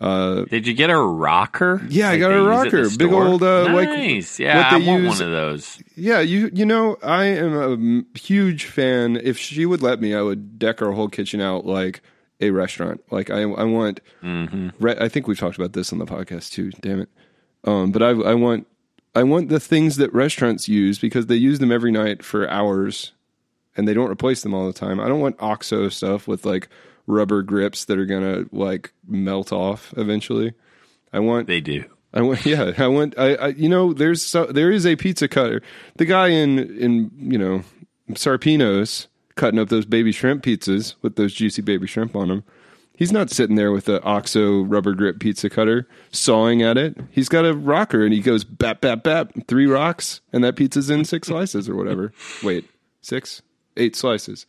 Uh, 0.00 0.44
did 0.44 0.64
you 0.64 0.74
get 0.74 0.90
a 0.90 0.96
rocker? 0.96 1.84
Yeah, 1.88 2.10
I 2.10 2.18
got 2.18 2.30
a 2.30 2.40
rocker. 2.40 2.88
Big 2.88 3.12
old, 3.12 3.42
uh, 3.42 3.64
like, 3.74 3.88
yeah, 4.38 4.68
I 4.70 4.76
want 4.76 5.02
use- 5.02 5.18
one 5.18 5.26
of 5.26 5.32
those. 5.32 5.82
Yeah, 5.96 6.20
you 6.20 6.52
you 6.54 6.64
know, 6.64 6.98
I 7.02 7.24
am 7.24 8.06
a 8.14 8.16
huge 8.16 8.66
fan. 8.66 9.16
If 9.16 9.38
she 9.38 9.66
would 9.66 9.82
let 9.82 10.00
me, 10.00 10.14
I 10.14 10.22
would 10.22 10.56
deck 10.56 10.82
our 10.82 10.92
whole 10.92 11.08
kitchen 11.08 11.40
out 11.40 11.66
like 11.66 12.00
a 12.40 12.50
restaurant. 12.50 13.02
Like 13.10 13.30
I 13.30 13.42
I 13.42 13.64
want. 13.64 14.00
Re- 14.78 14.98
I 14.98 15.08
think 15.08 15.26
we've 15.26 15.38
talked 15.38 15.56
about 15.56 15.72
this 15.72 15.92
on 15.92 15.98
the 15.98 16.06
podcast 16.06 16.52
too. 16.52 16.70
Damn 16.80 17.00
it. 17.00 17.08
Um, 17.64 17.92
but 17.92 18.02
I 18.02 18.10
I 18.10 18.34
want 18.34 18.66
I 19.14 19.22
want 19.24 19.48
the 19.48 19.60
things 19.60 19.96
that 19.96 20.12
restaurants 20.12 20.68
use 20.68 20.98
because 20.98 21.26
they 21.26 21.36
use 21.36 21.58
them 21.58 21.72
every 21.72 21.90
night 21.90 22.24
for 22.24 22.48
hours, 22.48 23.12
and 23.76 23.88
they 23.88 23.94
don't 23.94 24.10
replace 24.10 24.42
them 24.42 24.54
all 24.54 24.66
the 24.66 24.72
time. 24.72 25.00
I 25.00 25.08
don't 25.08 25.20
want 25.20 25.36
OXO 25.40 25.88
stuff 25.88 26.28
with 26.28 26.44
like 26.44 26.68
rubber 27.06 27.42
grips 27.42 27.86
that 27.86 27.98
are 27.98 28.06
gonna 28.06 28.44
like 28.52 28.92
melt 29.06 29.52
off 29.52 29.92
eventually. 29.96 30.52
I 31.12 31.20
want 31.20 31.46
They 31.46 31.60
do. 31.60 31.84
I 32.12 32.22
want, 32.22 32.46
yeah, 32.46 32.72
I 32.78 32.86
want, 32.86 33.18
I, 33.18 33.34
I 33.34 33.48
you 33.48 33.68
know, 33.68 33.92
there's 33.92 34.22
so, 34.22 34.46
there 34.46 34.70
is 34.70 34.86
a 34.86 34.96
pizza 34.96 35.28
cutter. 35.28 35.62
The 35.96 36.04
guy 36.04 36.28
in 36.28 36.58
in 36.58 37.10
you 37.16 37.38
know 37.38 37.62
Sarpino's 38.12 39.08
cutting 39.38 39.58
up 39.58 39.70
those 39.70 39.86
baby 39.86 40.12
shrimp 40.12 40.42
pizzas 40.42 40.96
with 41.00 41.16
those 41.16 41.32
juicy 41.32 41.62
baby 41.62 41.86
shrimp 41.86 42.14
on 42.14 42.28
them. 42.28 42.44
He's 42.94 43.12
not 43.12 43.30
sitting 43.30 43.54
there 43.54 43.70
with 43.70 43.84
the 43.84 44.02
OXO 44.02 44.62
rubber 44.62 44.92
grip 44.92 45.20
pizza 45.20 45.48
cutter 45.48 45.86
sawing 46.10 46.62
at 46.62 46.76
it. 46.76 46.96
He's 47.12 47.28
got 47.28 47.46
a 47.46 47.54
rocker 47.54 48.04
and 48.04 48.12
he 48.12 48.20
goes 48.20 48.42
bap 48.42 48.80
bap 48.80 49.04
bap, 49.04 49.32
three 49.46 49.66
rocks, 49.66 50.20
and 50.32 50.42
that 50.42 50.56
pizza's 50.56 50.90
in 50.90 51.04
six 51.04 51.28
slices 51.28 51.68
or 51.68 51.76
whatever. 51.76 52.12
Wait, 52.42 52.68
six, 53.00 53.40
eight 53.76 53.94
slices. 53.94 54.46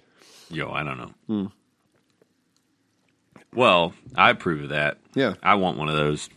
Yo, 0.49 0.71
I 0.71 0.82
don't 0.82 0.97
know. 0.97 1.13
Hmm. 1.28 1.45
Well, 3.54 3.93
I 4.15 4.32
approve 4.32 4.63
of 4.63 4.69
that. 4.69 4.97
Yeah, 5.13 5.36
I 5.43 5.56
want 5.56 5.78
one 5.78 5.88
of 5.89 5.95
those. 5.95 6.30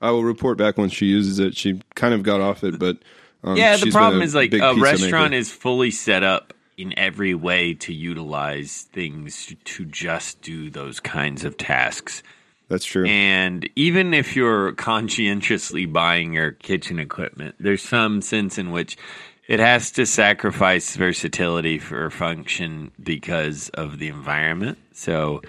I 0.00 0.10
will 0.10 0.24
report 0.24 0.58
back 0.58 0.76
when 0.76 0.90
she 0.90 1.06
uses 1.06 1.38
it. 1.38 1.56
She 1.56 1.80
kind 1.94 2.12
of 2.12 2.24
got 2.24 2.40
off 2.40 2.64
it, 2.64 2.80
but 2.80 2.98
um, 3.44 3.56
yeah, 3.56 3.76
the 3.76 3.92
problem 3.92 4.20
is 4.20 4.34
like 4.34 4.52
a 4.52 4.74
restaurant 4.74 5.30
maker. 5.30 5.40
is 5.40 5.52
fully 5.52 5.92
set 5.92 6.24
up 6.24 6.53
in 6.76 6.98
every 6.98 7.34
way 7.34 7.74
to 7.74 7.92
utilize 7.92 8.88
things 8.92 9.54
to 9.64 9.84
just 9.84 10.42
do 10.42 10.70
those 10.70 11.00
kinds 11.00 11.44
of 11.44 11.56
tasks. 11.56 12.22
That's 12.68 12.84
true. 12.84 13.06
And 13.06 13.68
even 13.76 14.14
if 14.14 14.34
you're 14.34 14.72
conscientiously 14.72 15.86
buying 15.86 16.34
your 16.34 16.52
kitchen 16.52 16.98
equipment, 16.98 17.56
there's 17.60 17.82
some 17.82 18.22
sense 18.22 18.58
in 18.58 18.70
which 18.70 18.96
it 19.46 19.60
has 19.60 19.90
to 19.92 20.06
sacrifice 20.06 20.96
versatility 20.96 21.78
for 21.78 22.08
function 22.10 22.90
because 23.02 23.68
of 23.70 23.98
the 23.98 24.08
environment. 24.08 24.78
So 24.92 25.42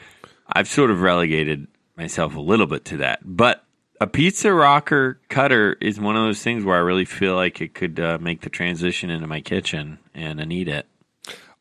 I've 0.47 0.67
sort 0.67 0.91
of 0.91 1.01
relegated 1.01 1.67
myself 1.95 2.35
a 2.35 2.41
little 2.41 2.67
bit 2.67 2.85
to 2.85 2.97
that. 2.97 3.19
But 3.23 3.63
a 4.01 4.07
pizza 4.07 4.51
rocker 4.53 5.19
cutter 5.29 5.77
is 5.79 5.99
one 5.99 6.17
of 6.17 6.25
those 6.25 6.43
things 6.43 6.65
where 6.65 6.75
I 6.75 6.81
really 6.81 7.05
feel 7.05 7.35
like 7.35 7.61
it 7.61 7.73
could 7.73 7.99
uh, 7.99 8.17
make 8.19 8.41
the 8.41 8.49
transition 8.49 9.09
into 9.09 9.27
my 9.27 9.39
kitchen, 9.39 9.99
and 10.13 10.41
I 10.41 10.43
need 10.43 10.67
it. 10.67 10.85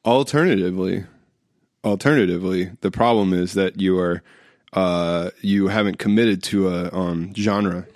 Alternatively, 0.04 1.04
alternatively, 1.82 2.72
the 2.80 2.90
problem 2.90 3.32
is 3.32 3.54
that 3.54 3.80
you 3.80 3.98
are 3.98 4.22
uh, 4.74 5.30
you 5.40 5.68
haven't 5.68 5.98
committed 5.98 6.42
to 6.42 6.68
a 6.68 6.92
um, 6.92 7.32
genre 7.34 7.86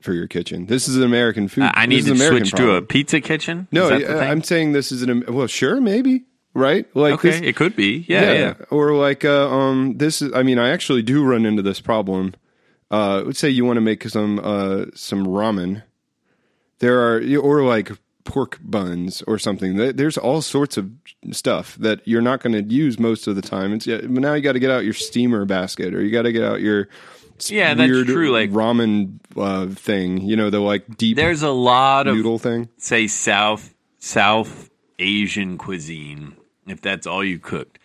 for 0.00 0.12
your 0.12 0.26
kitchen. 0.26 0.66
This 0.66 0.88
is 0.88 0.96
an 0.96 1.02
American 1.02 1.48
food. 1.48 1.70
I 1.74 1.86
need 1.86 2.04
this 2.04 2.18
to 2.18 2.28
switch 2.28 2.52
to 2.52 2.74
a 2.74 2.82
pizza 2.82 3.20
kitchen. 3.20 3.68
No, 3.72 3.88
yeah, 3.88 4.06
thing? 4.06 4.18
I'm 4.18 4.42
saying 4.42 4.72
this 4.72 4.92
is 4.92 5.02
an 5.02 5.24
well, 5.28 5.48
sure, 5.48 5.80
maybe 5.80 6.24
right. 6.54 6.86
Like 6.94 7.14
okay. 7.14 7.30
this, 7.30 7.40
it 7.40 7.56
could 7.56 7.76
be. 7.76 8.04
Yeah, 8.08 8.32
yeah. 8.32 8.54
or 8.70 8.94
like 8.94 9.24
uh, 9.24 9.50
um, 9.50 9.98
this 9.98 10.22
is. 10.22 10.32
I 10.32 10.42
mean, 10.42 10.58
I 10.58 10.70
actually 10.70 11.02
do 11.02 11.24
run 11.24 11.44
into 11.44 11.62
this 11.62 11.80
problem. 11.80 12.34
Uh, 12.90 13.22
let's 13.26 13.40
say 13.40 13.50
you 13.50 13.64
want 13.64 13.78
to 13.78 13.82
make 13.82 14.08
some 14.08 14.38
uh 14.42 14.86
some 14.94 15.26
ramen. 15.26 15.82
There 16.78 17.00
are 17.00 17.20
or 17.38 17.64
like 17.64 17.90
pork 18.26 18.58
buns 18.62 19.22
or 19.22 19.38
something. 19.38 19.76
There's 19.76 20.18
all 20.18 20.42
sorts 20.42 20.76
of 20.76 20.90
stuff 21.32 21.76
that 21.76 22.06
you're 22.06 22.20
not 22.20 22.42
going 22.42 22.52
to 22.52 22.62
use 22.74 22.98
most 22.98 23.26
of 23.26 23.36
the 23.36 23.42
time. 23.42 23.72
It's 23.72 23.86
yeah, 23.86 23.98
but 24.02 24.10
now 24.10 24.34
you 24.34 24.42
got 24.42 24.52
to 24.52 24.58
get 24.58 24.70
out 24.70 24.84
your 24.84 24.92
steamer 24.92 25.44
basket 25.46 25.94
or 25.94 26.02
you 26.02 26.10
got 26.10 26.22
to 26.22 26.32
get 26.32 26.42
out 26.44 26.60
your 26.60 26.88
Yeah, 27.48 27.74
that's 27.74 27.90
true, 28.04 28.30
like- 28.30 28.50
ramen 28.50 29.20
uh, 29.36 29.68
thing. 29.68 30.20
You 30.22 30.36
know 30.36 30.50
the 30.50 30.60
like 30.60 30.96
deep 30.96 31.16
There's 31.16 31.42
a 31.42 31.50
lot 31.50 32.06
of 32.06 32.16
noodle 32.16 32.38
thing. 32.38 32.68
say 32.76 33.06
South 33.06 33.72
South 33.98 34.68
Asian 34.98 35.56
cuisine, 35.58 36.36
if 36.66 36.80
that's 36.80 37.06
all 37.06 37.24
you 37.24 37.38
cooked, 37.38 37.78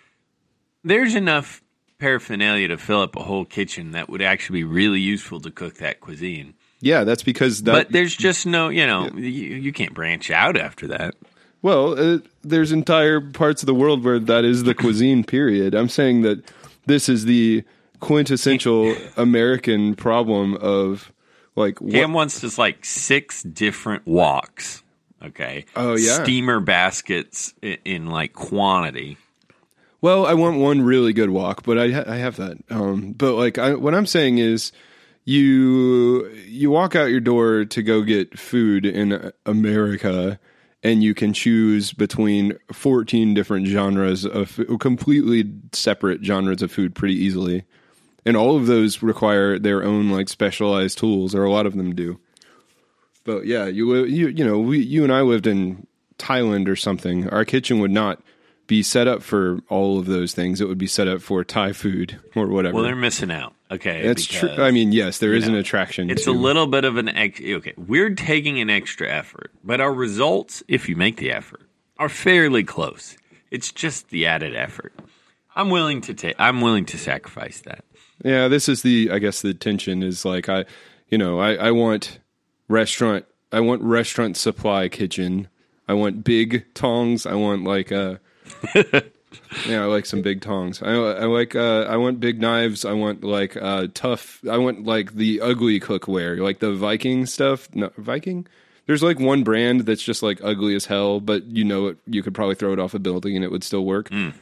there's 0.83 1.15
enough 1.15 1.61
paraphernalia 1.99 2.67
to 2.69 2.77
fill 2.77 3.01
up 3.01 3.15
a 3.15 3.23
whole 3.23 3.45
kitchen 3.45 3.91
that 3.91 4.09
would 4.09 4.21
actually 4.21 4.59
be 4.59 4.63
really 4.63 4.99
useful 4.99 5.39
to 5.39 5.51
cook 5.51 5.75
that 5.75 5.99
cuisine. 5.99 6.55
Yeah, 6.81 7.03
that's 7.03 7.23
because 7.23 7.63
that. 7.63 7.71
but 7.71 7.91
there's 7.91 8.15
just 8.15 8.45
no, 8.45 8.69
you 8.69 8.85
know, 8.85 9.09
you, 9.13 9.55
you 9.55 9.71
can't 9.71 9.93
branch 9.93 10.31
out 10.31 10.57
after 10.57 10.87
that. 10.87 11.15
Well, 11.61 11.97
uh, 11.99 12.19
there's 12.41 12.71
entire 12.71 13.21
parts 13.21 13.61
of 13.61 13.67
the 13.67 13.73
world 13.75 14.03
where 14.03 14.19
that 14.19 14.43
is 14.43 14.63
the 14.63 14.73
cuisine. 14.73 15.23
Period. 15.23 15.75
I'm 15.75 15.89
saying 15.89 16.23
that 16.23 16.43
this 16.87 17.07
is 17.07 17.25
the 17.25 17.63
quintessential 17.99 18.95
American 19.17 19.95
problem 19.95 20.55
of 20.55 21.11
like 21.55 21.79
what, 21.79 21.93
Cam 21.93 22.13
wants 22.13 22.41
just 22.41 22.57
like 22.57 22.83
six 22.83 23.43
different 23.43 24.05
woks. 24.05 24.81
Okay. 25.23 25.65
Oh, 25.75 25.95
yeah. 25.95 26.23
Steamer 26.23 26.59
baskets 26.59 27.53
in, 27.61 27.77
in 27.85 28.07
like 28.07 28.33
quantity. 28.33 29.17
Well, 30.01 30.25
I 30.25 30.33
want 30.33 30.57
one 30.57 30.81
really 30.81 31.13
good 31.13 31.29
wok, 31.29 31.61
but 31.61 31.77
I 31.77 31.91
ha- 31.91 32.03
I 32.07 32.15
have 32.15 32.37
that. 32.37 32.57
Um, 32.71 33.11
but 33.11 33.35
like 33.35 33.59
I, 33.59 33.75
what 33.75 33.93
I'm 33.93 34.07
saying 34.07 34.39
is, 34.39 34.71
you 35.31 36.27
you 36.45 36.69
walk 36.69 36.95
out 36.95 37.05
your 37.05 37.19
door 37.19 37.65
to 37.65 37.81
go 37.81 38.01
get 38.01 38.37
food 38.37 38.85
in 38.85 39.31
America, 39.45 40.39
and 40.83 41.01
you 41.01 41.13
can 41.13 41.33
choose 41.33 41.93
between 41.93 42.57
14 42.73 43.33
different 43.33 43.67
genres 43.67 44.25
of 44.25 44.59
completely 44.79 45.51
separate 45.71 46.23
genres 46.23 46.61
of 46.61 46.71
food 46.71 46.93
pretty 46.93 47.15
easily, 47.15 47.63
and 48.25 48.35
all 48.35 48.57
of 48.57 48.67
those 48.67 49.01
require 49.01 49.57
their 49.57 49.83
own 49.83 50.09
like 50.09 50.27
specialized 50.27 50.97
tools, 50.97 51.33
or 51.33 51.45
a 51.45 51.51
lot 51.51 51.65
of 51.65 51.75
them 51.75 51.95
do. 51.95 52.19
But 53.23 53.45
yeah, 53.45 53.67
you 53.67 54.03
you 54.03 54.27
you 54.27 54.43
know 54.43 54.59
we 54.59 54.79
you 54.79 55.03
and 55.03 55.13
I 55.13 55.21
lived 55.21 55.47
in 55.47 55.87
Thailand 56.17 56.67
or 56.67 56.75
something. 56.75 57.29
Our 57.29 57.45
kitchen 57.45 57.79
would 57.79 57.91
not 57.91 58.21
be 58.71 58.81
set 58.81 59.05
up 59.05 59.21
for 59.21 59.59
all 59.67 59.99
of 59.99 60.05
those 60.05 60.33
things. 60.33 60.61
It 60.61 60.67
would 60.69 60.77
be 60.77 60.87
set 60.87 61.05
up 61.05 61.21
for 61.21 61.43
Thai 61.43 61.73
food 61.73 62.17
or 62.37 62.47
whatever. 62.47 62.75
Well, 62.75 62.85
they're 62.85 62.95
missing 62.95 63.29
out. 63.29 63.53
Okay. 63.69 64.07
That's 64.07 64.25
true. 64.25 64.47
I 64.47 64.71
mean, 64.71 64.93
yes, 64.93 65.17
there 65.17 65.33
is 65.33 65.45
an 65.45 65.55
attraction. 65.55 66.09
It's 66.09 66.23
to, 66.23 66.31
a 66.31 66.39
little 66.47 66.67
bit 66.67 66.85
of 66.85 66.95
an 66.95 67.09
ex- 67.09 67.41
okay. 67.41 67.73
We're 67.75 68.15
taking 68.15 68.61
an 68.61 68.69
extra 68.69 69.09
effort, 69.09 69.51
but 69.61 69.81
our 69.81 69.93
results, 69.93 70.63
if 70.69 70.87
you 70.87 70.95
make 70.95 71.17
the 71.17 71.33
effort, 71.33 71.63
are 71.97 72.07
fairly 72.07 72.63
close. 72.63 73.17
It's 73.49 73.73
just 73.73 74.07
the 74.07 74.25
added 74.25 74.55
effort. 74.55 74.93
I'm 75.53 75.69
willing 75.69 75.99
to 76.03 76.13
take. 76.13 76.37
I'm 76.39 76.61
willing 76.61 76.85
to 76.85 76.97
sacrifice 76.97 77.59
that. 77.65 77.83
Yeah, 78.23 78.47
this 78.47 78.69
is 78.69 78.83
the. 78.83 79.11
I 79.11 79.19
guess 79.19 79.41
the 79.41 79.53
tension 79.53 80.01
is 80.01 80.23
like 80.23 80.47
I, 80.47 80.63
you 81.09 81.17
know, 81.17 81.41
I 81.41 81.55
I 81.55 81.71
want 81.71 82.19
restaurant. 82.69 83.25
I 83.51 83.59
want 83.59 83.81
restaurant 83.81 84.37
supply 84.37 84.87
kitchen. 84.87 85.49
I 85.89 85.93
want 85.93 86.23
big 86.23 86.73
tongs. 86.73 87.25
I 87.25 87.33
want 87.33 87.65
like 87.65 87.91
uh 87.91 88.15
Yeah, 89.67 89.83
I 89.83 89.85
like 89.85 90.05
some 90.05 90.21
big 90.21 90.41
tongs. 90.41 90.81
I, 90.81 90.91
I 90.91 91.25
like. 91.25 91.55
Uh, 91.55 91.81
I 91.83 91.95
want 91.97 92.19
big 92.19 92.41
knives. 92.41 92.83
I 92.83 92.93
want 92.93 93.23
like 93.23 93.55
uh, 93.55 93.87
tough. 93.93 94.41
I 94.49 94.57
want 94.57 94.85
like 94.85 95.13
the 95.13 95.39
ugly 95.41 95.79
cookware, 95.79 96.39
like 96.39 96.59
the 96.59 96.73
Viking 96.73 97.25
stuff. 97.25 97.73
No, 97.73 97.91
Viking. 97.97 98.45
There's 98.87 99.03
like 99.03 99.19
one 99.19 99.43
brand 99.43 99.81
that's 99.81 100.03
just 100.03 100.21
like 100.23 100.39
ugly 100.43 100.75
as 100.75 100.85
hell, 100.85 101.19
but 101.21 101.45
you 101.45 101.63
know 101.63 101.87
it. 101.87 101.97
You 102.07 102.23
could 102.23 102.33
probably 102.33 102.55
throw 102.55 102.73
it 102.73 102.79
off 102.79 102.93
a 102.93 102.99
building 102.99 103.35
and 103.35 103.43
it 103.45 103.51
would 103.51 103.63
still 103.63 103.85
work. 103.85 104.09
You 104.11 104.33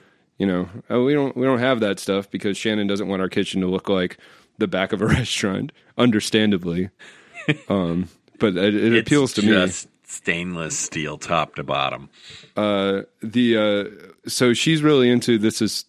know, 0.47 0.69
uh, 0.91 1.01
we 1.01 1.13
don't 1.13 1.35
we 1.37 1.45
don't 1.45 1.59
have 1.59 1.79
that 1.81 1.99
stuff 1.99 2.29
because 2.31 2.57
Shannon 2.57 2.87
doesn't 2.87 3.07
want 3.07 3.21
our 3.21 3.29
kitchen 3.29 3.61
to 3.61 3.67
look 3.67 3.89
like 3.89 4.17
the 4.57 4.67
back 4.67 4.91
of 4.91 5.01
a 5.01 5.07
restaurant. 5.07 5.71
Understandably, 5.97 6.89
um, 7.69 8.09
but 8.39 8.55
it, 8.57 8.75
it 8.75 8.97
appeals 8.97 9.33
to 9.33 9.41
me. 9.43 9.49
just 9.49 9.87
stainless 10.03 10.77
steel, 10.77 11.17
top 11.19 11.55
to 11.55 11.63
bottom. 11.63 12.09
uh, 12.57 13.01
the 13.21 13.57
uh, 13.57 14.08
so 14.27 14.53
she's 14.53 14.81
really 14.81 15.09
into 15.09 15.37
this 15.37 15.61
is 15.61 15.85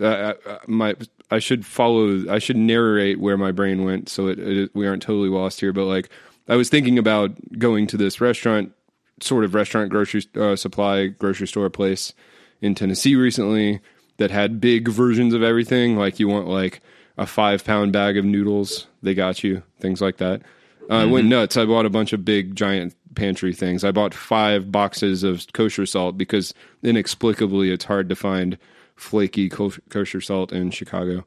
uh, 0.00 0.04
uh, 0.04 0.58
my 0.66 0.94
I 1.30 1.38
should 1.38 1.64
follow 1.64 2.30
I 2.30 2.38
should 2.38 2.56
narrate 2.56 3.18
where 3.18 3.36
my 3.36 3.52
brain 3.52 3.84
went 3.84 4.08
so 4.08 4.28
it, 4.28 4.38
it 4.38 4.70
we 4.74 4.86
aren't 4.86 5.02
totally 5.02 5.28
lost 5.28 5.60
here 5.60 5.72
but 5.72 5.84
like 5.84 6.10
I 6.48 6.56
was 6.56 6.68
thinking 6.68 6.98
about 6.98 7.58
going 7.58 7.86
to 7.88 7.96
this 7.96 8.20
restaurant 8.20 8.72
sort 9.20 9.44
of 9.44 9.54
restaurant 9.54 9.90
grocery 9.90 10.22
uh, 10.36 10.56
supply 10.56 11.06
grocery 11.06 11.46
store 11.46 11.70
place 11.70 12.12
in 12.60 12.74
Tennessee 12.74 13.16
recently 13.16 13.80
that 14.18 14.30
had 14.30 14.60
big 14.60 14.88
versions 14.88 15.34
of 15.34 15.42
everything 15.42 15.96
like 15.96 16.20
you 16.20 16.28
want 16.28 16.46
like 16.46 16.80
a 17.16 17.26
5 17.26 17.64
pound 17.64 17.92
bag 17.92 18.16
of 18.16 18.24
noodles 18.24 18.86
they 19.02 19.14
got 19.14 19.42
you 19.44 19.62
things 19.80 20.00
like 20.00 20.18
that 20.18 20.42
uh, 20.90 20.94
I 20.94 21.04
went 21.06 21.28
nuts. 21.28 21.56
I 21.56 21.64
bought 21.64 21.86
a 21.86 21.90
bunch 21.90 22.12
of 22.12 22.24
big, 22.24 22.54
giant 22.54 22.94
pantry 23.14 23.52
things. 23.52 23.84
I 23.84 23.92
bought 23.92 24.14
five 24.14 24.70
boxes 24.70 25.22
of 25.22 25.46
kosher 25.52 25.86
salt 25.86 26.18
because 26.18 26.52
inexplicably 26.82 27.70
it's 27.70 27.84
hard 27.84 28.08
to 28.08 28.16
find 28.16 28.58
flaky 28.96 29.48
kosher 29.48 30.20
salt 30.20 30.52
in 30.52 30.70
Chicago. 30.70 31.24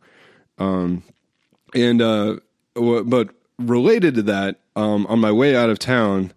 Um, 0.57 1.03
and 1.73 2.01
uh, 2.01 2.37
but 2.75 3.29
related 3.59 4.15
to 4.15 4.23
that, 4.23 4.59
um, 4.75 5.05
on 5.07 5.19
my 5.19 5.31
way 5.31 5.55
out 5.55 5.69
of 5.69 5.79
town, 5.79 6.33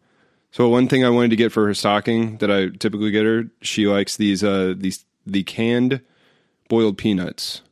so 0.52 0.68
one 0.68 0.88
thing 0.88 1.04
I 1.04 1.10
wanted 1.10 1.30
to 1.30 1.36
get 1.36 1.52
for 1.52 1.66
her 1.66 1.74
stocking 1.74 2.38
that 2.38 2.50
I 2.50 2.68
typically 2.68 3.10
get 3.10 3.24
her, 3.24 3.44
she 3.62 3.86
likes 3.86 4.16
these 4.16 4.42
uh, 4.42 4.74
these 4.76 5.04
the 5.26 5.42
canned 5.42 6.00
boiled 6.68 6.98
peanuts 6.98 7.62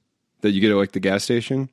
that 0.42 0.50
you 0.50 0.60
get 0.60 0.70
at 0.70 0.76
like 0.76 0.92
the 0.92 1.00
gas 1.00 1.24
station. 1.24 1.70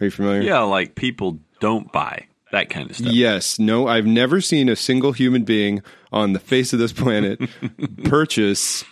Are 0.00 0.04
you 0.04 0.10
familiar? 0.10 0.42
Yeah, 0.42 0.60
like 0.60 0.94
people 0.94 1.38
don't 1.60 1.90
buy 1.90 2.26
that 2.56 2.70
kind 2.70 2.90
of 2.90 2.96
stuff. 2.96 3.12
Yes. 3.12 3.58
No, 3.58 3.86
I've 3.86 4.06
never 4.06 4.40
seen 4.40 4.68
a 4.68 4.76
single 4.76 5.12
human 5.12 5.44
being 5.44 5.82
on 6.12 6.32
the 6.32 6.38
face 6.38 6.72
of 6.72 6.78
this 6.78 6.92
planet 6.92 7.40
purchase, 8.04 8.84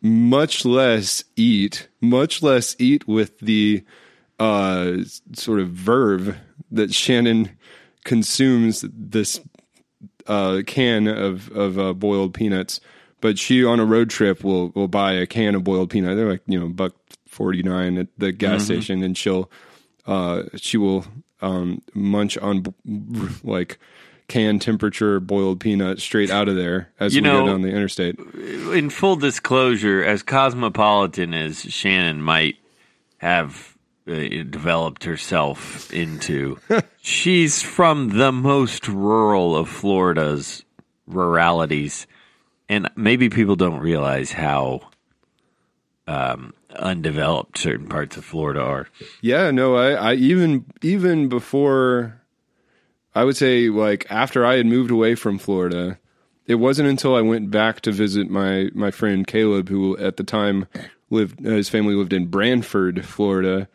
much 0.00 0.64
less 0.64 1.24
eat, 1.36 1.88
much 2.00 2.42
less 2.42 2.74
eat 2.78 3.06
with 3.06 3.38
the 3.38 3.84
uh, 4.38 4.98
sort 5.34 5.60
of 5.60 5.68
verve 5.70 6.36
that 6.70 6.92
Shannon 6.92 7.56
consumes 8.04 8.84
this 8.92 9.40
uh, 10.26 10.62
can 10.66 11.06
of 11.06 11.50
of 11.50 11.78
uh, 11.78 11.92
boiled 11.92 12.34
peanuts. 12.34 12.80
But 13.20 13.38
she 13.38 13.64
on 13.64 13.78
a 13.78 13.84
road 13.84 14.10
trip 14.10 14.42
will 14.42 14.70
will 14.70 14.88
buy 14.88 15.12
a 15.12 15.26
can 15.26 15.54
of 15.54 15.62
boiled 15.62 15.90
peanut. 15.90 16.16
They're 16.16 16.28
like 16.28 16.42
you 16.46 16.58
know 16.58 16.68
buck 16.68 16.94
forty 17.28 17.62
nine 17.62 17.98
at 17.98 18.08
the 18.18 18.32
gas 18.32 18.64
station, 18.64 19.04
and 19.04 19.16
she'll 19.16 19.48
uh, 20.06 20.42
she 20.56 20.76
will 20.76 21.06
um, 21.42 21.82
munch 21.94 22.38
on 22.38 22.60
b- 22.62 22.72
like 23.44 23.78
can 24.28 24.58
temperature 24.58 25.20
boiled 25.20 25.60
peanut 25.60 26.00
straight 26.00 26.30
out 26.30 26.48
of 26.48 26.56
there 26.56 26.90
as 26.98 27.14
You 27.14 27.20
we 27.20 27.28
know- 27.28 27.40
go 27.44 27.46
down 27.52 27.62
the 27.62 27.68
interstate. 27.68 28.18
in 28.72 28.88
full 28.88 29.16
disclosure, 29.16 30.02
as 30.02 30.22
cosmopolitan 30.22 31.34
as 31.34 31.60
Shannon 31.60 32.22
might 32.22 32.56
have 33.18 33.76
uh, 34.08 34.14
developed 34.14 35.04
herself 35.04 35.92
into, 35.92 36.58
she's 37.02 37.60
from 37.62 38.10
the 38.16 38.32
most 38.32 38.88
rural 38.88 39.54
of 39.56 39.68
Florida's 39.68 40.64
ruralities, 41.10 42.06
and 42.68 42.88
maybe 42.96 43.28
people 43.28 43.54
don't 43.56 43.80
realize 43.80 44.32
how 44.32 44.80
um, 46.06 46.52
undeveloped 46.76 47.58
certain 47.58 47.88
parts 47.88 48.16
of 48.16 48.24
Florida 48.24 48.60
are. 48.60 48.88
Yeah, 49.20 49.50
no, 49.50 49.76
I, 49.76 49.92
I 49.92 50.14
even 50.14 50.64
even 50.82 51.28
before 51.28 52.20
I 53.14 53.24
would 53.24 53.36
say 53.36 53.68
like 53.68 54.06
after 54.10 54.44
I 54.44 54.56
had 54.56 54.66
moved 54.66 54.90
away 54.90 55.14
from 55.14 55.38
Florida, 55.38 55.98
it 56.46 56.56
wasn't 56.56 56.88
until 56.88 57.14
I 57.14 57.20
went 57.20 57.50
back 57.50 57.80
to 57.82 57.92
visit 57.92 58.30
my 58.30 58.70
my 58.74 58.90
friend 58.90 59.26
Caleb, 59.26 59.68
who 59.68 59.96
at 59.98 60.16
the 60.16 60.24
time 60.24 60.66
lived 61.10 61.46
uh, 61.46 61.50
his 61.50 61.68
family 61.68 61.94
lived 61.94 62.12
in 62.12 62.26
Branford, 62.26 63.04
Florida, 63.04 63.68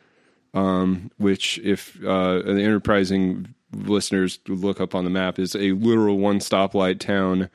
um, 0.54 1.12
which 1.18 1.60
if 1.60 2.04
uh, 2.04 2.42
the 2.42 2.62
enterprising 2.62 3.54
listeners 3.74 4.40
look 4.48 4.82
up 4.82 4.96
on 4.96 5.04
the 5.04 5.10
map 5.10 5.40
is 5.40 5.56
a 5.56 5.74
literal 5.74 6.18
one 6.18 6.40
stoplight 6.40 7.00
town, 7.00 7.50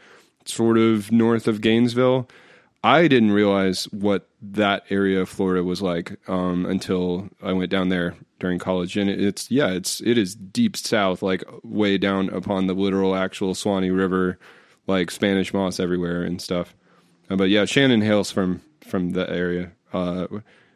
sort 0.44 0.78
of 0.78 1.10
north 1.10 1.48
of 1.48 1.60
Gainesville. 1.60 2.28
I 2.84 3.06
didn't 3.06 3.30
realize 3.30 3.84
what 3.92 4.28
that 4.40 4.84
area 4.90 5.20
of 5.20 5.28
Florida 5.28 5.62
was 5.62 5.80
like 5.80 6.16
um, 6.28 6.66
until 6.66 7.28
I 7.40 7.52
went 7.52 7.70
down 7.70 7.90
there 7.90 8.16
during 8.40 8.58
college, 8.58 8.96
and 8.96 9.08
it's 9.08 9.50
yeah, 9.50 9.68
it's 9.68 10.00
it 10.00 10.18
is 10.18 10.34
deep 10.34 10.76
south, 10.76 11.22
like 11.22 11.44
way 11.62 11.96
down 11.96 12.28
upon 12.30 12.66
the 12.66 12.74
literal 12.74 13.14
actual 13.14 13.54
Swanee 13.54 13.90
River, 13.90 14.38
like 14.88 15.12
Spanish 15.12 15.54
moss 15.54 15.78
everywhere 15.78 16.24
and 16.24 16.42
stuff. 16.42 16.74
Uh, 17.30 17.36
but 17.36 17.50
yeah, 17.50 17.64
Shannon 17.66 18.00
hails 18.00 18.32
from 18.32 18.62
from 18.80 19.10
the 19.10 19.30
area, 19.30 19.70
uh, 19.92 20.26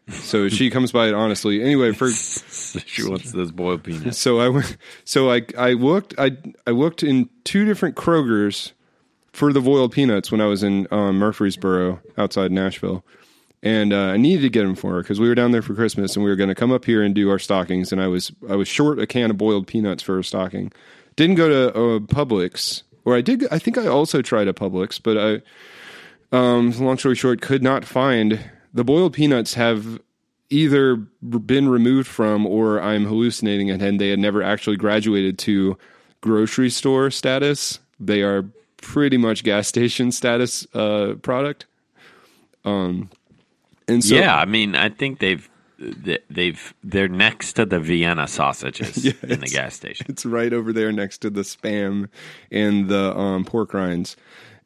so 0.08 0.48
she 0.48 0.70
comes 0.70 0.92
by 0.92 1.08
it 1.08 1.14
honestly. 1.14 1.60
Anyway, 1.60 1.90
for 1.90 2.10
she 2.12 3.02
wants 3.02 3.32
those 3.32 3.50
boiled 3.50 3.82
peanuts. 3.82 4.18
so 4.18 4.38
I 4.38 4.48
went. 4.48 4.76
So 5.04 5.32
I 5.32 5.42
I 5.58 5.72
looked. 5.72 6.14
I 6.18 6.36
I 6.68 6.70
looked 6.70 7.02
in 7.02 7.30
two 7.42 7.64
different 7.64 7.96
Krogers 7.96 8.72
for 9.36 9.52
the 9.52 9.60
boiled 9.60 9.92
peanuts 9.92 10.32
when 10.32 10.40
I 10.40 10.46
was 10.46 10.62
in 10.62 10.88
um, 10.90 11.18
Murfreesboro 11.18 12.00
outside 12.16 12.50
Nashville, 12.50 13.04
and 13.62 13.92
uh, 13.92 14.06
I 14.06 14.16
needed 14.16 14.40
to 14.42 14.48
get 14.48 14.62
them 14.62 14.74
for 14.74 14.94
her 14.94 15.02
because 15.02 15.20
we 15.20 15.28
were 15.28 15.34
down 15.34 15.50
there 15.50 15.60
for 15.60 15.74
Christmas 15.74 16.16
and 16.16 16.24
we 16.24 16.30
were 16.30 16.36
going 16.36 16.48
to 16.48 16.54
come 16.54 16.72
up 16.72 16.86
here 16.86 17.02
and 17.02 17.14
do 17.14 17.28
our 17.28 17.38
stockings. 17.38 17.92
And 17.92 18.00
I 18.00 18.06
was 18.06 18.32
I 18.48 18.56
was 18.56 18.66
short 18.66 18.98
a 18.98 19.06
can 19.06 19.30
of 19.30 19.36
boiled 19.36 19.66
peanuts 19.66 20.02
for 20.02 20.18
a 20.18 20.24
stocking. 20.24 20.72
Didn't 21.16 21.36
go 21.36 21.48
to 21.48 21.68
uh, 21.68 21.98
Publix, 22.00 22.82
or 23.04 23.14
I 23.14 23.20
did. 23.20 23.46
I 23.50 23.58
think 23.58 23.76
I 23.76 23.86
also 23.86 24.22
tried 24.22 24.48
a 24.48 24.52
Publix, 24.52 25.00
but 25.02 25.18
I. 25.18 25.42
Um, 26.32 26.72
long 26.72 26.98
story 26.98 27.14
short, 27.14 27.40
could 27.40 27.62
not 27.62 27.84
find 27.84 28.40
the 28.74 28.82
boiled 28.82 29.12
peanuts 29.12 29.54
have 29.54 30.00
either 30.50 30.96
been 30.96 31.68
removed 31.68 32.08
from 32.08 32.46
or 32.46 32.80
I'm 32.80 33.04
hallucinating 33.04 33.70
and 33.70 34.00
they 34.00 34.08
had 34.08 34.18
never 34.18 34.42
actually 34.42 34.76
graduated 34.76 35.38
to 35.40 35.78
grocery 36.20 36.68
store 36.68 37.12
status. 37.12 37.78
They 38.00 38.22
are 38.22 38.44
pretty 38.82 39.16
much 39.16 39.44
gas 39.44 39.68
station 39.74 40.12
status 40.12 40.66
uh, 40.74 41.14
product. 41.22 41.66
Um, 42.64 43.10
and 43.88 44.02
so 44.04 44.16
yeah, 44.16 44.36
I 44.36 44.44
mean, 44.44 44.74
I 44.74 44.88
think 44.88 45.18
they've 45.20 45.48
they- 45.78 46.18
they've 46.30 46.74
they're 46.82 47.06
next 47.08 47.52
to 47.54 47.66
the 47.66 47.78
Vienna 47.78 48.26
sausages 48.26 49.04
Yeah, 49.04 49.12
in 49.22 49.40
the 49.40 49.46
gas 49.46 49.74
station. 49.76 50.06
it's 50.08 50.24
right 50.24 50.52
over 50.52 50.72
there 50.72 50.90
next 50.90 51.18
to 51.18 51.30
the 51.30 51.42
spam 51.42 52.08
and 52.50 52.88
the 52.88 53.16
um, 53.16 53.44
pork 53.44 53.74
rinds. 53.74 54.16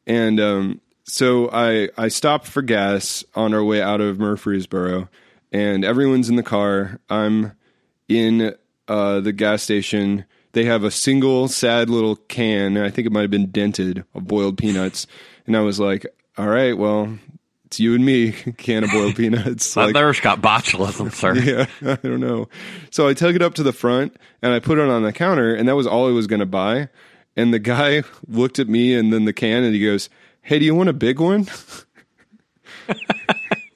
And 0.07 0.39
um, 0.39 0.81
so 1.03 1.49
I 1.51 1.89
I 1.97 2.07
stopped 2.07 2.47
for 2.47 2.61
gas 2.61 3.23
on 3.35 3.53
our 3.53 3.63
way 3.63 3.81
out 3.81 4.01
of 4.01 4.19
Murfreesboro, 4.19 5.09
and 5.51 5.83
everyone's 5.85 6.29
in 6.29 6.37
the 6.37 6.43
car. 6.43 6.99
I'm 7.09 7.51
in 8.07 8.55
uh, 8.87 9.19
the 9.19 9.33
gas 9.33 9.61
station. 9.63 10.25
They 10.53 10.65
have 10.65 10.83
a 10.83 10.91
single 10.91 11.47
sad 11.47 11.89
little 11.89 12.15
can. 12.15 12.77
I 12.77 12.89
think 12.89 13.05
it 13.05 13.11
might 13.11 13.21
have 13.21 13.31
been 13.31 13.51
dented 13.51 14.03
of 14.13 14.27
boiled 14.27 14.57
peanuts, 14.57 15.07
and 15.47 15.55
I 15.55 15.61
was 15.61 15.79
like, 15.79 16.05
"All 16.37 16.47
right, 16.47 16.77
well." 16.77 17.17
It's 17.65 17.79
you 17.79 17.95
and 17.95 18.03
me, 18.05 18.33
can 18.57 18.83
of 18.83 18.91
boiled 18.91 19.15
peanuts. 19.15 19.77
My 19.77 19.85
Like, 19.85 19.95
thirst 19.95 20.21
got 20.21 20.41
botulism, 20.41 21.09
sir. 21.13 21.35
yeah, 21.81 21.89
I 21.89 21.95
don't 22.05 22.19
know. 22.19 22.49
So 22.89 23.07
I 23.07 23.13
took 23.13 23.33
it 23.33 23.41
up 23.41 23.53
to 23.53 23.63
the 23.63 23.71
front 23.71 24.17
and 24.41 24.51
I 24.51 24.59
put 24.59 24.77
it 24.77 24.89
on 24.89 25.03
the 25.03 25.13
counter, 25.13 25.55
and 25.55 25.69
that 25.69 25.75
was 25.77 25.87
all 25.87 26.09
I 26.09 26.11
was 26.11 26.27
going 26.27 26.41
to 26.41 26.45
buy. 26.45 26.89
And 27.37 27.53
the 27.53 27.59
guy 27.59 28.03
looked 28.27 28.59
at 28.59 28.67
me 28.67 28.93
and 28.93 29.13
then 29.13 29.23
the 29.23 29.31
can, 29.31 29.63
and 29.63 29.73
he 29.73 29.85
goes, 29.85 30.09
"Hey, 30.41 30.59
do 30.59 30.65
you 30.65 30.75
want 30.75 30.89
a 30.89 30.93
big 30.93 31.21
one?" 31.21 31.47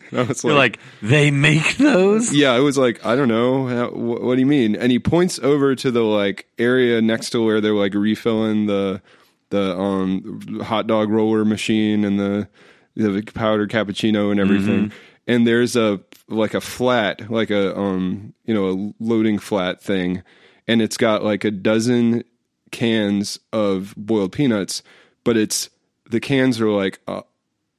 I 0.13 0.23
was 0.23 0.43
You're 0.43 0.53
like, 0.53 0.79
they 1.01 1.31
make 1.31 1.77
those? 1.77 2.33
yeah, 2.33 2.51
I 2.51 2.59
was 2.59 2.77
like, 2.77 3.05
I 3.05 3.15
don't 3.15 3.27
know. 3.27 3.67
How, 3.67 3.89
wh- 3.89 4.23
what 4.23 4.35
do 4.35 4.39
you 4.39 4.45
mean? 4.45 4.75
And 4.75 4.91
he 4.91 4.99
points 4.99 5.39
over 5.39 5.75
to 5.75 5.91
the 5.91 6.03
like 6.03 6.47
area 6.57 7.01
next 7.01 7.31
to 7.31 7.43
where 7.43 7.61
they're 7.61 7.73
like 7.73 7.93
refilling 7.93 8.65
the 8.67 9.01
the 9.49 9.77
um 9.77 10.59
hot 10.63 10.87
dog 10.87 11.09
roller 11.09 11.45
machine 11.45 12.03
and 12.03 12.19
the 12.19 12.47
the 12.95 13.21
powdered 13.33 13.69
cappuccino 13.69 14.31
and 14.31 14.39
everything. 14.39 14.91
And 15.27 15.45
there's 15.45 15.75
a 15.75 15.99
like 16.27 16.53
a 16.53 16.61
flat, 16.61 17.29
like 17.31 17.49
a 17.51 17.77
um 17.77 18.33
you 18.45 18.53
know 18.53 18.69
a 18.69 19.03
loading 19.03 19.39
flat 19.39 19.81
thing, 19.81 20.23
and 20.67 20.81
it's 20.81 20.97
got 20.97 21.23
like 21.23 21.43
a 21.43 21.51
dozen 21.51 22.23
cans 22.71 23.39
of 23.53 23.93
boiled 23.97 24.31
peanuts, 24.31 24.81
but 25.23 25.37
it's 25.37 25.69
the 26.09 26.19
cans 26.19 26.59
are 26.61 26.69
like 26.69 26.99
uh, 27.07 27.21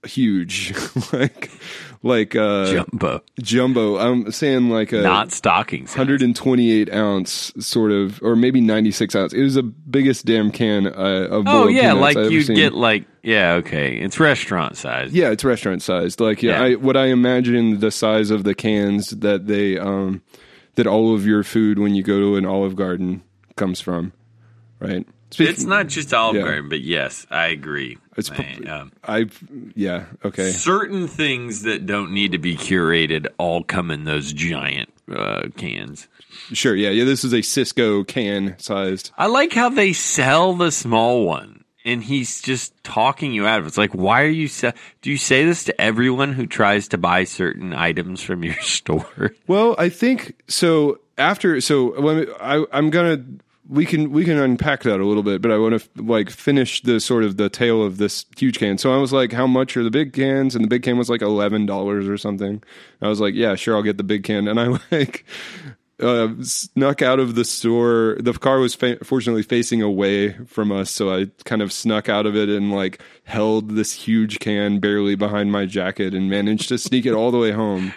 huge, 0.06 0.72
like 1.12 1.50
like 2.02 2.36
uh 2.36 2.72
Jumbo. 2.72 3.22
jumbo. 3.40 3.96
I'm 3.98 4.30
saying 4.30 4.70
like 4.70 4.92
a 4.92 5.00
Not 5.02 5.32
stocking 5.32 5.86
size. 5.86 5.96
128 5.98 6.92
ounce 6.92 7.52
sort 7.58 7.90
of, 7.92 8.22
or 8.22 8.36
maybe 8.36 8.60
96 8.60 9.14
ounce. 9.16 9.32
It 9.32 9.42
was 9.42 9.54
the 9.54 9.62
biggest 9.62 10.24
damn 10.26 10.50
can 10.50 10.86
uh, 10.86 11.28
of 11.30 11.44
Oh 11.46 11.68
yeah, 11.68 11.92
like 11.92 12.16
seen. 12.16 12.56
get 12.56 12.74
like 12.74 13.04
yeah, 13.22 13.54
okay. 13.54 13.96
It's 13.96 14.20
restaurant 14.20 14.76
size. 14.76 15.12
Yeah, 15.12 15.30
it's 15.30 15.44
restaurant 15.44 15.82
sized. 15.82 16.20
Like 16.20 16.42
yeah, 16.42 16.58
Yeah. 16.60 16.64
I, 16.64 16.74
what 16.76 16.96
I 16.96 17.06
imagine 17.06 17.80
the 17.80 17.90
size 17.90 18.30
of 18.30 18.44
the 18.44 18.54
cans 18.54 19.10
that 19.10 19.46
they 19.46 19.78
um 19.78 20.22
that 20.76 20.86
all 20.86 21.14
of 21.14 21.26
your 21.26 21.42
food 21.42 21.78
when 21.78 21.94
you 21.94 22.02
go 22.02 22.20
to 22.20 22.36
an 22.36 22.44
Olive 22.46 22.76
Garden 22.76 23.22
comes 23.56 23.80
from, 23.80 24.12
right? 24.78 25.06
Speak- 25.30 25.48
It's 25.50 25.64
not 25.64 25.88
just 25.88 26.14
Olive 26.14 26.36
Yeah. 26.36 26.42
Garden, 26.42 26.68
but 26.68 26.80
yes, 26.80 27.26
I 27.30 27.46
agree. 27.48 27.98
It's 28.16 28.30
I, 28.30 28.54
um, 28.70 28.92
I 29.04 29.26
yeah 29.74 30.06
okay 30.24 30.50
certain 30.50 31.06
things 31.06 31.62
that 31.62 31.84
don't 31.84 32.12
need 32.12 32.32
to 32.32 32.38
be 32.38 32.56
curated 32.56 33.26
all 33.36 33.62
come 33.62 33.90
in 33.90 34.04
those 34.04 34.32
giant 34.32 34.88
uh, 35.14 35.48
cans. 35.56 36.08
sure 36.52 36.74
yeah 36.74 36.88
yeah 36.90 37.04
this 37.04 37.24
is 37.24 37.32
a 37.34 37.38
Sysco 37.40 38.06
can 38.06 38.54
sized 38.58 39.10
I 39.18 39.26
like 39.26 39.52
how 39.52 39.68
they 39.68 39.92
sell 39.92 40.54
the 40.54 40.70
small 40.72 41.26
one, 41.26 41.64
and 41.84 42.02
he's 42.02 42.40
just 42.40 42.72
talking 42.84 43.32
you 43.34 43.46
out 43.46 43.58
of 43.58 43.66
it. 43.66 43.68
It's 43.68 43.76
like, 43.78 43.92
why 43.92 44.22
are 44.22 44.28
you? 44.28 44.48
Se- 44.48 44.72
Do 45.02 45.10
you 45.10 45.18
say 45.18 45.44
this 45.44 45.64
to 45.64 45.78
everyone 45.80 46.32
who 46.32 46.46
tries 46.46 46.88
to 46.88 46.98
buy 46.98 47.24
certain 47.24 47.74
items 47.74 48.22
from 48.22 48.42
your 48.44 48.54
store? 48.62 49.32
Well, 49.46 49.74
I 49.78 49.90
think 49.90 50.36
so. 50.48 51.00
After 51.18 51.60
so, 51.60 51.90
me, 52.00 52.26
I, 52.40 52.64
I'm 52.72 52.88
gonna 52.90 53.22
we 53.68 53.84
can 53.84 54.12
we 54.12 54.24
can 54.24 54.38
unpack 54.38 54.82
that 54.84 55.00
a 55.00 55.04
little 55.04 55.22
bit, 55.22 55.42
but 55.42 55.50
I 55.50 55.58
want 55.58 55.80
to 55.80 56.02
like 56.02 56.30
finish 56.30 56.82
the 56.82 57.00
sort 57.00 57.24
of 57.24 57.36
the 57.36 57.48
tale 57.48 57.82
of 57.82 57.98
this 57.98 58.24
huge 58.36 58.58
can. 58.58 58.78
So 58.78 58.92
I 58.92 58.98
was 58.98 59.12
like, 59.12 59.32
how 59.32 59.46
much 59.46 59.76
are 59.76 59.82
the 59.82 59.90
big 59.90 60.12
cans? 60.12 60.54
And 60.54 60.64
the 60.64 60.68
big 60.68 60.82
can 60.82 60.98
was 60.98 61.10
like 61.10 61.22
eleven 61.22 61.66
dollars 61.66 62.08
or 62.08 62.16
something. 62.16 62.62
I 63.02 63.08
was 63.08 63.20
like, 63.20 63.34
yeah, 63.34 63.54
sure, 63.54 63.76
I'll 63.76 63.82
get 63.82 63.96
the 63.96 64.04
big 64.04 64.24
can. 64.24 64.48
And 64.48 64.60
I 64.60 64.78
like 64.90 65.24
uh, 66.00 66.28
snuck 66.42 67.02
out 67.02 67.18
of 67.18 67.34
the 67.34 67.44
store. 67.44 68.16
The 68.20 68.32
car 68.34 68.58
was 68.58 68.74
fa- 68.74 69.04
fortunately 69.04 69.42
facing 69.42 69.82
away 69.82 70.32
from 70.46 70.70
us, 70.70 70.90
so 70.90 71.14
I 71.14 71.26
kind 71.44 71.62
of 71.62 71.72
snuck 71.72 72.08
out 72.08 72.26
of 72.26 72.36
it 72.36 72.48
and 72.48 72.72
like 72.72 73.00
held 73.24 73.70
this 73.70 73.92
huge 73.92 74.38
can 74.38 74.78
barely 74.78 75.14
behind 75.14 75.52
my 75.52 75.66
jacket 75.66 76.14
and 76.14 76.30
managed 76.30 76.68
to 76.68 76.78
sneak 76.78 77.06
it 77.06 77.12
all 77.12 77.30
the 77.30 77.38
way 77.38 77.52
home. 77.52 77.94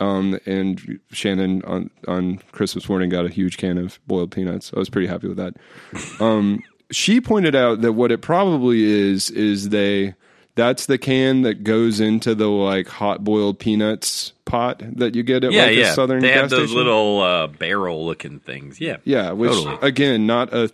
Um, 0.00 0.38
and 0.46 1.00
Shannon 1.10 1.62
on 1.64 1.90
on 2.06 2.38
Christmas 2.52 2.88
morning 2.88 3.10
got 3.10 3.26
a 3.26 3.28
huge 3.28 3.56
can 3.56 3.78
of 3.78 3.98
boiled 4.06 4.30
peanuts. 4.30 4.72
I 4.74 4.78
was 4.78 4.88
pretty 4.88 5.08
happy 5.08 5.28
with 5.28 5.38
that. 5.38 5.54
Um, 6.20 6.62
she 6.90 7.20
pointed 7.20 7.54
out 7.54 7.82
that 7.82 7.92
what 7.92 8.10
it 8.10 8.22
probably 8.22 8.82
is 8.82 9.30
is 9.30 9.68
they 9.68 10.14
that's 10.54 10.86
the 10.86 10.98
can 10.98 11.42
that 11.42 11.62
goes 11.62 12.00
into 12.00 12.34
the 12.34 12.48
like 12.48 12.88
hot 12.88 13.22
boiled 13.22 13.58
peanuts 13.60 14.32
pot 14.44 14.82
that 14.96 15.14
you 15.14 15.22
get 15.22 15.44
at 15.44 15.52
yeah, 15.52 15.66
like 15.66 15.76
yeah. 15.76 15.92
a 15.92 15.94
southern 15.94 16.20
they 16.20 16.32
have 16.32 16.50
those 16.50 16.70
station. 16.70 16.76
little 16.76 17.20
uh, 17.20 17.46
barrel 17.46 18.04
looking 18.04 18.40
things. 18.40 18.80
Yeah, 18.80 18.96
Yeah, 19.04 19.32
which 19.32 19.52
Totally. 19.52 19.78
again, 19.82 20.26
not 20.26 20.52
a 20.52 20.72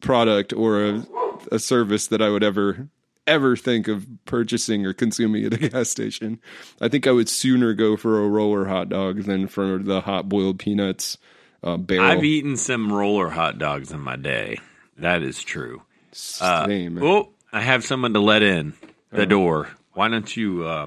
product 0.00 0.54
or 0.54 0.82
a, 0.82 1.06
a 1.52 1.58
service 1.58 2.06
that 2.06 2.22
I 2.22 2.30
would 2.30 2.42
ever 2.42 2.88
ever 3.28 3.56
think 3.56 3.86
of 3.86 4.06
purchasing 4.24 4.84
or 4.86 4.92
consuming 4.92 5.44
at 5.44 5.54
a 5.54 5.68
gas 5.68 5.90
station. 5.90 6.40
I 6.80 6.88
think 6.88 7.06
I 7.06 7.12
would 7.12 7.28
sooner 7.28 7.74
go 7.74 7.96
for 7.96 8.24
a 8.24 8.28
roller 8.28 8.64
hot 8.66 8.88
dog 8.88 9.22
than 9.24 9.46
for 9.46 9.78
the 9.78 10.00
hot 10.00 10.28
boiled 10.28 10.58
peanuts 10.58 11.18
uh, 11.62 11.76
barrel. 11.76 12.04
I've 12.06 12.24
eaten 12.24 12.56
some 12.56 12.92
roller 12.92 13.28
hot 13.28 13.58
dogs 13.58 13.92
in 13.92 14.00
my 14.00 14.16
day. 14.16 14.58
That 14.96 15.22
is 15.22 15.42
true. 15.42 15.82
Uh, 16.40 16.66
Same. 16.66 17.00
Oh, 17.02 17.30
I 17.52 17.60
have 17.60 17.84
someone 17.84 18.14
to 18.14 18.20
let 18.20 18.42
in 18.42 18.74
the 19.10 19.26
door. 19.26 19.68
Why 19.92 20.08
don't 20.08 20.36
you 20.36 20.64
uh, 20.64 20.86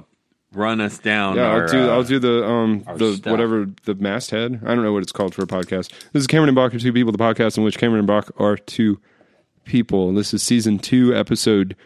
run 0.52 0.80
us 0.80 0.98
down? 0.98 1.36
yeah, 1.36 1.44
our, 1.44 1.62
I'll 1.62 1.68
do. 1.68 1.90
uh, 1.90 1.94
I'll 1.94 2.02
do 2.02 2.18
the 2.18 2.44
um 2.46 2.84
the 2.96 3.14
stuff. 3.16 3.30
whatever 3.30 3.66
the 3.84 3.94
masthead. 3.94 4.60
I 4.64 4.74
don't 4.74 4.82
know 4.82 4.92
what 4.92 5.02
it's 5.02 5.12
called 5.12 5.34
for 5.34 5.42
a 5.42 5.46
podcast. 5.46 5.90
This 6.12 6.22
is 6.22 6.26
Cameron 6.26 6.50
and 6.50 6.56
Bach 6.56 6.74
are 6.74 6.78
two 6.78 6.92
people. 6.92 7.12
The 7.12 7.18
podcast 7.18 7.56
in 7.56 7.64
which 7.64 7.78
Cameron 7.78 8.00
and 8.00 8.06
Bach 8.06 8.30
are 8.38 8.56
two 8.56 9.00
people. 9.64 10.12
This 10.12 10.34
is 10.34 10.42
season 10.42 10.78
two, 10.78 11.14
episode 11.14 11.76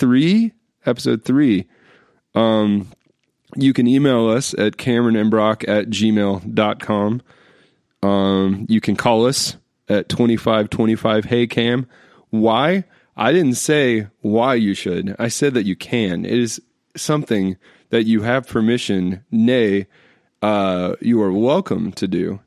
three, 0.00 0.52
episode 0.86 1.24
three. 1.24 1.68
Um, 2.34 2.88
you 3.54 3.72
can 3.72 3.86
email 3.86 4.28
us 4.28 4.54
at 4.54 4.78
cameronandbrock 4.78 5.68
at 5.68 5.88
gmail.com. 5.88 7.22
Um, 8.02 8.66
you 8.68 8.80
can 8.80 8.96
call 8.96 9.26
us 9.26 9.56
at 9.88 10.08
2525 10.08 11.26
Hey 11.26 11.46
Cam. 11.46 11.86
Why? 12.30 12.84
I 13.16 13.32
didn't 13.32 13.56
say 13.56 14.06
why 14.20 14.54
you 14.54 14.72
should. 14.72 15.14
I 15.18 15.28
said 15.28 15.52
that 15.54 15.66
you 15.66 15.76
can. 15.76 16.24
It 16.24 16.38
is 16.38 16.62
something 16.96 17.58
that 17.90 18.04
you 18.04 18.22
have 18.22 18.48
permission, 18.48 19.22
nay, 19.30 19.86
uh, 20.40 20.94
you 21.02 21.20
are 21.20 21.32
welcome 21.32 21.92
to 21.92 22.08
do. 22.08 22.40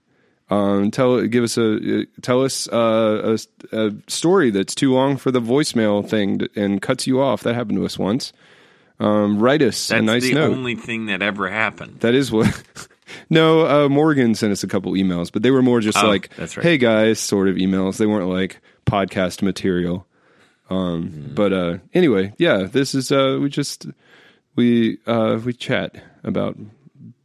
Um, 0.53 0.91
tell 0.91 1.21
give 1.27 1.43
us 1.43 1.57
a 1.57 2.05
tell 2.21 2.43
us 2.43 2.67
uh, 2.67 3.37
a, 3.71 3.77
a 3.87 3.91
story 4.07 4.49
that's 4.51 4.75
too 4.75 4.93
long 4.93 5.17
for 5.17 5.31
the 5.31 5.39
voicemail 5.41 6.07
thing 6.07 6.41
and 6.55 6.81
cuts 6.81 7.07
you 7.07 7.21
off. 7.21 7.43
That 7.43 7.55
happened 7.55 7.77
to 7.77 7.85
us 7.85 7.97
once. 7.97 8.33
Um, 8.99 9.39
write 9.39 9.61
us 9.61 9.87
That's 9.87 9.99
a 9.99 10.03
nice 10.03 10.23
the 10.23 10.33
note. 10.35 10.51
only 10.51 10.75
thing 10.75 11.07
that 11.07 11.21
ever 11.21 11.49
happened. 11.49 12.01
That 12.01 12.13
is 12.13 12.31
what. 12.31 12.63
no, 13.29 13.65
uh, 13.85 13.89
Morgan 13.89 14.35
sent 14.35 14.51
us 14.51 14.63
a 14.63 14.67
couple 14.67 14.91
emails, 14.93 15.31
but 15.31 15.41
they 15.43 15.51
were 15.51 15.61
more 15.63 15.79
just 15.81 15.97
Oh, 15.97 16.07
like, 16.07 16.29
right. 16.37 16.51
"Hey 16.61 16.77
guys," 16.77 17.19
sort 17.19 17.47
of 17.47 17.55
emails. 17.55 17.97
They 17.97 18.05
weren't 18.05 18.29
like 18.29 18.61
podcast 18.85 19.41
material. 19.41 20.05
Um, 20.69 21.09
Hmm. 21.09 21.33
But 21.35 21.53
uh, 21.53 21.77
anyway, 21.93 22.33
yeah, 22.37 22.63
this 22.63 22.93
is 22.95 23.11
uh, 23.11 23.39
we 23.41 23.49
just 23.49 23.87
we 24.55 24.99
uh, 25.07 25.39
we 25.43 25.53
chat 25.53 25.95
about 26.23 26.57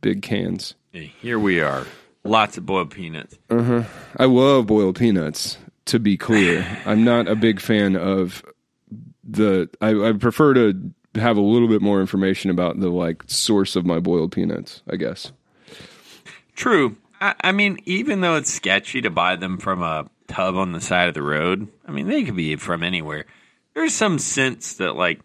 big 0.00 0.22
cans. 0.22 0.74
Hey, 0.92 1.12
Here 1.20 1.38
we 1.38 1.60
are. 1.60 1.86
Lots 2.24 2.58
of 2.58 2.66
boiled 2.66 2.90
peanuts. 2.90 3.38
Uh 3.48 3.62
huh. 3.62 3.84
I 4.16 4.24
love 4.24 4.66
boiled 4.66 4.98
peanuts. 4.98 5.58
To 5.86 5.98
be 5.98 6.18
clear, 6.18 6.66
I'm 6.86 7.02
not 7.02 7.28
a 7.28 7.34
big 7.34 7.60
fan 7.60 7.96
of 7.96 8.44
the. 9.24 9.70
I, 9.80 10.08
I 10.08 10.12
prefer 10.12 10.52
to 10.54 10.92
have 11.14 11.36
a 11.38 11.40
little 11.42 11.68
bit 11.68 11.80
more 11.80 12.00
information 12.00 12.50
about 12.50 12.78
the 12.78 12.90
like 12.90 13.22
source 13.26 13.74
of 13.74 13.86
my 13.86 13.98
boiled 13.98 14.32
peanuts. 14.32 14.82
I 14.90 14.96
guess. 14.96 15.32
True. 16.54 16.96
I, 17.20 17.34
I 17.40 17.52
mean, 17.52 17.78
even 17.84 18.20
though 18.20 18.36
it's 18.36 18.52
sketchy 18.52 19.00
to 19.02 19.10
buy 19.10 19.36
them 19.36 19.58
from 19.58 19.82
a 19.82 20.10
tub 20.26 20.56
on 20.56 20.72
the 20.72 20.80
side 20.80 21.08
of 21.08 21.14
the 21.14 21.22
road, 21.22 21.68
I 21.86 21.92
mean, 21.92 22.06
they 22.06 22.24
could 22.24 22.36
be 22.36 22.56
from 22.56 22.82
anywhere. 22.82 23.26
There's 23.74 23.94
some 23.94 24.18
sense 24.18 24.74
that, 24.74 24.96
like, 24.96 25.20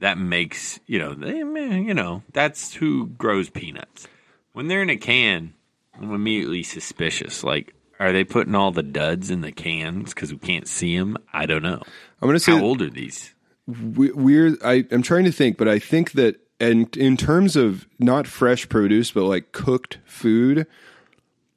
that 0.00 0.18
makes, 0.18 0.78
you 0.86 0.98
know, 0.98 1.14
they, 1.14 1.38
you 1.38 1.94
know, 1.94 2.22
that's 2.32 2.74
who 2.74 3.06
grows 3.06 3.50
peanuts. 3.50 4.06
When 4.52 4.68
they're 4.68 4.82
in 4.82 4.90
a 4.90 4.96
can, 4.96 5.54
I'm 6.00 6.12
immediately 6.12 6.62
suspicious. 6.62 7.42
Like, 7.44 7.74
are 7.98 8.12
they 8.12 8.24
putting 8.24 8.54
all 8.54 8.70
the 8.72 8.82
duds 8.82 9.30
in 9.30 9.40
the 9.40 9.52
cans 9.52 10.12
because 10.14 10.32
we 10.32 10.38
can't 10.38 10.68
see 10.68 10.96
them? 10.98 11.16
I 11.32 11.46
don't 11.46 11.62
know. 11.62 11.80
I'm 12.20 12.28
gonna 12.28 12.38
say 12.38 12.52
How 12.52 12.62
old 12.62 12.82
are 12.82 12.90
these? 12.90 13.34
we- 13.66 14.12
we're 14.12 14.56
I, 14.64 14.84
I'm 14.90 15.02
trying 15.02 15.24
to 15.24 15.32
think, 15.32 15.56
but 15.58 15.68
I 15.68 15.78
think 15.78 16.12
that 16.12 16.36
and 16.60 16.94
in 16.96 17.16
terms 17.16 17.56
of 17.56 17.86
not 17.98 18.26
fresh 18.26 18.68
produce, 18.68 19.10
but 19.10 19.24
like 19.24 19.52
cooked 19.52 19.98
food, 20.06 20.66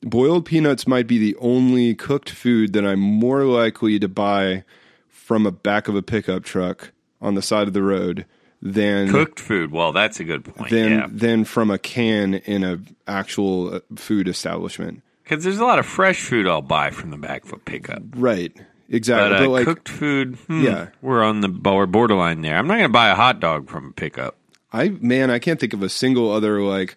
boiled 0.02 0.46
peanuts 0.46 0.88
might 0.88 1.08
be 1.08 1.18
the 1.18 1.36
only 1.40 1.96
cooked 1.96 2.30
food 2.30 2.74
that 2.74 2.86
I'm 2.86 3.00
more 3.00 3.44
likely 3.46 4.00
to 4.00 4.08
buy 4.08 4.64
from 5.08 5.46
a 5.46 5.52
back 5.52 5.88
of 5.88 5.96
a 5.96 6.02
pickup 6.02 6.44
truck 6.44 6.92
on 7.22 7.36
the 7.36 7.42
side 7.42 7.68
of 7.68 7.74
the 7.74 7.84
road 7.84 8.26
than 8.62 9.10
Cooked 9.10 9.40
food. 9.40 9.72
Well, 9.72 9.92
that's 9.92 10.20
a 10.20 10.24
good 10.24 10.44
point. 10.44 10.70
than 10.70 10.92
yeah. 10.92 11.08
than 11.10 11.46
from 11.46 11.72
a 11.72 11.78
can 11.78 12.36
in 12.36 12.64
a 12.64 12.80
actual 13.08 13.76
uh, 13.76 13.80
food 13.96 14.28
establishment. 14.28 15.02
Because 15.24 15.44
there's 15.44 15.60
a 15.60 15.66
lot 15.66 15.80
of 15.80 15.86
fresh 15.86 16.22
food 16.22 16.48
I'll 16.48 16.62
buy 16.62 16.90
from 16.90 17.12
the 17.12 17.18
back 17.18 17.46
of 17.46 17.54
a 17.54 17.58
pickup. 17.58 18.02
Right. 18.16 18.52
Exactly. 18.90 19.30
But, 19.30 19.36
uh, 19.36 19.46
But, 19.46 19.50
like 19.50 19.66
cooked 19.66 19.90
food, 19.90 20.36
hmm, 20.48 20.64
Yeah. 20.64 20.88
we're 21.02 21.24
on 21.24 21.42
the 21.42 21.50
we're 21.50 21.86
borderline 21.86 22.42
there. 22.42 22.58
I'm 22.58 22.68
not 22.68 22.76
going 22.76 22.90
to 22.90 22.94
buy 22.94 23.10
a 23.10 23.16
hot 23.16 23.40
dog 23.40 23.70
from 23.70 23.88
a 23.90 23.92
pickup. 23.92 24.36
I 24.74 24.90
man, 24.90 25.30
I 25.32 25.40
can't 25.40 25.60
think 25.60 25.74
of 25.74 25.84
a 25.84 25.90
single 25.90 26.32
other 26.32 26.62
like 26.62 26.96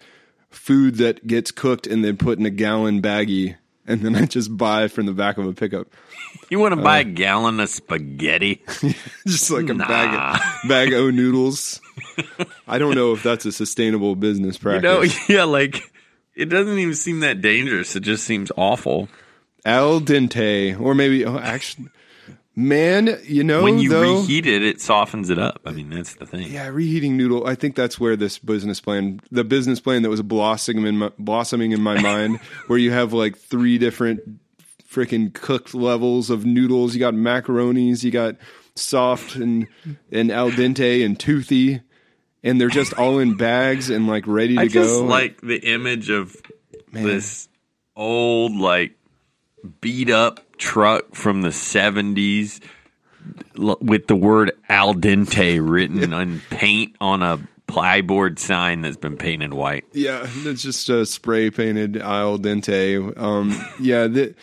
food 0.51 0.97
that 0.97 1.27
gets 1.27 1.51
cooked 1.51 1.87
and 1.87 2.05
then 2.05 2.17
put 2.17 2.39
in 2.39 2.47
a 2.47 2.51
gallon 2.51 3.01
baggie 3.01 3.57
and 3.87 4.01
then 4.01 4.15
I 4.23 4.27
just 4.27 4.57
buy 4.57 4.89
from 4.89 5.07
the 5.07 5.13
back 5.13 5.39
of 5.39 5.47
a 5.47 5.53
pickup. 5.53 5.89
You 6.51 6.59
want 6.59 6.73
to 6.73 6.81
buy 6.83 6.99
Uh. 6.99 7.01
a 7.01 7.05
gallon 7.05 7.61
of 7.61 7.69
spaghetti? 7.69 8.63
just 9.27 9.51
like 9.51 9.69
a 9.69 9.75
bag 9.75 10.37
of, 10.37 10.41
bag 10.69 10.93
of 10.93 11.15
noodles. 11.15 11.81
I 12.69 12.79
don't 12.79 12.95
know 12.95 13.13
if 13.13 13.23
that's 13.23 13.45
a 13.47 13.53
sustainable 13.53 14.17
business 14.17 14.57
You 14.57 14.61
practice. 14.61 14.83
know, 14.83 15.03
yeah, 15.35 15.45
like 15.45 15.83
it 16.35 16.47
doesn't 16.47 16.79
even 16.79 16.95
seem 16.95 17.21
that 17.21 17.41
dangerous. 17.41 17.97
It 17.97 18.01
just 18.01 18.25
seems 18.25 18.51
awful. 18.57 19.09
Al 19.65 20.01
dente, 20.01 20.79
or 20.81 20.95
maybe 20.95 21.25
oh, 21.25 21.39
actually, 21.39 21.89
man, 22.57 23.19
you 23.25 23.45
know, 23.45 23.63
when 23.63 23.79
you 23.79 23.89
though, 23.89 24.21
reheat 24.21 24.47
it, 24.47 24.63
it 24.63 24.81
softens 24.81 25.31
it 25.31 25.39
up. 25.39 25.61
I 25.65 25.71
mean, 25.71 25.91
that's 25.91 26.15
the 26.17 26.27
thing. 26.27 26.51
yeah, 26.53 26.67
reheating 26.69 27.17
noodle. 27.17 27.47
I 27.47 27.55
think 27.55 27.77
that's 27.77 27.99
where 28.01 28.17
this 28.17 28.39
business 28.39 28.81
plan, 28.81 29.21
the 29.31 29.45
business 29.45 29.81
plan 29.81 30.03
that 30.03 30.11
was 30.11 30.21
blossoming 30.23 30.87
in 30.87 30.99
my, 30.99 31.13
blossoming 31.19 31.73
in 31.73 31.81
my 31.81 32.01
mind, 32.01 32.41
where 32.67 32.79
you 32.79 32.91
have 32.91 33.13
like 33.13 33.37
three 33.39 33.79
different 33.79 34.21
freaking 34.93 35.33
cooked 35.33 35.75
levels 35.75 36.31
of 36.31 36.45
noodles. 36.45 36.95
You 36.95 37.01
got 37.01 37.15
macaronis, 37.15 38.05
you 38.05 38.11
got 38.11 38.37
soft 38.75 39.37
and 39.37 39.67
and 40.11 40.31
al 40.31 40.51
dente 40.51 41.05
and 41.05 41.19
toothy, 41.19 41.81
and 42.43 42.61
they're 42.61 42.69
just 42.69 42.93
all 42.95 43.19
in 43.19 43.37
bags 43.37 43.91
and 43.91 44.07
like 44.07 44.27
ready 44.27 44.57
to 44.57 44.63
I 44.63 44.69
just 44.69 45.01
go. 45.01 45.05
like 45.05 45.41
the 45.41 45.59
image 45.59 46.11
of 46.11 46.37
this 46.93 47.49
old, 47.97 48.57
like 48.57 48.93
beat 49.81 50.11
up 50.11 50.41
truck 50.59 51.15
from 51.15 51.43
the 51.43 51.51
'70s 51.51 52.61
with 53.57 54.07
the 54.07 54.17
word 54.17 54.53
"al 54.69 54.95
dente" 54.95 55.59
written 55.63 56.13
on 56.13 56.41
paint 56.51 56.97
on 57.01 57.23
a 57.23 57.39
plyboard 57.69 58.39
sign 58.39 58.83
that's 58.83 58.97
been 58.97 59.17
painted 59.17 59.55
white. 59.55 59.85
Yeah, 59.93 60.27
it's 60.45 60.63
just 60.63 60.89
a 60.91 61.07
spray 61.07 61.51
painted 61.51 61.97
al 61.97 62.39
dente. 62.39 63.17
Um, 63.19 63.59
yeah, 63.81 64.07
the 64.09 64.35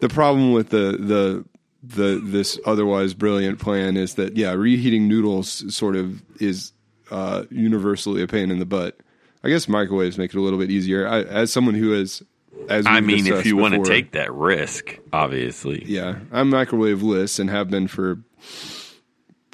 the 0.00 0.08
problem 0.08 0.52
with 0.52 0.70
the 0.70 0.96
the 0.98 1.44
the 1.82 2.20
this 2.22 2.58
otherwise 2.64 3.14
brilliant 3.14 3.58
plan 3.58 3.96
is 3.96 4.14
that 4.14 4.36
yeah, 4.36 4.52
reheating 4.52 5.08
noodles 5.08 5.74
sort 5.74 5.96
of 5.96 6.22
is 6.40 6.72
uh, 7.10 7.44
universally 7.50 8.22
a 8.22 8.26
pain 8.26 8.50
in 8.50 8.58
the 8.58 8.66
butt. 8.66 8.98
I 9.44 9.48
guess 9.48 9.68
microwaves 9.68 10.18
make 10.18 10.34
it 10.34 10.38
a 10.38 10.40
little 10.40 10.58
bit 10.58 10.70
easier. 10.70 11.06
I, 11.06 11.22
as 11.22 11.52
someone 11.52 11.74
who 11.74 11.92
has, 11.92 12.22
as 12.68 12.86
I 12.86 13.00
mean, 13.00 13.26
if 13.26 13.46
you 13.46 13.56
want 13.56 13.74
to 13.74 13.84
take 13.84 14.12
that 14.12 14.32
risk, 14.32 14.98
obviously. 15.12 15.84
yeah, 15.86 16.18
I'm 16.32 16.50
microwaveless 16.50 17.38
and 17.38 17.48
have 17.48 17.70
been 17.70 17.86
for 17.86 18.18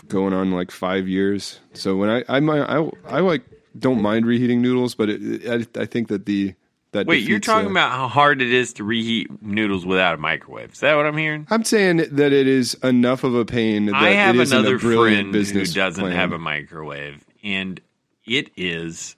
going 0.08 0.32
on 0.32 0.50
like 0.50 0.70
five 0.70 1.08
years. 1.08 1.60
So 1.74 1.96
when 1.96 2.08
I 2.08 2.24
I 2.28 2.40
mi- 2.40 2.60
I, 2.60 2.88
I 3.06 3.20
like 3.20 3.42
don't 3.78 4.00
mind 4.00 4.26
reheating 4.26 4.62
noodles, 4.62 4.94
but 4.94 5.10
it, 5.10 5.46
I, 5.76 5.80
I 5.82 5.86
think 5.86 6.08
that 6.08 6.24
the 6.26 6.54
that 6.92 7.06
Wait, 7.06 7.26
you're 7.26 7.40
talking 7.40 7.68
uh, 7.68 7.72
about 7.72 7.92
how 7.92 8.06
hard 8.06 8.40
it 8.40 8.52
is 8.52 8.74
to 8.74 8.84
reheat 8.84 9.42
noodles 9.42 9.84
without 9.84 10.14
a 10.14 10.18
microwave. 10.18 10.72
Is 10.72 10.80
that 10.80 10.94
what 10.94 11.06
I'm 11.06 11.16
hearing? 11.16 11.46
I'm 11.50 11.64
saying 11.64 11.96
that 12.12 12.32
it 12.32 12.46
is 12.46 12.74
enough 12.82 13.24
of 13.24 13.34
a 13.34 13.44
pain 13.44 13.86
that 13.86 13.94
I 13.94 14.10
have 14.10 14.38
another 14.38 14.78
friend 14.78 15.34
who 15.34 15.64
doesn't 15.64 16.02
plan. 16.02 16.12
have 16.12 16.32
a 16.32 16.38
microwave, 16.38 17.24
and 17.42 17.80
it 18.26 18.50
is 18.56 19.16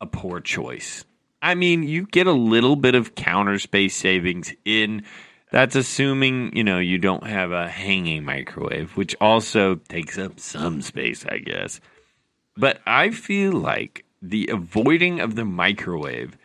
a 0.00 0.06
poor 0.06 0.40
choice. 0.40 1.04
I 1.42 1.56
mean, 1.56 1.82
you 1.82 2.06
get 2.06 2.28
a 2.28 2.32
little 2.32 2.76
bit 2.76 2.94
of 2.94 3.14
counter 3.14 3.58
space 3.58 3.96
savings 3.96 4.54
in. 4.64 5.04
That's 5.50 5.76
assuming 5.76 6.56
you 6.56 6.64
know 6.64 6.78
you 6.78 6.96
don't 6.98 7.26
have 7.26 7.52
a 7.52 7.68
hanging 7.68 8.24
microwave, 8.24 8.96
which 8.96 9.14
also 9.20 9.74
takes 9.74 10.18
up 10.18 10.40
some 10.40 10.80
space, 10.80 11.26
I 11.26 11.38
guess. 11.38 11.80
But 12.56 12.80
I 12.86 13.10
feel 13.10 13.52
like 13.52 14.04
the 14.22 14.48
avoiding 14.52 15.20
of 15.20 15.34
the 15.34 15.44
microwave 15.44 16.38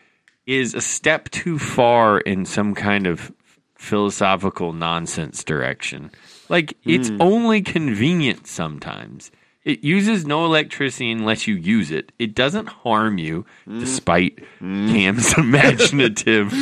is 0.48 0.74
a 0.74 0.82
step 0.82 1.30
too 1.30 1.60
far 1.60 2.20
in 2.20 2.46
some 2.46 2.74
kind 2.74 3.06
of 3.06 3.32
philosophical 3.76 4.74
nonsense 4.74 5.44
direction. 5.44 6.10
Like 6.50 6.76
it's 6.84 7.10
hmm. 7.10 7.22
only 7.22 7.62
convenient 7.62 8.48
sometimes. 8.48 9.30
It 9.66 9.84
uses 9.84 10.26
no 10.26 10.46
electricity 10.46 11.12
unless 11.12 11.46
you 11.46 11.56
use 11.56 11.92
it. 11.92 12.14
It 12.18 12.34
doesn't 12.34 12.68
harm 12.68 13.18
you, 13.18 13.46
hmm. 13.66 13.80
despite 13.80 14.40
hmm. 14.60 14.88
Cam's 14.88 15.34
imaginative 15.38 16.54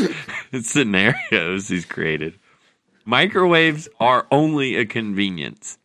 scenarios 0.62 1.68
he's 1.68 1.86
created. 1.86 2.34
Microwaves 3.06 3.88
are 4.00 4.26
only 4.32 4.78
a 4.78 4.86
convenience, 4.86 5.78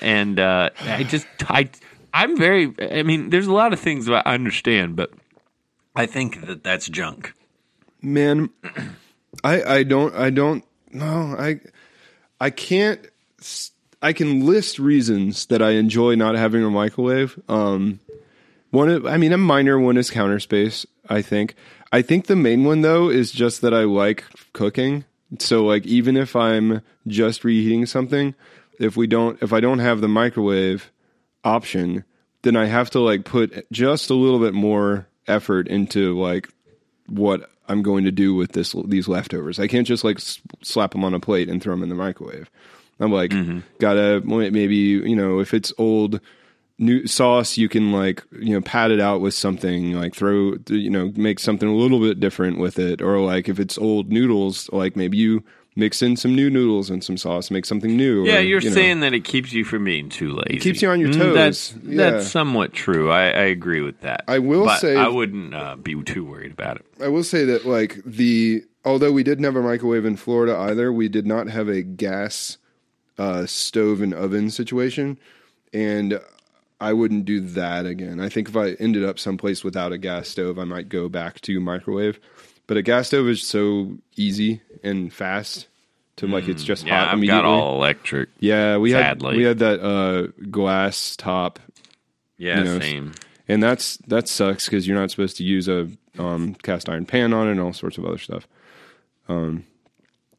and 0.00 0.40
uh, 0.40 0.70
I 0.80 1.04
just 1.04 1.26
I 1.42 1.68
I'm 2.14 2.38
very. 2.38 2.72
I 2.80 3.02
mean, 3.02 3.28
there's 3.28 3.46
a 3.46 3.52
lot 3.52 3.74
of 3.74 3.80
things 3.80 4.08
I 4.08 4.22
understand, 4.24 4.96
but 4.96 5.12
I 5.98 6.06
think 6.06 6.46
that 6.46 6.62
that's 6.62 6.88
junk. 6.88 7.34
Man, 8.00 8.50
I 9.42 9.62
I 9.62 9.82
don't 9.82 10.14
I 10.14 10.30
don't 10.30 10.64
no 10.92 11.34
I 11.36 11.58
I 12.40 12.50
can't 12.50 13.04
I 14.00 14.12
can 14.12 14.46
list 14.46 14.78
reasons 14.78 15.46
that 15.46 15.60
I 15.60 15.70
enjoy 15.70 16.14
not 16.14 16.36
having 16.36 16.62
a 16.62 16.70
microwave. 16.70 17.36
Um, 17.48 17.98
one 18.70 18.88
of, 18.88 19.06
I 19.06 19.16
mean, 19.16 19.32
a 19.32 19.38
minor 19.38 19.76
one 19.76 19.96
is 19.96 20.08
counter 20.08 20.38
space. 20.38 20.86
I 21.08 21.20
think. 21.20 21.56
I 21.90 22.02
think 22.02 22.26
the 22.26 22.36
main 22.36 22.62
one 22.62 22.82
though 22.82 23.08
is 23.08 23.32
just 23.32 23.60
that 23.62 23.74
I 23.74 23.82
like 23.82 24.22
cooking. 24.52 25.04
So 25.40 25.66
like 25.66 25.84
even 25.84 26.16
if 26.16 26.36
I'm 26.36 26.80
just 27.08 27.42
reheating 27.42 27.86
something, 27.86 28.36
if 28.78 28.96
we 28.96 29.08
don't 29.08 29.42
if 29.42 29.52
I 29.52 29.58
don't 29.58 29.80
have 29.80 30.00
the 30.00 30.06
microwave 30.06 30.92
option, 31.42 32.04
then 32.42 32.54
I 32.54 32.66
have 32.66 32.88
to 32.90 33.00
like 33.00 33.24
put 33.24 33.66
just 33.72 34.10
a 34.10 34.14
little 34.14 34.38
bit 34.38 34.54
more 34.54 35.07
effort 35.28 35.68
into 35.68 36.18
like 36.18 36.48
what 37.06 37.50
I'm 37.68 37.82
going 37.82 38.04
to 38.04 38.12
do 38.12 38.34
with 38.34 38.52
this 38.52 38.74
these 38.86 39.08
leftovers. 39.08 39.58
I 39.60 39.66
can't 39.66 39.86
just 39.86 40.04
like 40.04 40.16
s- 40.16 40.40
slap 40.62 40.92
them 40.92 41.04
on 41.04 41.14
a 41.14 41.20
plate 41.20 41.48
and 41.48 41.62
throw 41.62 41.74
them 41.74 41.82
in 41.82 41.88
the 41.88 41.94
microwave. 41.94 42.50
I'm 43.00 43.12
like, 43.12 43.30
mm-hmm. 43.30 43.60
gotta 43.78 44.22
maybe 44.24 44.76
you 44.76 45.14
know 45.14 45.38
if 45.38 45.54
it's 45.54 45.72
old 45.78 46.20
new 46.78 47.06
sauce, 47.06 47.56
you 47.56 47.68
can 47.68 47.92
like 47.92 48.24
you 48.32 48.54
know 48.54 48.60
pat 48.60 48.90
it 48.90 49.00
out 49.00 49.20
with 49.20 49.34
something 49.34 49.92
like 49.92 50.14
throw 50.14 50.54
you 50.68 50.90
know 50.90 51.12
make 51.16 51.38
something 51.38 51.68
a 51.68 51.74
little 51.74 52.00
bit 52.00 52.20
different 52.20 52.58
with 52.58 52.78
it, 52.78 53.02
or 53.02 53.20
like 53.20 53.48
if 53.48 53.60
it's 53.60 53.78
old 53.78 54.10
noodles, 54.10 54.68
like 54.72 54.96
maybe 54.96 55.18
you 55.18 55.44
mix 55.78 56.02
in 56.02 56.16
some 56.16 56.34
new 56.34 56.50
noodles 56.50 56.90
and 56.90 57.02
some 57.02 57.16
sauce, 57.16 57.50
make 57.50 57.64
something 57.64 57.96
new. 57.96 58.24
Yeah, 58.26 58.38
or, 58.38 58.40
you're 58.40 58.60
you 58.60 58.68
know. 58.68 58.74
saying 58.74 59.00
that 59.00 59.14
it 59.14 59.24
keeps 59.24 59.52
you 59.52 59.64
from 59.64 59.84
being 59.84 60.08
too 60.08 60.32
lazy. 60.32 60.58
keeps 60.58 60.82
you 60.82 60.90
on 60.90 61.00
your 61.00 61.10
Mm, 61.10 61.18
toes. 61.18 61.34
That's 61.34 61.74
Yeah. 61.86 62.10
that's 62.10 62.28
somewhat 62.30 62.72
true. 62.72 63.10
I, 63.10 63.22
I 63.28 63.44
agree 63.44 63.80
with 63.80 64.00
that. 64.00 64.24
I 64.28 64.40
will 64.40 64.64
But 64.66 64.80
say- 64.80 64.96
I 64.96 65.08
wouldn't 65.08 65.54
uh, 65.54 65.76
be 65.76 65.94
too 66.02 66.24
worried 66.24 66.52
about 66.52 66.76
it. 66.76 66.84
I 67.00 67.08
will 67.08 67.24
say 67.24 67.44
that 67.46 67.64
like 67.64 68.00
the 68.04 68.64
although 68.84 69.12
we 69.12 69.22
didn't 69.22 69.44
have 69.44 69.56
a 69.56 69.62
microwave 69.62 70.04
in 70.04 70.16
Florida 70.16 70.56
either, 70.56 70.92
we 70.92 71.08
did 71.08 71.26
not 71.26 71.48
have 71.48 71.68
a 71.68 71.82
gas 71.82 72.58
uh, 73.18 73.46
stove 73.46 74.00
and 74.00 74.12
oven 74.14 74.50
situation, 74.50 75.18
and 75.72 76.20
I 76.80 76.92
wouldn't 76.92 77.24
do 77.24 77.40
that 77.40 77.86
again. 77.86 78.20
I 78.20 78.28
think 78.28 78.48
if 78.48 78.56
I 78.56 78.70
ended 78.74 79.04
up 79.04 79.18
someplace 79.18 79.64
without 79.64 79.90
a 79.92 79.98
gas 79.98 80.28
stove, 80.28 80.58
I 80.58 80.64
might 80.64 80.88
go 80.88 81.08
back 81.08 81.40
to 81.42 81.58
microwave. 81.60 82.20
But 82.68 82.76
a 82.76 82.82
gas 82.82 83.08
stove 83.08 83.28
is 83.28 83.42
so 83.42 83.98
easy 84.16 84.60
and 84.84 85.12
fast 85.12 85.66
to 86.16 86.26
like 86.28 86.46
it's 86.48 86.62
just 86.62 86.84
Mm, 86.84 86.88
Yeah, 86.88 86.98
hot 87.00 87.08
I've 87.08 87.14
immediately. 87.14 87.42
got 87.42 87.48
all 87.48 87.74
electric. 87.76 88.28
yeah, 88.38 88.76
we 88.76 88.92
had 88.92 89.20
we 89.22 89.42
had 89.42 89.58
that 89.58 89.80
uh, 89.80 90.28
glass 90.50 91.16
top 91.16 91.58
Yeah, 92.36 92.58
You 92.58 92.64
know, 92.64 92.78
same. 92.78 93.12
and 93.48 93.60
that's 93.62 93.96
that 94.08 94.28
sucks 94.28 94.66
because 94.66 94.86
you're 94.86 94.98
not 95.00 95.10
supposed 95.10 95.36
to 95.38 95.44
use 95.44 95.66
a 95.68 95.88
um, 96.18 96.54
cast 96.62 96.88
iron 96.88 97.06
pan 97.06 97.32
on 97.32 97.48
it 97.48 97.52
and 97.52 97.60
all 97.60 97.72
sorts 97.72 97.98
of 97.98 98.04
other 98.04 98.18
stuff. 98.18 98.46
Um, 99.28 99.64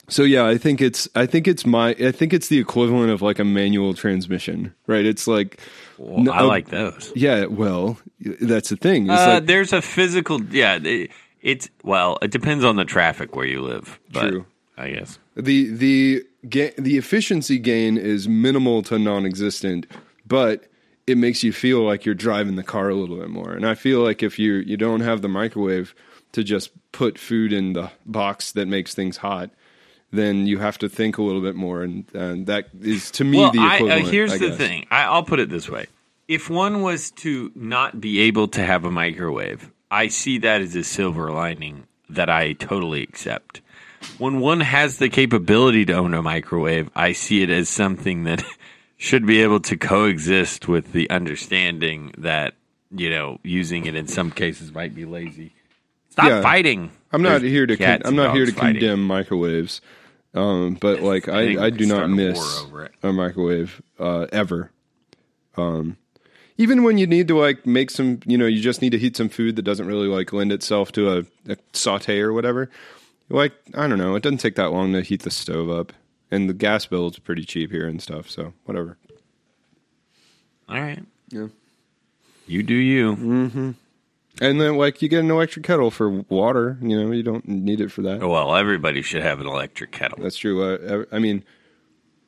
so 0.08 0.24
yeah, 0.24 0.46
I 0.46 0.58
think 0.58 0.82
it's 0.82 1.08
I 1.16 1.26
think 1.26 1.48
it's 1.48 1.66
my 1.66 1.90
I 2.00 2.12
think 2.12 2.34
it's 2.34 2.48
the 2.48 2.60
equivalent 2.60 3.12
of 3.12 3.22
like 3.22 3.40
a 3.40 3.44
manual 3.46 3.94
transmission, 3.94 4.74
right? 4.88 5.06
It's 5.06 5.28
like 5.28 5.60
Well, 5.98 6.32
I 6.32 6.42
like 6.44 6.70
those. 6.70 7.12
yeah, 7.16 7.46
well, 7.46 7.98
that's 8.20 8.70
the 8.70 8.78
thing. 8.78 9.10
It's 9.10 9.22
Uh, 9.22 9.34
like 9.36 9.46
there's 9.46 9.72
a 9.74 9.82
physical. 9.82 10.42
Yeah, 10.44 10.80
it, 10.84 11.12
it's 11.42 11.70
well. 11.84 12.18
It 12.22 12.32
depends 12.32 12.64
on 12.64 12.76
the 12.76 12.86
traffic 12.86 13.36
where 13.36 13.46
you 13.46 13.62
live. 13.62 14.00
But 14.12 14.30
True. 14.30 14.46
I 14.78 14.90
guess. 14.92 15.20
the 15.36 15.70
the 15.72 16.24
ga- 16.48 16.74
the 16.78 16.98
efficiency 16.98 17.60
gain 17.60 17.98
is 17.98 18.28
minimal 18.30 18.82
to 18.84 18.98
non-existent, 19.00 19.88
but 20.26 20.66
it 21.08 21.18
makes 21.18 21.44
you 21.44 21.52
feel 21.52 21.82
like 21.82 22.06
you're 22.06 22.16
driving 22.16 22.56
the 22.56 22.64
car 22.64 22.90
a 22.90 22.96
little 22.96 23.18
bit 23.18 23.30
more. 23.30 23.52
And 23.54 23.66
I 23.66 23.76
feel 23.76 24.02
like 24.02 24.24
if 24.24 24.40
you 24.40 24.54
you 24.56 24.78
don't 24.78 25.02
have 25.02 25.22
the 25.22 25.28
microwave 25.28 25.94
to 26.32 26.44
just 26.44 26.72
put 26.92 27.18
food 27.18 27.52
in 27.52 27.74
the 27.74 27.92
box 28.06 28.52
that 28.54 28.68
makes 28.68 28.94
things 28.94 29.18
hot, 29.18 29.50
then 30.12 30.46
you 30.48 30.60
have 30.60 30.78
to 30.80 30.88
think 30.88 31.18
a 31.18 31.24
little 31.24 31.42
bit 31.42 31.56
more, 31.56 31.82
and, 31.84 32.06
and 32.14 32.46
that 32.48 32.70
is 32.82 33.12
to 33.12 33.24
me 33.24 33.40
Well, 33.40 33.52
the 33.52 33.60
I, 33.60 33.64
uh, 33.64 33.76
equivalent. 33.76 34.08
here's 34.10 34.34
I 34.34 34.38
the 34.38 34.56
thing. 34.56 34.86
I, 34.92 35.04
I'll 35.04 35.24
put 35.24 35.40
it 35.40 35.50
this 35.50 35.68
way: 35.70 35.88
if 36.28 36.50
one 36.50 36.82
was 36.84 37.12
to 37.12 37.52
not 37.56 38.00
be 38.00 38.22
able 38.22 38.48
to 38.50 38.64
have 38.64 38.86
a 38.86 38.92
microwave, 38.92 39.70
I 39.92 40.08
see 40.08 40.38
that 40.40 40.62
as 40.62 40.76
a 40.76 40.84
silver 40.84 41.32
lining 41.32 41.88
that 42.10 42.30
I 42.30 42.54
totally 42.54 43.04
accept. 43.04 43.62
When 44.18 44.40
one 44.40 44.62
has 44.62 44.98
the 44.98 45.10
capability 45.10 45.86
to 45.86 45.94
own 45.94 46.14
a 46.14 46.22
microwave, 46.22 46.90
I 46.96 47.12
see 47.12 47.42
it 47.42 47.50
as 47.50 47.70
something 47.70 48.24
that 48.24 48.44
should 48.98 49.26
be 49.26 49.42
able 49.42 49.60
to 49.62 49.78
coexist 49.78 50.68
with 50.68 50.92
the 50.94 51.10
understanding 51.10 52.14
that 52.18 52.54
you 52.92 53.10
know 53.10 53.40
using 53.44 53.86
it 53.86 53.96
in 53.96 54.08
some 54.08 54.32
cases 54.32 54.74
might 54.74 54.96
be 54.96 55.06
lazy. 55.06 55.54
Stop 56.10 56.28
Yeah. 56.30 56.42
fighting. 56.42 56.92
I'm 57.12 57.22
not 57.22 57.42
There's 57.42 57.52
here 57.52 57.66
to 57.68 57.78
con- 57.78 58.02
I'm 58.06 58.16
not 58.16 58.36
here 58.36 58.46
to 58.46 58.52
fighting. 58.52 58.80
condemn 58.82 59.04
microwaves, 59.06 59.82
um, 60.34 60.76
but 60.80 61.02
like 61.02 61.28
I 61.28 61.56
I, 61.58 61.66
I 61.66 61.70
do 61.72 61.86
not 61.86 61.96
start 61.96 62.04
a 62.06 62.08
miss 62.10 62.66
a 63.04 63.12
microwave 63.14 63.82
uh, 64.00 64.28
ever. 64.32 64.72
Um, 65.58 65.98
even 66.60 66.84
when 66.84 66.98
you 66.98 67.08
need 67.08 67.30
to 67.30 67.40
like 67.40 67.66
make 67.66 67.90
some, 67.90 68.20
you 68.26 68.38
know, 68.38 68.46
you 68.46 68.62
just 68.62 68.82
need 68.82 68.92
to 68.92 69.00
heat 69.00 69.16
some 69.16 69.30
food 69.30 69.56
that 69.56 69.62
doesn't 69.62 69.88
really 69.88 70.10
like 70.10 70.34
lend 70.34 70.52
itself 70.52 70.92
to 70.92 71.10
a, 71.18 71.20
a 71.52 71.58
saute 71.72 72.20
or 72.20 72.34
whatever. 72.34 72.70
Like 73.30 73.54
I 73.74 73.88
don't 73.88 73.98
know, 73.98 74.16
it 74.16 74.22
doesn't 74.24 74.40
take 74.40 74.56
that 74.56 74.72
long 74.72 74.92
to 74.92 75.02
heat 75.02 75.22
the 75.24 75.32
stove 75.32 75.70
up, 75.70 75.94
and 76.30 76.50
the 76.50 76.54
gas 76.54 76.86
bill 76.86 77.08
is 77.08 77.18
pretty 77.18 77.46
cheap 77.46 77.72
here 77.72 77.88
and 77.88 78.02
stuff. 78.02 78.30
So 78.30 78.54
whatever. 78.66 78.98
All 80.68 80.82
right. 80.82 81.04
Yeah. 81.30 81.48
You 82.46 82.62
do 82.62 82.76
you. 82.76 83.16
Mhm. 83.16 83.76
And 84.42 84.60
then 84.60 84.76
like 84.76 85.02
you 85.02 85.08
get 85.08 85.22
an 85.22 85.32
electric 85.32 85.66
kettle 85.66 85.92
for 85.92 86.10
water. 86.10 86.78
You 86.82 87.02
know, 87.02 87.12
you 87.12 87.24
don't 87.24 87.48
need 87.48 87.80
it 87.80 87.92
for 87.92 88.02
that. 88.02 88.20
Well, 88.20 88.54
everybody 88.56 89.02
should 89.02 89.22
have 89.24 89.40
an 89.40 89.48
electric 89.48 89.92
kettle. 89.92 90.20
That's 90.22 90.38
true. 90.38 90.62
Uh, 90.64 91.06
I 91.12 91.20
mean, 91.20 91.44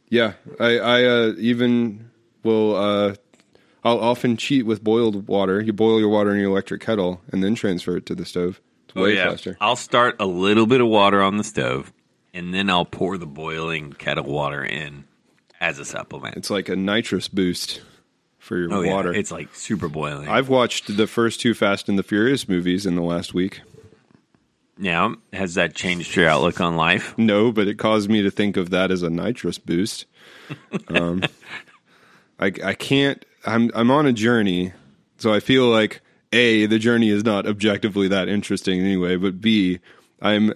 yeah, 0.07 0.33
I, 0.57 0.77
I 0.77 1.03
uh, 1.03 1.33
even 1.37 2.11
will. 2.43 2.75
Uh, 2.77 3.15
I'll 3.83 3.99
often 3.99 4.37
cheat 4.37 4.65
with 4.65 4.83
boiled 4.83 5.27
water. 5.27 5.59
You 5.61 5.73
boil 5.73 5.99
your 5.99 6.09
water 6.09 6.31
in 6.31 6.39
your 6.39 6.51
electric 6.51 6.81
kettle 6.81 7.21
and 7.31 7.43
then 7.43 7.55
transfer 7.55 7.97
it 7.97 8.05
to 8.07 8.15
the 8.15 8.25
stove. 8.25 8.61
It's 8.85 8.95
way 8.95 9.15
faster. 9.15 9.57
I'll 9.59 9.75
start 9.75 10.15
a 10.19 10.25
little 10.25 10.67
bit 10.67 10.81
of 10.81 10.87
water 10.87 11.21
on 11.21 11.37
the 11.37 11.43
stove, 11.43 11.91
and 12.33 12.53
then 12.53 12.69
I'll 12.69 12.85
pour 12.85 13.17
the 13.17 13.25
boiling 13.25 13.93
kettle 13.93 14.25
water 14.25 14.63
in 14.63 15.05
as 15.59 15.79
a 15.79 15.85
supplement. 15.85 16.37
It's 16.37 16.49
like 16.49 16.69
a 16.69 16.75
nitrous 16.75 17.27
boost 17.27 17.81
for 18.37 18.57
your 18.57 18.73
oh 18.73 18.83
water. 18.85 19.13
yeah, 19.13 19.19
it's 19.19 19.31
like 19.31 19.53
super 19.55 19.87
boiling. 19.87 20.27
I've 20.27 20.49
watched 20.49 20.95
the 20.97 21.07
first 21.07 21.39
two 21.39 21.53
Fast 21.53 21.87
and 21.89 21.97
the 21.97 22.03
Furious 22.03 22.49
movies 22.49 22.85
in 22.85 22.95
the 22.95 23.01
last 23.01 23.33
week. 23.33 23.61
now, 24.77 25.15
has 25.31 25.53
that 25.55 25.73
changed 25.75 26.15
your 26.15 26.27
outlook 26.27 26.59
on 26.59 26.75
life? 26.75 27.15
No, 27.17 27.51
but 27.51 27.67
it 27.67 27.77
caused 27.77 28.09
me 28.09 28.21
to 28.23 28.31
think 28.31 28.57
of 28.57 28.71
that 28.71 28.91
as 28.91 29.03
a 29.03 29.09
nitrous 29.09 29.57
boost. 29.57 30.05
Um, 30.89 31.23
I, 32.39 32.51
I 32.63 32.73
can't. 32.73 33.23
I'm 33.45 33.71
I'm 33.73 33.91
on 33.91 34.05
a 34.05 34.13
journey, 34.13 34.73
so 35.17 35.33
I 35.33 35.39
feel 35.39 35.67
like 35.67 36.01
a 36.31 36.65
the 36.65 36.79
journey 36.79 37.09
is 37.09 37.23
not 37.23 37.45
objectively 37.45 38.07
that 38.07 38.29
interesting 38.29 38.79
anyway. 38.79 39.15
But 39.15 39.41
b 39.41 39.79
I'm 40.21 40.53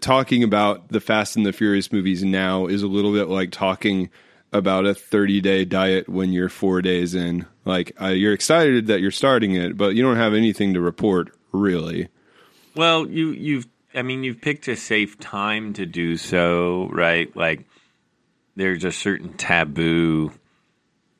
talking 0.00 0.42
about 0.42 0.88
the 0.88 1.00
Fast 1.00 1.36
and 1.36 1.44
the 1.44 1.52
Furious 1.52 1.92
movies 1.92 2.24
now 2.24 2.66
is 2.66 2.82
a 2.82 2.86
little 2.86 3.12
bit 3.12 3.28
like 3.28 3.50
talking 3.50 4.10
about 4.52 4.86
a 4.86 4.94
30 4.94 5.40
day 5.40 5.64
diet 5.64 6.08
when 6.08 6.32
you're 6.32 6.48
four 6.48 6.82
days 6.82 7.14
in. 7.14 7.46
Like 7.64 7.92
uh, 8.00 8.08
you're 8.08 8.32
excited 8.32 8.86
that 8.86 9.00
you're 9.00 9.10
starting 9.10 9.54
it, 9.54 9.76
but 9.76 9.94
you 9.94 10.02
don't 10.02 10.16
have 10.16 10.34
anything 10.34 10.74
to 10.74 10.80
report 10.80 11.34
really. 11.52 12.08
Well, 12.74 13.08
you 13.08 13.30
you've 13.30 13.66
I 13.94 14.02
mean 14.02 14.24
you've 14.24 14.40
picked 14.40 14.68
a 14.68 14.76
safe 14.76 15.18
time 15.18 15.72
to 15.74 15.86
do 15.86 16.16
so, 16.16 16.88
right? 16.92 17.34
Like 17.36 17.66
there's 18.56 18.84
a 18.84 18.92
certain 18.92 19.34
taboo 19.34 20.32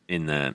in 0.09 0.27
the 0.27 0.55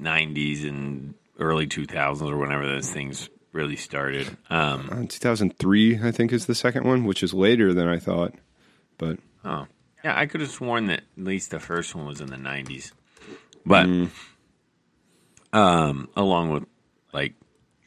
90s 0.00 0.68
and 0.68 1.14
early 1.38 1.66
2000s 1.66 2.22
or 2.22 2.36
whenever 2.36 2.66
those 2.66 2.90
things 2.90 3.28
really 3.52 3.76
started. 3.76 4.36
Um, 4.50 4.88
Uh, 4.90 5.06
2003, 5.08 6.00
I 6.02 6.10
think, 6.10 6.32
is 6.32 6.46
the 6.46 6.54
second 6.54 6.84
one, 6.84 7.04
which 7.04 7.22
is 7.22 7.32
later 7.34 7.72
than 7.72 7.88
I 7.88 7.98
thought. 7.98 8.34
But 8.98 9.18
oh, 9.44 9.66
yeah, 10.04 10.18
I 10.18 10.26
could 10.26 10.40
have 10.40 10.50
sworn 10.50 10.86
that 10.86 11.00
at 11.16 11.24
least 11.24 11.50
the 11.50 11.60
first 11.60 11.94
one 11.94 12.06
was 12.06 12.20
in 12.20 12.28
the 12.28 12.36
90s, 12.36 12.92
but 13.64 13.88
um, 15.52 16.08
along 16.16 16.50
with 16.50 16.64
like 17.12 17.34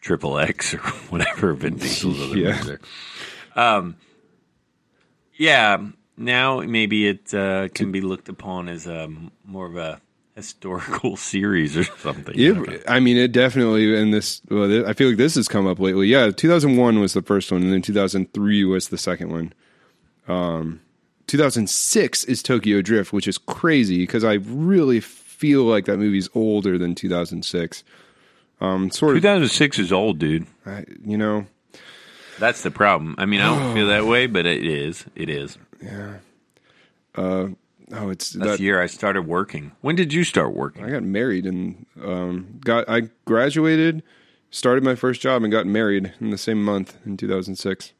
Triple 0.02 0.38
X 0.40 0.74
or 0.74 0.80
whatever 1.10 1.54
Vin 1.54 1.78
Diesel's 1.78 2.22
other 2.22 2.38
Yeah. 2.38 2.76
Um, 3.56 3.98
yeah, 5.36 5.78
now 6.18 6.60
maybe 6.62 7.08
it 7.08 7.34
uh, 7.34 7.68
can 7.70 7.92
be 7.92 8.02
looked 8.02 8.30
upon 8.30 8.70
as 8.70 8.88
a 8.88 9.10
more 9.46 9.66
of 9.66 9.76
a 9.76 10.02
historical 10.36 11.16
series 11.18 11.78
or 11.78 11.84
something. 11.84 12.34
it, 12.38 12.84
I 12.88 13.00
mean, 13.00 13.18
it 13.18 13.32
definitely 13.32 14.00
and 14.00 14.14
this. 14.14 14.42
Well, 14.50 14.88
I 14.88 14.94
feel 14.94 15.10
like 15.10 15.18
this 15.18 15.36
has 15.36 15.48
come 15.48 15.68
up 15.68 15.80
lately. 15.80 16.08
Yeah, 16.08 16.32
2001 16.32 17.00
was 17.00 17.14
the 17.14 17.22
first 17.22 17.52
one, 17.52 17.64
and 17.64 17.72
then 17.74 17.82
2003 17.82 18.64
was 18.66 18.90
the 18.90 18.98
second 18.98 19.32
one. 19.32 19.54
Um, 20.28 20.82
2006 21.28 22.24
is 22.26 22.44
Tokyo 22.44 22.82
Drift, 22.82 23.14
which 23.14 23.28
is 23.28 23.38
crazy 23.38 24.00
because 24.00 24.24
I 24.24 24.34
really 24.34 25.00
feel 25.00 25.64
like 25.64 25.86
that 25.86 25.98
movie's 25.98 26.30
older 26.36 26.78
than 26.78 26.96
2006. 26.96 27.84
Um, 28.60 28.92
sort 28.92 29.16
of, 29.16 29.24
2006 29.24 29.80
is 29.80 29.92
old, 29.92 30.20
dude. 30.20 30.46
I, 30.66 30.86
you 31.04 31.18
know, 31.18 31.48
That's 32.38 32.62
the 32.62 32.70
problem. 32.70 33.16
I 33.18 33.26
mean, 33.26 33.42
I 33.42 33.56
don't 33.56 33.74
feel 33.74 33.88
that 33.88 34.06
way, 34.08 34.28
but 34.28 34.46
it 34.46 34.66
is. 34.66 35.06
It 35.16 35.30
is. 35.30 35.58
Oh, 37.94 38.10
it's 38.10 38.32
That's 38.32 38.52
that. 38.52 38.58
the 38.58 38.64
year 38.64 38.82
I 38.82 38.88
started 38.88 39.24
working. 39.28 39.72
When 39.82 39.96
did 39.96 40.14
you 40.14 40.24
start 40.24 40.54
working? 40.54 40.86
I 40.86 40.90
got 40.90 41.04
married 41.04 41.46
and 41.46 41.86
um, 42.04 42.60
got 42.64 42.90
I 42.90 43.10
graduated, 43.26 44.04
started 44.50 44.84
my 44.84 44.96
first 44.96 45.22
job, 45.22 45.44
and 45.44 45.52
got 45.52 45.66
married 45.66 46.14
in 46.20 46.30
the 46.30 46.38
same 46.38 46.64
month 46.64 46.98
in 47.06 47.18
2006. 47.18 47.94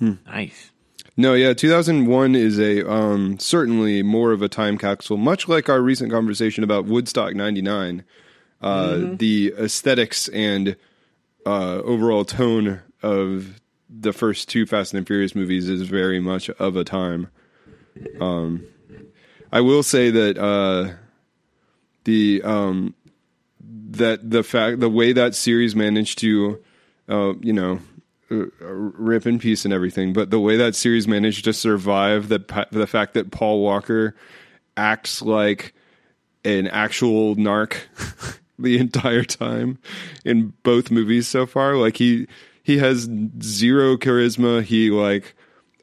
Nice. 0.00 0.70
No, 1.16 1.34
yeah, 1.34 1.54
2001 1.54 2.34
is 2.34 2.58
a 2.58 2.88
um, 2.90 3.38
certainly 3.38 4.02
more 4.02 4.32
of 4.32 4.42
a 4.42 4.48
time 4.48 4.76
capsule, 4.76 5.16
much 5.16 5.48
like 5.48 5.68
our 5.68 5.80
recent 5.80 6.10
conversation 6.10 6.64
about 6.64 6.86
Woodstock 6.86 7.34
99. 7.34 8.04
Uh, 8.60 9.14
The 9.16 9.54
aesthetics 9.58 10.28
and 10.28 10.76
uh, 11.46 11.76
overall 11.82 12.24
tone 12.24 12.80
of 13.02 13.60
the 13.88 14.12
first 14.12 14.48
two 14.48 14.66
Fast 14.66 14.92
and 14.94 15.06
Furious 15.06 15.34
movies 15.34 15.68
is 15.68 15.82
very 15.82 16.18
much 16.18 16.50
of 16.50 16.76
a 16.76 16.82
time. 16.84 17.28
Um, 18.20 18.66
I 19.52 19.60
will 19.60 19.82
say 19.82 20.10
that 20.10 20.38
uh, 20.38 20.94
the 22.04 22.42
um, 22.42 22.94
that 23.60 24.28
the 24.28 24.42
fact 24.42 24.80
the 24.80 24.90
way 24.90 25.12
that 25.12 25.34
series 25.34 25.76
managed 25.76 26.18
to, 26.20 26.62
uh, 27.08 27.34
you 27.40 27.52
know, 27.52 27.80
uh, 28.30 28.46
rip 28.60 29.26
in 29.26 29.38
peace 29.38 29.64
and 29.64 29.72
everything. 29.72 30.12
But 30.12 30.30
the 30.30 30.40
way 30.40 30.56
that 30.56 30.74
series 30.74 31.06
managed 31.06 31.44
to 31.44 31.52
survive 31.52 32.28
the 32.28 32.66
the 32.72 32.86
fact 32.86 33.14
that 33.14 33.30
Paul 33.30 33.60
Walker 33.60 34.14
acts 34.76 35.22
like 35.22 35.74
an 36.44 36.66
actual 36.68 37.36
narc 37.36 37.76
the 38.58 38.78
entire 38.78 39.24
time 39.24 39.78
in 40.24 40.52
both 40.62 40.90
movies 40.90 41.28
so 41.28 41.46
far. 41.46 41.76
Like 41.76 41.96
he 41.96 42.26
he 42.62 42.78
has 42.78 43.08
zero 43.42 43.96
charisma. 43.96 44.62
He 44.62 44.90
like 44.90 45.34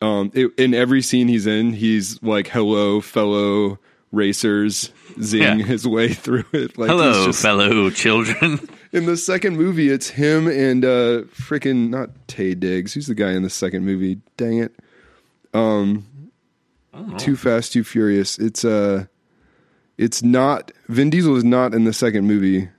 um 0.02 0.32
it, 0.34 0.52
in 0.58 0.74
every 0.74 1.02
scene 1.02 1.28
he's 1.28 1.46
in, 1.48 1.74
he's 1.74 2.22
like 2.24 2.48
hello 2.48 3.02
fellow 3.02 3.78
racers 4.12 4.92
zing 5.22 5.42
Yeah. 5.60 5.66
his 5.66 5.88
way 5.88 6.10
through 6.14 6.44
it. 6.54 6.78
Like 6.78 6.90
Hello, 6.90 7.26
just- 7.28 7.42
fellow 7.42 7.90
children. 7.90 8.60
in 8.92 9.06
the 9.06 9.16
second 9.16 9.56
movie, 9.58 9.90
it's 9.90 10.10
him 10.10 10.48
and 10.48 10.84
uh 10.84 11.22
freaking 11.34 11.90
not 11.90 12.10
Taye 12.28 12.60
Diggs. 12.60 12.94
Who's 12.94 13.08
the 13.08 13.16
guy 13.16 13.32
in 13.32 13.44
the 13.44 13.50
second 13.50 13.86
movie? 13.86 14.20
Dang 14.38 14.58
it. 14.60 14.76
Um 15.54 16.06
Too 17.18 17.36
Fast, 17.38 17.72
Too 17.74 17.84
Furious. 17.84 18.38
It's 18.38 18.66
uh 18.66 19.06
it's 19.98 20.22
not 20.24 20.72
Vin 20.90 21.10
Diesel 21.10 21.36
is 21.38 21.44
not 21.44 21.74
in 21.74 21.84
the 21.86 21.94
second 21.94 22.26
movie. 22.28 22.70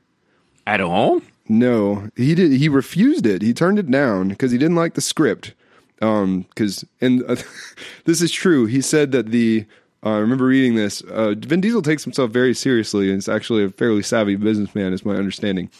At 0.66 0.80
all? 0.80 1.22
No, 1.48 2.08
he 2.16 2.34
did. 2.34 2.52
He 2.52 2.68
refused 2.68 3.26
it. 3.26 3.42
He 3.42 3.52
turned 3.52 3.78
it 3.78 3.90
down 3.90 4.28
because 4.28 4.52
he 4.52 4.58
didn't 4.58 4.76
like 4.76 4.94
the 4.94 5.00
script. 5.00 5.54
Um, 6.02 6.46
because 6.48 6.84
and 7.00 7.22
uh, 7.28 7.36
this 8.04 8.20
is 8.20 8.30
true. 8.32 8.66
He 8.66 8.80
said 8.80 9.12
that 9.12 9.30
the 9.30 9.64
uh, 10.04 10.10
I 10.10 10.18
remember 10.18 10.44
reading 10.46 10.74
this. 10.74 11.00
Uh, 11.02 11.34
Vin 11.38 11.60
Diesel 11.60 11.82
takes 11.82 12.02
himself 12.04 12.30
very 12.30 12.54
seriously 12.54 13.08
and 13.10 13.18
is 13.18 13.28
actually 13.28 13.64
a 13.64 13.70
fairly 13.70 14.02
savvy 14.02 14.36
businessman, 14.36 14.92
is 14.92 15.04
my 15.04 15.14
understanding. 15.14 15.70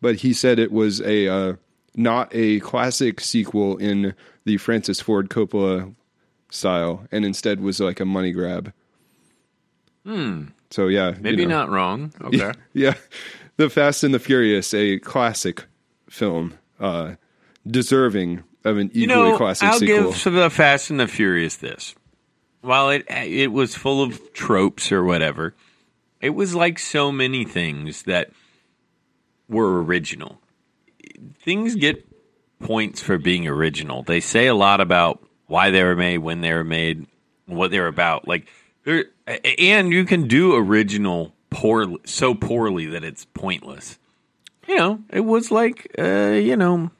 But 0.00 0.16
he 0.16 0.32
said 0.32 0.58
it 0.58 0.72
was 0.72 1.00
a 1.02 1.28
uh, 1.28 1.54
not 1.94 2.28
a 2.32 2.60
classic 2.60 3.20
sequel 3.20 3.76
in 3.76 4.14
the 4.44 4.56
Francis 4.56 5.00
Ford 5.00 5.30
Coppola 5.30 5.94
style, 6.50 7.06
and 7.12 7.24
instead 7.24 7.60
was 7.60 7.80
like 7.80 8.00
a 8.00 8.04
money 8.04 8.32
grab. 8.32 8.72
Hmm. 10.04 10.46
So 10.70 10.88
yeah, 10.88 11.10
you 11.10 11.20
Maybe 11.20 11.46
know. 11.46 11.58
not 11.58 11.70
wrong. 11.70 12.12
Okay. 12.24 12.52
Yeah, 12.72 12.94
The 13.56 13.70
Fast 13.70 14.02
and 14.02 14.12
the 14.12 14.18
Furious, 14.18 14.74
a 14.74 14.98
classic 14.98 15.64
film, 16.10 16.54
uh, 16.80 17.14
deserving 17.66 18.42
of 18.64 18.78
an 18.78 18.88
equally 18.88 19.00
you 19.00 19.06
know, 19.06 19.36
classic 19.36 19.68
I'll 19.68 19.78
sequel. 19.78 20.12
give 20.12 20.32
the 20.34 20.50
Fast 20.50 20.90
and 20.90 21.00
the 21.00 21.06
Furious 21.06 21.56
this. 21.56 21.94
While 22.60 22.90
it 22.90 23.04
it 23.10 23.52
was 23.52 23.74
full 23.74 24.02
of 24.02 24.32
tropes 24.32 24.90
or 24.90 25.04
whatever, 25.04 25.54
it 26.20 26.30
was 26.30 26.54
like 26.54 26.78
so 26.78 27.12
many 27.12 27.44
things 27.44 28.04
that 28.04 28.30
were 29.48 29.82
original. 29.82 30.40
Things 31.42 31.74
get 31.74 32.06
points 32.60 33.02
for 33.02 33.18
being 33.18 33.46
original. 33.46 34.02
They 34.02 34.20
say 34.20 34.46
a 34.46 34.54
lot 34.54 34.80
about 34.80 35.22
why 35.46 35.70
they 35.70 35.84
were 35.84 35.96
made, 35.96 36.18
when 36.18 36.40
they 36.40 36.52
were 36.52 36.64
made, 36.64 37.06
what 37.46 37.70
they 37.70 37.78
were 37.78 37.86
about. 37.86 38.26
Like, 38.26 38.48
there, 38.84 39.04
and 39.58 39.92
you 39.92 40.04
can 40.04 40.26
do 40.26 40.54
original 40.56 41.34
poorly, 41.50 41.98
so 42.04 42.34
poorly 42.34 42.86
that 42.86 43.04
it's 43.04 43.26
pointless. 43.26 43.98
You 44.66 44.76
know, 44.76 45.00
it 45.10 45.20
was 45.20 45.50
like, 45.50 45.94
uh, 45.98 46.40
you 46.42 46.56
know, 46.56 46.90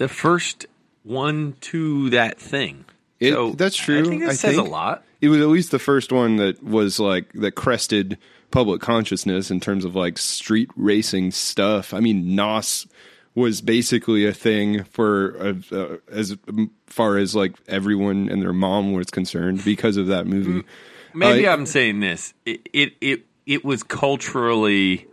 the 0.00 0.08
first 0.08 0.64
one 1.02 1.54
to 1.60 2.08
that 2.10 2.38
thing. 2.40 2.86
It- 3.20 3.34
So, 3.34 3.50
that's 3.52 3.76
true. 3.76 4.00
I 4.00 4.04
think 4.04 4.22
that 4.22 4.30
I 4.30 4.34
says 4.34 4.54
think- 4.56 4.66
a 4.66 4.70
lot. 4.70 5.04
it 5.20 5.28
was 5.28 5.42
at 5.42 5.48
least 5.48 5.70
the 5.70 5.78
first 5.78 6.10
one 6.10 6.36
that 6.36 6.62
was 6.64 6.98
like 6.98 7.30
that 7.34 7.52
crested 7.54 8.16
public 8.50 8.80
consciousness 8.80 9.50
in 9.50 9.60
terms 9.60 9.84
of 9.84 9.94
like 9.94 10.16
street 10.16 10.70
racing 10.74 11.30
stuff. 11.32 11.92
I 11.92 12.00
mean, 12.00 12.34
Nos 12.34 12.86
was 13.34 13.60
basically 13.60 14.24
a 14.26 14.32
thing 14.32 14.84
for 14.84 15.36
uh, 15.38 15.76
uh, 15.76 15.96
as 16.10 16.34
far 16.86 17.18
as 17.18 17.36
like 17.36 17.52
everyone 17.68 18.28
and 18.30 18.40
their 18.42 18.54
mom 18.54 18.92
was 18.94 19.06
concerned 19.10 19.62
because 19.64 19.98
of 19.98 20.06
that 20.06 20.26
movie. 20.26 20.64
Maybe 21.14 21.46
Uh, 21.46 21.52
I'm 21.52 21.66
saying 21.66 22.00
this. 22.00 22.32
It, 22.46 22.68
it 22.72 22.94
it 23.02 23.26
it 23.46 23.64
was 23.66 23.82
culturally 23.82 25.06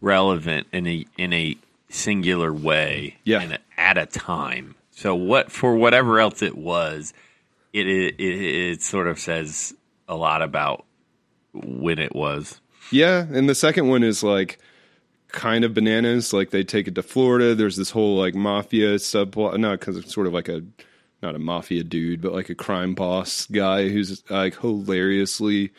relevant 0.00 0.66
in 0.72 0.86
a 0.86 1.04
in 1.18 1.32
a 1.34 1.56
singular 1.90 2.52
way. 2.52 3.16
Yeah. 3.24 3.40
and 3.40 3.58
at 3.76 3.98
a 3.98 4.06
time. 4.06 4.74
So 4.90 5.14
what 5.14 5.50
for 5.50 5.74
whatever 5.74 6.20
else 6.20 6.42
it 6.42 6.56
was, 6.56 7.12
it 7.72 7.86
it, 7.86 8.14
it 8.18 8.72
it 8.72 8.82
sort 8.82 9.06
of 9.06 9.18
says 9.18 9.74
a 10.08 10.16
lot 10.16 10.42
about 10.42 10.84
when 11.52 11.98
it 11.98 12.14
was. 12.14 12.60
Yeah, 12.92 13.26
and 13.32 13.48
the 13.48 13.54
second 13.54 13.88
one 13.88 14.02
is 14.02 14.22
like 14.22 14.58
kind 15.28 15.64
of 15.64 15.74
bananas. 15.74 16.32
Like 16.32 16.50
they 16.50 16.64
take 16.64 16.88
it 16.88 16.94
to 16.96 17.02
Florida. 17.02 17.54
There's 17.54 17.76
this 17.76 17.90
whole 17.90 18.16
like 18.18 18.34
mafia 18.34 18.96
subplot. 18.96 19.58
Not 19.58 19.80
because 19.80 19.96
it's 19.96 20.12
sort 20.12 20.26
of 20.26 20.32
like 20.32 20.48
a 20.48 20.62
not 21.22 21.34
a 21.34 21.38
mafia 21.38 21.84
dude, 21.84 22.20
but 22.20 22.32
like 22.32 22.50
a 22.50 22.54
crime 22.54 22.94
boss 22.94 23.46
guy 23.46 23.88
who's 23.88 24.22
like 24.30 24.58
hilariously 24.58 25.70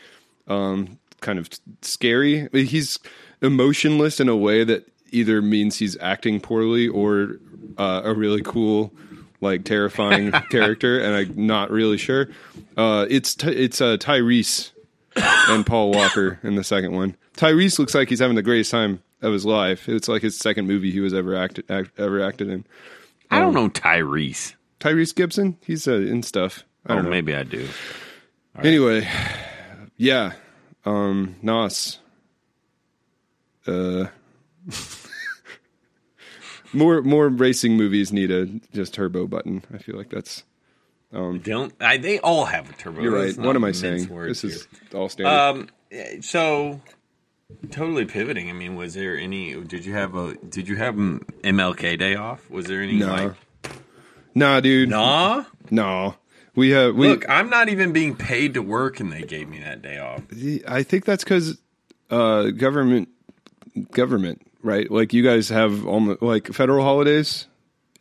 um, 0.47 0.99
kind 1.19 1.39
of 1.39 1.49
scary. 1.81 2.47
He's 2.53 2.97
emotionless 3.41 4.19
in 4.19 4.29
a 4.29 4.35
way 4.35 4.63
that 4.63 4.87
either 5.11 5.41
means 5.41 5.77
he's 5.77 5.97
acting 5.99 6.39
poorly 6.39 6.87
or 6.87 7.37
uh, 7.77 8.01
a 8.03 8.13
really 8.13 8.41
cool. 8.41 8.93
Like 9.43 9.63
terrifying 9.63 10.31
character, 10.51 10.99
and 10.99 11.15
I'm 11.15 11.47
not 11.47 11.71
really 11.71 11.97
sure. 11.97 12.29
Uh, 12.77 13.07
it's 13.09 13.33
t- 13.33 13.47
it's 13.49 13.81
uh, 13.81 13.97
Tyrese 13.97 14.69
and 15.15 15.65
Paul 15.65 15.89
Walker 15.89 16.39
in 16.43 16.53
the 16.53 16.63
second 16.63 16.91
one. 16.91 17.17
Tyrese 17.37 17.79
looks 17.79 17.95
like 17.95 18.07
he's 18.09 18.19
having 18.19 18.35
the 18.35 18.43
greatest 18.43 18.69
time 18.69 19.01
of 19.23 19.33
his 19.33 19.43
life. 19.43 19.89
It's 19.89 20.07
like 20.07 20.21
his 20.21 20.37
second 20.37 20.67
movie 20.67 20.91
he 20.91 20.99
was 20.99 21.11
ever 21.15 21.35
acted 21.35 21.65
act, 21.71 21.89
ever 21.99 22.21
acted 22.23 22.49
in. 22.51 22.65
I 23.31 23.39
don't 23.39 23.55
know 23.55 23.67
Tyrese. 23.69 24.53
Tyrese 24.79 25.15
Gibson, 25.15 25.57
he's 25.65 25.87
uh, 25.87 25.93
in 25.93 26.21
stuff. 26.21 26.63
I 26.85 26.93
Oh, 26.93 26.95
don't 26.97 27.05
know. 27.05 27.09
maybe 27.09 27.33
I 27.33 27.41
do. 27.41 27.67
Anyway, 28.61 29.09
yeah, 29.97 30.33
um, 30.85 31.35
NOS. 31.41 31.97
Uh, 33.65 34.05
more 36.73 37.01
more 37.01 37.29
racing 37.29 37.77
movies 37.77 38.11
need 38.11 38.31
a 38.31 38.45
just 38.73 38.93
turbo 38.93 39.27
button. 39.27 39.63
I 39.73 39.77
feel 39.77 39.95
like 39.97 40.09
that's 40.09 40.43
Don't 41.11 41.73
I, 41.79 41.97
they 41.97 42.19
all 42.19 42.45
have 42.45 42.69
a 42.69 42.73
turbo? 42.73 43.01
you're 43.01 43.15
right. 43.15 43.37
What 43.37 43.55
am 43.55 43.63
I 43.63 43.71
saying? 43.71 44.07
This 44.27 44.43
is 44.43 44.67
all 44.93 45.09
standard. 45.09 45.69
Um, 45.91 46.21
so 46.21 46.81
totally 47.69 48.05
pivoting. 48.05 48.49
I 48.49 48.53
mean, 48.53 48.75
was 48.75 48.93
there 48.93 49.17
any? 49.17 49.59
Did 49.61 49.85
you 49.85 49.93
have 49.93 50.15
a? 50.15 50.35
Did 50.35 50.67
you 50.67 50.77
have 50.77 50.95
MLK 50.95 51.97
Day 51.99 52.15
off? 52.15 52.49
Was 52.49 52.65
there 52.65 52.81
any? 52.81 52.93
no, 52.93 53.07
Like, 53.07 53.33
nah, 54.33 54.59
dude, 54.59 54.89
nah. 54.89 55.45
no. 55.69 56.15
We 56.55 56.71
have 56.71 56.95
we. 56.95 57.07
Look, 57.07 57.29
I'm 57.29 57.49
not 57.49 57.69
even 57.69 57.93
being 57.93 58.15
paid 58.15 58.55
to 58.55 58.61
work, 58.61 58.99
and 58.99 59.11
they 59.11 59.21
gave 59.21 59.47
me 59.47 59.59
that 59.59 59.81
day 59.81 59.99
off. 59.99 60.21
I 60.67 60.83
think 60.83 61.05
that's 61.05 61.23
because 61.23 61.57
uh, 62.09 62.49
government, 62.49 63.07
government, 63.91 64.45
right? 64.63 64.89
Like 64.89 65.13
you 65.13 65.23
guys 65.23 65.49
have 65.49 65.85
almost 65.85 66.21
like 66.21 66.47
federal 66.53 66.83
holidays. 66.83 67.47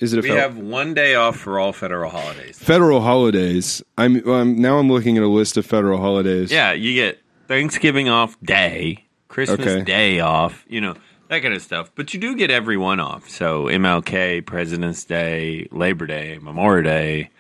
Is 0.01 0.15
it 0.15 0.19
a 0.19 0.23
We 0.23 0.29
federal, 0.29 0.49
have 0.49 0.57
one 0.59 0.95
day 0.95 1.15
off 1.15 1.37
for 1.37 1.59
all 1.59 1.73
federal 1.75 2.11
holidays. 2.11 2.59
federal 2.59 3.01
holidays? 3.03 3.83
I'm, 3.99 4.27
I'm 4.29 4.57
now. 4.57 4.79
I'm 4.79 4.91
looking 4.91 5.17
at 5.19 5.23
a 5.23 5.29
list 5.29 5.57
of 5.59 5.67
federal 5.67 5.99
holidays. 6.01 6.51
Yeah, 6.51 6.73
you 6.73 6.95
get 6.95 7.21
Thanksgiving 7.49 8.09
off 8.09 8.41
day, 8.41 9.05
Christmas 9.29 9.61
Okay. 9.61 9.83
Day 9.85 10.21
off. 10.21 10.65
You 10.69 10.81
know 10.81 10.95
that 11.29 11.43
kind 11.43 11.53
of 11.53 11.61
stuff. 11.61 11.91
But 11.95 12.15
you 12.15 12.21
do 12.21 12.35
get 12.35 12.51
every 12.51 12.79
one 12.79 12.99
off. 12.99 13.29
So 13.29 13.65
MLK, 13.65 14.45
President's 14.47 15.05
Day, 15.05 15.69
Labor 15.71 16.07
Day, 16.07 16.39
Memorial 16.41 16.85
Day. 16.85 17.31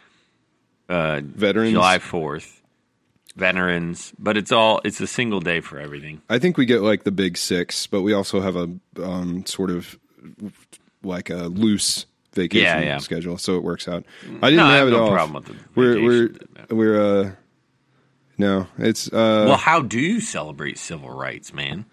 uh, 0.91 1.21
Veterans. 1.25 1.73
July 1.73 1.99
Fourth, 1.99 2.60
veterans, 3.37 4.13
but 4.19 4.37
it's 4.37 4.53
all 4.53 4.81
it's 4.85 5.01
a 5.01 5.07
single 5.07 5.41
day 5.41 5.61
for 5.61 5.79
everything. 5.79 6.21
I 6.29 6.39
think 6.39 6.57
we 6.57 6.67
get 6.67 6.83
like 6.83 7.05
the 7.05 7.13
big 7.13 7.37
six, 7.37 7.87
but 7.87 8.03
we 8.03 8.13
also 8.13 8.41
have 8.41 8.57
a 8.57 8.69
um, 9.03 9.45
sort 9.47 9.71
of 9.71 9.99
like 11.03 11.31
a 11.31 11.45
loose 11.49 12.07
vacation 12.35 12.65
Yeah, 12.67 12.81
yeah. 12.81 12.99
schedule, 12.99 13.39
so 13.39 13.57
it 13.57 13.63
works 13.63 13.89
out. 13.89 14.05
I 14.43 14.51
didn't 14.51 14.57
No, 14.57 14.65
I 14.67 14.71
have 14.77 14.79
have 14.81 14.89
it 14.89 14.91
no 14.93 15.05
off. 15.07 15.13
problem 15.13 15.35
with 15.45 15.47
the 15.47 15.57
We're 15.75 16.03
we're 16.05 16.31
we're 16.71 17.01
uh 17.27 17.31
no, 18.39 18.67
it's 18.79 19.09
uh 19.09 19.45
well, 19.49 19.57
how 19.57 19.83
do 19.83 19.99
you 20.01 20.21
celebrate 20.21 20.79
civil 20.79 21.11
rights, 21.11 21.53
man? 21.53 21.85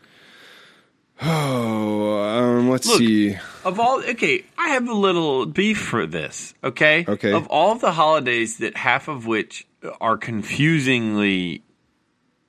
oh 1.22 2.20
um 2.20 2.70
let's 2.70 2.88
Look. 2.88 3.00
see. 3.00 3.36
Of 3.66 3.80
all, 3.80 4.02
okay, 4.04 4.46
I 4.58 4.70
have 4.70 4.88
a 4.88 4.94
little 4.94 5.46
beef 5.46 5.80
for 5.80 6.06
this. 6.06 6.54
Okay, 6.64 7.06
Okay. 7.08 7.34
Of 7.34 7.48
all 7.48 7.76
the 7.76 7.92
holidays 7.92 8.58
that 8.60 8.78
half 8.78 9.08
of 9.08 9.26
which 9.26 9.68
are 10.02 10.18
confusingly, 10.18 11.64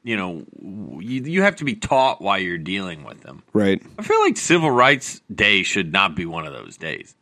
you 0.03 0.17
know, 0.17 0.45
you, 1.01 1.23
you 1.25 1.43
have 1.43 1.57
to 1.57 1.65
be 1.65 1.75
taught 1.75 2.21
why 2.23 2.39
you're 2.39 2.59
dealing 2.59 3.05
with 3.05 3.21
them. 3.23 3.43
Right. 3.53 3.83
I 3.99 4.03
feel 4.03 4.21
like 4.21 4.37
Civil 4.37 4.71
Rights 4.71 5.21
Day 5.35 5.63
should 5.63 5.93
not 5.93 6.15
be 6.15 6.27
one 6.27 6.47
of 6.47 6.53
those 6.53 6.77
days. 6.77 7.15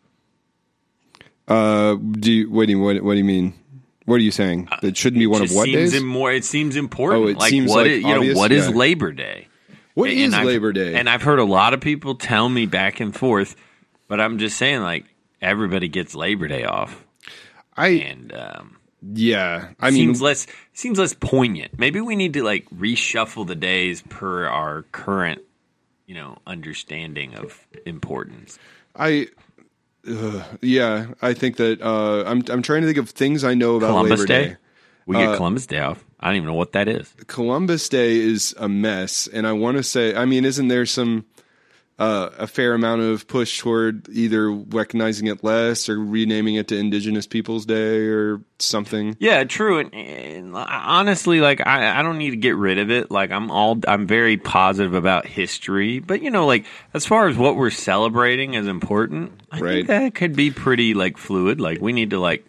Uh 1.49 1.95
do 1.95 2.33
you 2.33 2.51
what 2.51 2.67
do 2.67 2.73
you 2.73 2.81
what, 2.81 3.01
what 3.03 3.13
do 3.13 3.19
you 3.19 3.25
mean? 3.25 3.55
What 4.05 4.17
are 4.17 4.23
you 4.25 4.31
saying? 4.33 4.69
That 4.83 4.97
shouldn't 4.97 5.19
be 5.21 5.27
one 5.27 5.43
of 5.43 5.53
what 5.53 5.65
seems 5.67 5.93
days? 5.93 6.03
more. 6.03 6.33
It 6.33 6.45
seems 6.45 6.77
important. 6.77 7.25
Oh, 7.25 7.29
it 7.29 7.39
like 7.39 7.51
seems 7.51 7.71
what 7.71 7.83
like 7.87 7.91
is- 7.93 8.03
you 8.03 8.09
know 8.33 8.35
what 8.39 8.53
is 8.53 8.69
Yeah. 8.69 8.75
Labor 8.75 9.13
Day? 9.13 9.49
what 9.95 10.11
And 10.11 10.19
is 10.19 10.35
I've- 10.35 10.47
Labor 10.47 10.73
Day? 10.73 10.95
And 10.95 11.09
I've 11.09 11.23
heard 11.23 11.39
a 11.39 11.45
lot 11.45 11.73
of 11.75 11.81
people 11.81 12.15
tell 12.17 12.49
me 12.49 12.67
back 12.67 13.01
and 13.01 13.15
forth, 13.15 13.55
but 14.09 14.21
I'm 14.21 14.39
just 14.39 14.57
saying, 14.59 14.83
like, 14.83 15.07
everybody 15.41 15.89
gets 15.89 16.15
Labor 16.15 16.49
Day 16.49 16.65
off, 16.65 17.05
I 17.77 17.89
and 17.89 18.33
um, 18.33 18.77
yeah. 19.03 19.69
I 19.81 19.91
mean, 19.91 20.09
seems 20.09 20.23
less 20.23 20.47
seems 20.73 20.99
less 20.99 21.15
poignant. 21.15 21.79
Maybe 21.79 22.01
we 22.01 22.17
need 22.17 22.33
to 22.35 22.43
like 22.43 22.69
reshuffle 22.71 23.47
the 23.47 23.55
days 23.55 24.03
per 24.03 24.47
our 24.47 24.83
current, 24.93 25.43
you 26.07 26.15
know, 26.15 26.39
understanding 26.47 27.35
of 27.35 27.67
importance. 27.85 28.59
I. 28.95 29.29
Uh, 30.09 30.45
yeah, 30.63 31.09
I 31.21 31.35
think 31.35 31.57
that 31.57 31.83
uh, 31.83 32.23
I'm. 32.25 32.45
I'm 32.49 32.63
trying 32.63 32.83
to 32.83 32.87
think 32.87 32.99
of 32.99 33.11
things 33.11 33.43
I 33.43 33.55
know 33.55 33.75
about 33.75 33.89
Columbus 33.89 34.21
Labor 34.21 34.27
Day. 34.27 34.49
Day. 34.51 34.57
We 35.05 35.17
get 35.17 35.37
Columbus 35.37 35.67
Day 35.67 35.81
off. 35.81 36.05
I 36.21 36.29
don't 36.29 36.37
even 36.37 36.47
know 36.47 36.55
what 36.55 36.73
that 36.73 36.87
is. 36.87 37.13
Columbus 37.27 37.89
Day 37.89 38.17
is 38.17 38.55
a 38.57 38.69
mess, 38.69 39.27
and 39.27 39.47
I 39.47 39.53
want 39.53 39.77
to 39.79 39.83
say, 39.83 40.15
I 40.15 40.25
mean, 40.25 40.45
isn't 40.45 40.69
there 40.69 40.87
some 40.87 41.25
uh, 41.99 42.29
a 42.39 42.47
fair 42.47 42.75
amount 42.75 43.01
of 43.01 43.27
push 43.27 43.59
toward 43.61 44.07
either 44.11 44.51
recognizing 44.51 45.29
it 45.29 45.43
less 45.43 45.89
or 45.89 45.99
renaming 45.99 46.57
it 46.57 46.69
to 46.69 46.77
Indigenous 46.77 47.27
Peoples 47.27 47.65
Day 47.65 48.07
or 48.07 48.43
something? 48.59 49.17
Yeah, 49.19 49.45
true. 49.45 49.79
And, 49.79 49.95
and 49.95 50.55
honestly, 50.55 51.41
like 51.41 51.67
I, 51.67 51.99
I 51.99 52.03
don't 52.03 52.19
need 52.19 52.31
to 52.31 52.37
get 52.37 52.55
rid 52.57 52.79
of 52.79 52.91
it. 52.91 53.11
Like 53.11 53.31
I'm 53.31 53.51
all 53.51 53.79
I'm 53.89 54.07
very 54.07 54.37
positive 54.37 54.93
about 54.95 55.27
history, 55.27 55.99
but 56.01 56.21
you 56.21 56.31
know, 56.31 56.45
like 56.47 56.67
as 56.93 57.07
far 57.07 57.29
as 57.29 57.37
what 57.39 57.57
we're 57.57 57.71
celebrating 57.71 58.55
is 58.55 58.67
important, 58.67 59.33
I 59.51 59.61
Right. 59.61 59.73
think 59.75 59.87
that 59.89 60.15
could 60.15 60.37
be 60.37 60.51
pretty 60.51 60.93
like 60.93 61.17
fluid. 61.17 61.61
Like 61.61 61.81
we 61.81 61.93
need 61.95 62.11
to 62.11 62.19
like 62.21 62.45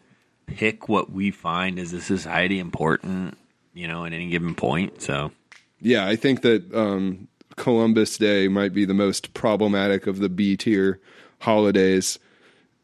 pick 0.45 0.89
what 0.89 1.09
we 1.11 1.31
find 1.31 1.79
as 1.79 1.93
a 1.93 2.01
society 2.01 2.59
important, 2.59 3.37
you 3.73 3.87
know, 3.87 4.03
at 4.05 4.11
any 4.11 4.27
given 4.29 4.55
point. 4.55 5.01
So 5.01 5.31
Yeah, 5.79 6.05
I 6.05 6.17
think 6.17 6.41
that 6.41 6.73
um, 6.73 7.27
Columbus 7.57 8.17
Day 8.17 8.47
might 8.47 8.73
be 8.73 8.85
the 8.85 8.93
most 8.93 9.33
problematic 9.33 10.07
of 10.07 10.19
the 10.19 10.29
B 10.29 10.55
tier 10.55 10.99
holidays. 11.39 12.17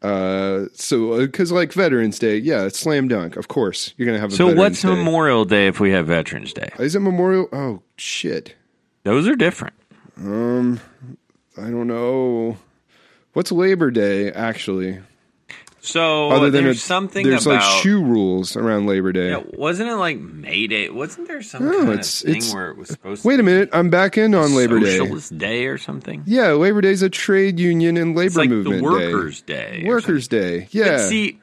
Uh, 0.02 0.66
so 0.74 1.18
because 1.20 1.50
like 1.50 1.72
Veterans 1.72 2.18
Day, 2.18 2.36
yeah, 2.36 2.64
it's 2.64 2.78
slam 2.78 3.08
dunk. 3.08 3.36
Of 3.36 3.48
course, 3.48 3.94
you're 3.96 4.04
gonna 4.04 4.18
have. 4.18 4.32
A 4.32 4.36
So 4.36 4.44
Veterans 4.48 4.58
what's 4.58 4.82
Day. 4.82 4.88
Memorial 4.88 5.44
Day 5.46 5.66
if 5.66 5.80
we 5.80 5.92
have 5.92 6.08
Veterans 6.08 6.52
Day? 6.52 6.68
Is 6.78 6.94
it 6.94 7.00
Memorial? 7.00 7.48
Oh 7.52 7.80
shit, 7.96 8.54
Those 9.04 9.26
are 9.26 9.34
different. 9.36 9.74
Um, 10.18 10.78
I 11.56 11.70
don't 11.70 11.86
know. 11.86 12.58
What's 13.32 13.50
Labor 13.50 13.90
Day 13.90 14.30
actually? 14.30 15.00
So 15.86 16.30
Other 16.30 16.50
than 16.50 16.64
there's 16.64 16.78
a- 16.78 16.80
something 16.80 17.28
there's 17.28 17.44
about 17.46 17.60
like 17.60 17.82
shoe 17.82 18.02
rules 18.02 18.56
around 18.56 18.86
Labor 18.86 19.12
Day. 19.12 19.28
Yeah, 19.30 19.42
wasn't 19.52 19.90
it 19.90 19.96
like 19.96 20.18
May 20.18 20.66
Day? 20.66 20.88
Wasn't 20.88 21.28
there 21.28 21.42
some 21.42 21.64
No, 21.66 21.78
kind 21.84 21.92
of 22.00 22.06
thing 22.06 22.36
it's- 22.36 22.54
where 22.54 22.70
it 22.70 22.78
was 22.78 22.88
supposed 22.88 23.22
Wait 23.24 23.36
to 23.36 23.40
a 23.40 23.44
minute, 23.44 23.68
I'm 23.72 23.90
back 23.90 24.16
in 24.16 24.34
on 24.34 24.54
Labor 24.54 24.80
Day. 24.80 24.96
Socialist 24.96 25.36
Day 25.36 25.66
or 25.66 25.76
something? 25.76 26.22
Yeah, 26.26 26.52
Labor 26.52 26.80
Day 26.80 26.90
is 26.92 27.02
a 27.02 27.10
trade 27.10 27.60
union 27.60 27.96
and 27.98 28.16
labor 28.16 28.26
It's 28.28 28.36
like 28.36 28.48
the 28.48 28.54
movement 28.56 28.82
Workers' 28.82 29.42
day. 29.42 29.82
Day. 29.82 29.86
Workers' 29.86 30.26
Day. 30.28 30.68
Yeah. 30.70 30.84
But 30.92 30.98
see, 31.00 31.38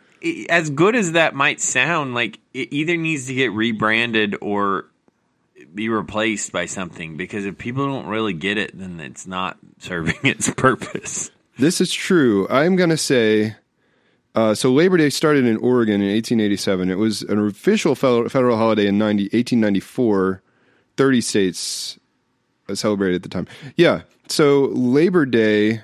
as 0.49 0.71
good 0.71 0.95
as 0.95 1.11
that 1.11 1.35
might 1.35 1.61
sound, 1.61 2.15
like 2.15 2.39
it 2.53 2.69
either 2.71 2.97
needs 2.97 3.27
to 3.27 3.35
get 3.35 3.51
rebranded 3.51 4.35
or 4.41 4.85
be 5.75 5.87
replaced 5.89 6.51
by 6.51 6.65
something 6.65 7.15
because 7.15 7.45
if 7.45 7.57
people 7.59 7.85
don't 7.85 8.07
really 8.07 8.33
get 8.33 8.57
it, 8.57 8.71
then 8.77 8.99
it's 8.99 9.27
not 9.27 9.57
serving 9.79 10.15
its 10.23 10.49
purpose. 10.49 11.29
This 11.59 11.79
is 11.79 11.93
true. 11.93 12.47
I'm 12.49 12.75
going 12.75 12.89
to 12.89 12.97
say 12.97 13.55
uh, 14.33 14.55
so 14.55 14.71
Labor 14.71 14.97
Day 14.97 15.09
started 15.09 15.45
in 15.45 15.57
Oregon 15.57 15.95
in 15.95 16.13
1887. 16.13 16.89
It 16.89 16.95
was 16.95 17.21
an 17.23 17.45
official 17.45 17.95
federal, 17.95 18.57
holiday 18.57 18.87
in 18.87 18.97
90, 18.97 19.23
1894. 19.25 20.41
30 20.97 21.21
states 21.21 21.99
uh, 22.69 22.75
celebrated 22.75 23.15
at 23.15 23.23
the 23.23 23.29
time. 23.29 23.47
Yeah. 23.75 24.01
So 24.27 24.65
Labor 24.73 25.25
Day, 25.25 25.81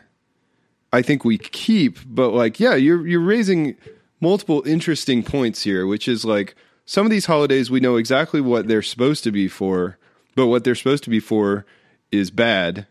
I 0.94 1.02
think 1.02 1.26
we 1.26 1.38
keep, 1.38 2.00
but 2.06 2.30
like, 2.30 2.60
yeah, 2.60 2.76
you're, 2.76 3.06
you're 3.08 3.22
raising 3.22 3.76
multiple 4.22 4.64
interesting 4.66 5.24
points 5.24 5.64
here, 5.64 5.86
which 5.88 6.08
is 6.08 6.24
like 6.24 6.56
some 6.86 7.06
of 7.06 7.10
these 7.10 7.26
holidays, 7.26 7.70
we 7.70 7.80
know 7.80 7.98
exactly 7.98 8.42
what 8.42 8.68
they're 8.68 8.82
supposed 8.82 9.24
to 9.26 9.32
be 9.32 9.48
for, 9.48 9.98
but 10.36 10.48
what 10.48 10.64
they're 10.64 10.76
supposed 10.76 11.04
to 11.04 11.10
be 11.10 11.20
for 11.20 11.66
is 12.12 12.32
bad, 12.32 12.88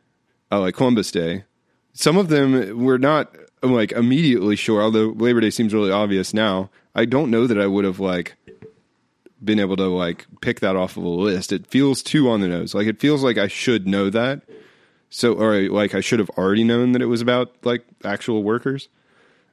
uh, 0.52 0.60
like 0.60 0.74
Columbus 0.74 1.10
Day. 1.10 1.44
Some 1.94 2.18
of 2.18 2.28
them 2.28 2.82
we're 2.82 2.98
not 2.98 3.34
like 3.72 3.92
immediately 3.92 4.56
sure, 4.56 4.82
although 4.82 5.08
Labor 5.08 5.40
Day 5.40 5.50
seems 5.50 5.74
really 5.74 5.90
obvious 5.90 6.34
now. 6.34 6.70
I 6.94 7.04
don't 7.04 7.30
know 7.30 7.46
that 7.46 7.60
I 7.60 7.66
would 7.66 7.84
have 7.84 8.00
like 8.00 8.36
been 9.42 9.60
able 9.60 9.76
to 9.76 9.84
like 9.84 10.26
pick 10.40 10.60
that 10.60 10.76
off 10.76 10.96
of 10.96 11.04
a 11.04 11.08
list. 11.08 11.52
It 11.52 11.66
feels 11.66 12.02
too 12.02 12.30
on 12.30 12.40
the 12.40 12.48
nose. 12.48 12.74
Like 12.74 12.86
it 12.86 13.00
feels 13.00 13.22
like 13.22 13.38
I 13.38 13.48
should 13.48 13.86
know 13.86 14.10
that. 14.10 14.42
So 15.10 15.34
or 15.34 15.60
like 15.68 15.94
I 15.94 16.00
should 16.00 16.18
have 16.18 16.30
already 16.30 16.64
known 16.64 16.92
that 16.92 17.02
it 17.02 17.06
was 17.06 17.20
about 17.20 17.54
like 17.64 17.84
actual 18.04 18.42
workers. 18.42 18.88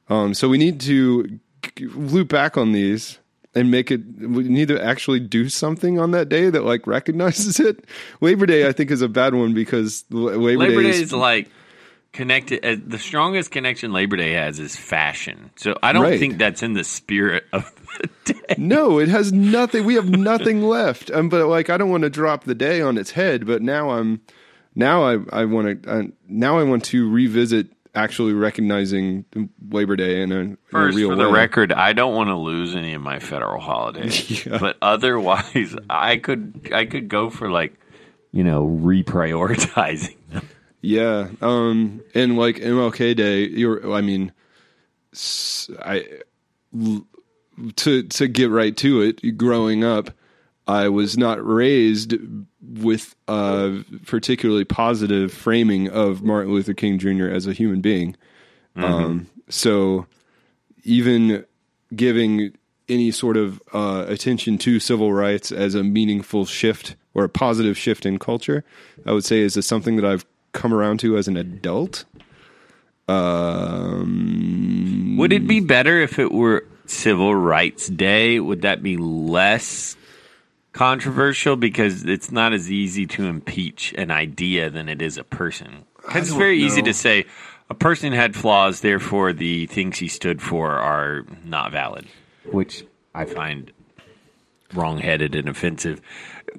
Um 0.08 0.34
so 0.34 0.48
we 0.48 0.58
need 0.58 0.80
to 0.82 1.38
loop 1.80 2.28
back 2.28 2.56
on 2.56 2.72
these 2.72 3.18
and 3.54 3.70
make 3.70 3.90
it 3.90 4.00
we 4.20 4.44
need 4.44 4.68
to 4.68 4.82
actually 4.82 5.20
do 5.20 5.48
something 5.48 5.98
on 5.98 6.10
that 6.10 6.28
day 6.28 6.50
that 6.50 6.64
like 6.64 6.86
recognizes 6.86 7.60
it. 7.60 7.84
Labor 8.20 8.46
Day 8.46 8.66
I 8.66 8.72
think 8.72 8.90
is 8.90 9.02
a 9.02 9.08
bad 9.08 9.34
one 9.34 9.54
because 9.54 10.04
Labor, 10.10 10.38
Labor 10.38 10.82
Day 10.82 10.82
Day 10.82 10.90
is 10.90 11.00
is 11.02 11.12
like 11.12 11.50
connected. 12.14 12.64
Uh, 12.64 12.76
the 12.86 12.98
strongest 12.98 13.50
connection 13.50 13.92
Labor 13.92 14.16
Day 14.16 14.32
has 14.32 14.58
is 14.58 14.74
fashion. 14.74 15.50
So 15.56 15.76
I 15.82 15.92
don't 15.92 16.02
Right. 16.02 16.18
think 16.18 16.38
that's 16.38 16.62
in 16.62 16.72
the 16.72 16.84
spirit 16.84 17.44
of 17.52 17.70
the 18.00 18.32
day. 18.32 18.54
No, 18.56 18.98
it 18.98 19.08
has 19.08 19.32
nothing. 19.32 19.84
We 19.84 19.94
have 19.96 20.08
nothing 20.08 20.62
left. 20.68 21.10
Um, 21.10 21.28
but 21.28 21.46
like, 21.46 21.68
I 21.68 21.76
don't 21.76 21.90
want 21.90 22.04
to 22.04 22.10
drop 22.10 22.44
the 22.44 22.54
day 22.54 22.80
on 22.80 22.96
its 22.96 23.10
head. 23.10 23.46
But 23.46 23.60
now 23.60 23.90
I'm, 23.90 24.22
now 24.74 25.04
I, 25.04 25.18
I 25.32 25.44
want 25.44 25.82
to, 25.82 26.12
now 26.28 26.58
I 26.58 26.62
want 26.62 26.84
to 26.86 27.10
revisit 27.10 27.68
actually 27.96 28.32
recognizing 28.32 29.24
Labor 29.70 29.94
Day 29.94 30.20
in 30.22 30.32
a, 30.32 30.36
in 30.40 30.58
a 30.72 30.86
real 30.88 31.10
for 31.10 31.14
the 31.16 31.28
way. 31.28 31.32
record, 31.38 31.72
I 31.72 31.92
don't 31.92 32.14
want 32.16 32.28
to 32.28 32.34
lose 32.36 32.74
any 32.74 32.94
of 32.94 33.00
my 33.02 33.20
federal 33.20 33.60
holidays. 33.60 34.44
Yeah. 34.46 34.58
But 34.58 34.76
otherwise, 34.82 35.76
I 35.88 36.16
could 36.16 36.70
I 36.72 36.86
could 36.86 37.08
go 37.08 37.30
for 37.30 37.48
like, 37.50 37.74
you 38.32 38.42
know, 38.42 38.66
reprioritizing. 38.82 40.16
Yeah. 40.84 41.28
Um, 41.40 42.02
and 42.14 42.36
like 42.36 42.56
MLK 42.56 43.16
Day, 43.16 43.46
you're, 43.48 43.90
I 43.90 44.02
mean, 44.02 44.32
I, 45.80 46.04
to, 47.76 48.02
to 48.02 48.28
get 48.28 48.50
right 48.50 48.76
to 48.76 49.00
it, 49.00 49.38
growing 49.38 49.82
up, 49.82 50.10
I 50.66 50.88
was 50.90 51.16
not 51.16 51.44
raised 51.44 52.14
with 52.60 53.16
a 53.28 53.82
particularly 54.04 54.64
positive 54.64 55.32
framing 55.32 55.88
of 55.88 56.22
Martin 56.22 56.52
Luther 56.52 56.74
King 56.74 56.98
Jr. 56.98 57.28
as 57.28 57.46
a 57.46 57.54
human 57.54 57.80
being. 57.80 58.14
Um, 58.76 59.26
so 59.48 60.06
even 60.82 61.46
giving 61.94 62.56
any 62.90 63.10
sort 63.10 63.38
of 63.38 63.62
uh, 63.72 64.04
attention 64.08 64.58
to 64.58 64.80
civil 64.80 65.14
rights 65.14 65.50
as 65.50 65.74
a 65.74 65.82
meaningful 65.82 66.44
shift 66.44 66.96
or 67.14 67.24
a 67.24 67.28
positive 67.28 67.78
shift 67.78 68.04
in 68.04 68.18
culture, 68.18 68.64
I 69.06 69.12
would 69.12 69.24
say 69.24 69.40
is 69.40 69.54
something 69.66 69.96
that 69.96 70.04
I've 70.04 70.26
come 70.54 70.72
around 70.72 71.00
to 71.00 71.18
as 71.18 71.28
an 71.28 71.36
adult. 71.36 72.06
Um, 73.86 74.16
Would 75.18 75.34
it 75.34 75.46
be 75.46 75.60
better 75.60 76.00
if 76.00 76.18
it 76.18 76.32
were 76.32 76.64
Civil 76.86 77.34
Rights 77.34 77.90
Day? 77.90 78.40
Would 78.40 78.62
that 78.62 78.82
be 78.82 78.96
less 78.96 79.96
controversial 80.72 81.56
because 81.56 82.04
it's 82.04 82.32
not 82.32 82.54
as 82.54 82.72
easy 82.72 83.06
to 83.06 83.26
impeach 83.26 83.92
an 83.98 84.10
idea 84.10 84.70
than 84.70 84.88
it 84.88 85.02
is 85.02 85.18
a 85.18 85.24
person? 85.24 85.84
Because 85.96 86.28
it's 86.28 86.36
very 86.36 86.62
easy 86.62 86.80
to 86.82 86.94
say 86.94 87.26
a 87.68 87.74
person 87.74 88.12
had 88.12 88.34
flaws, 88.34 88.80
therefore 88.80 89.32
the 89.32 89.66
things 89.66 89.98
he 89.98 90.08
stood 90.08 90.40
for 90.40 90.70
are 90.70 91.24
not 91.44 91.72
valid, 91.72 92.06
which 92.50 92.84
I 93.14 93.24
find 93.24 93.70
wrongheaded 94.74 95.34
and 95.34 95.48
offensive. 95.48 96.00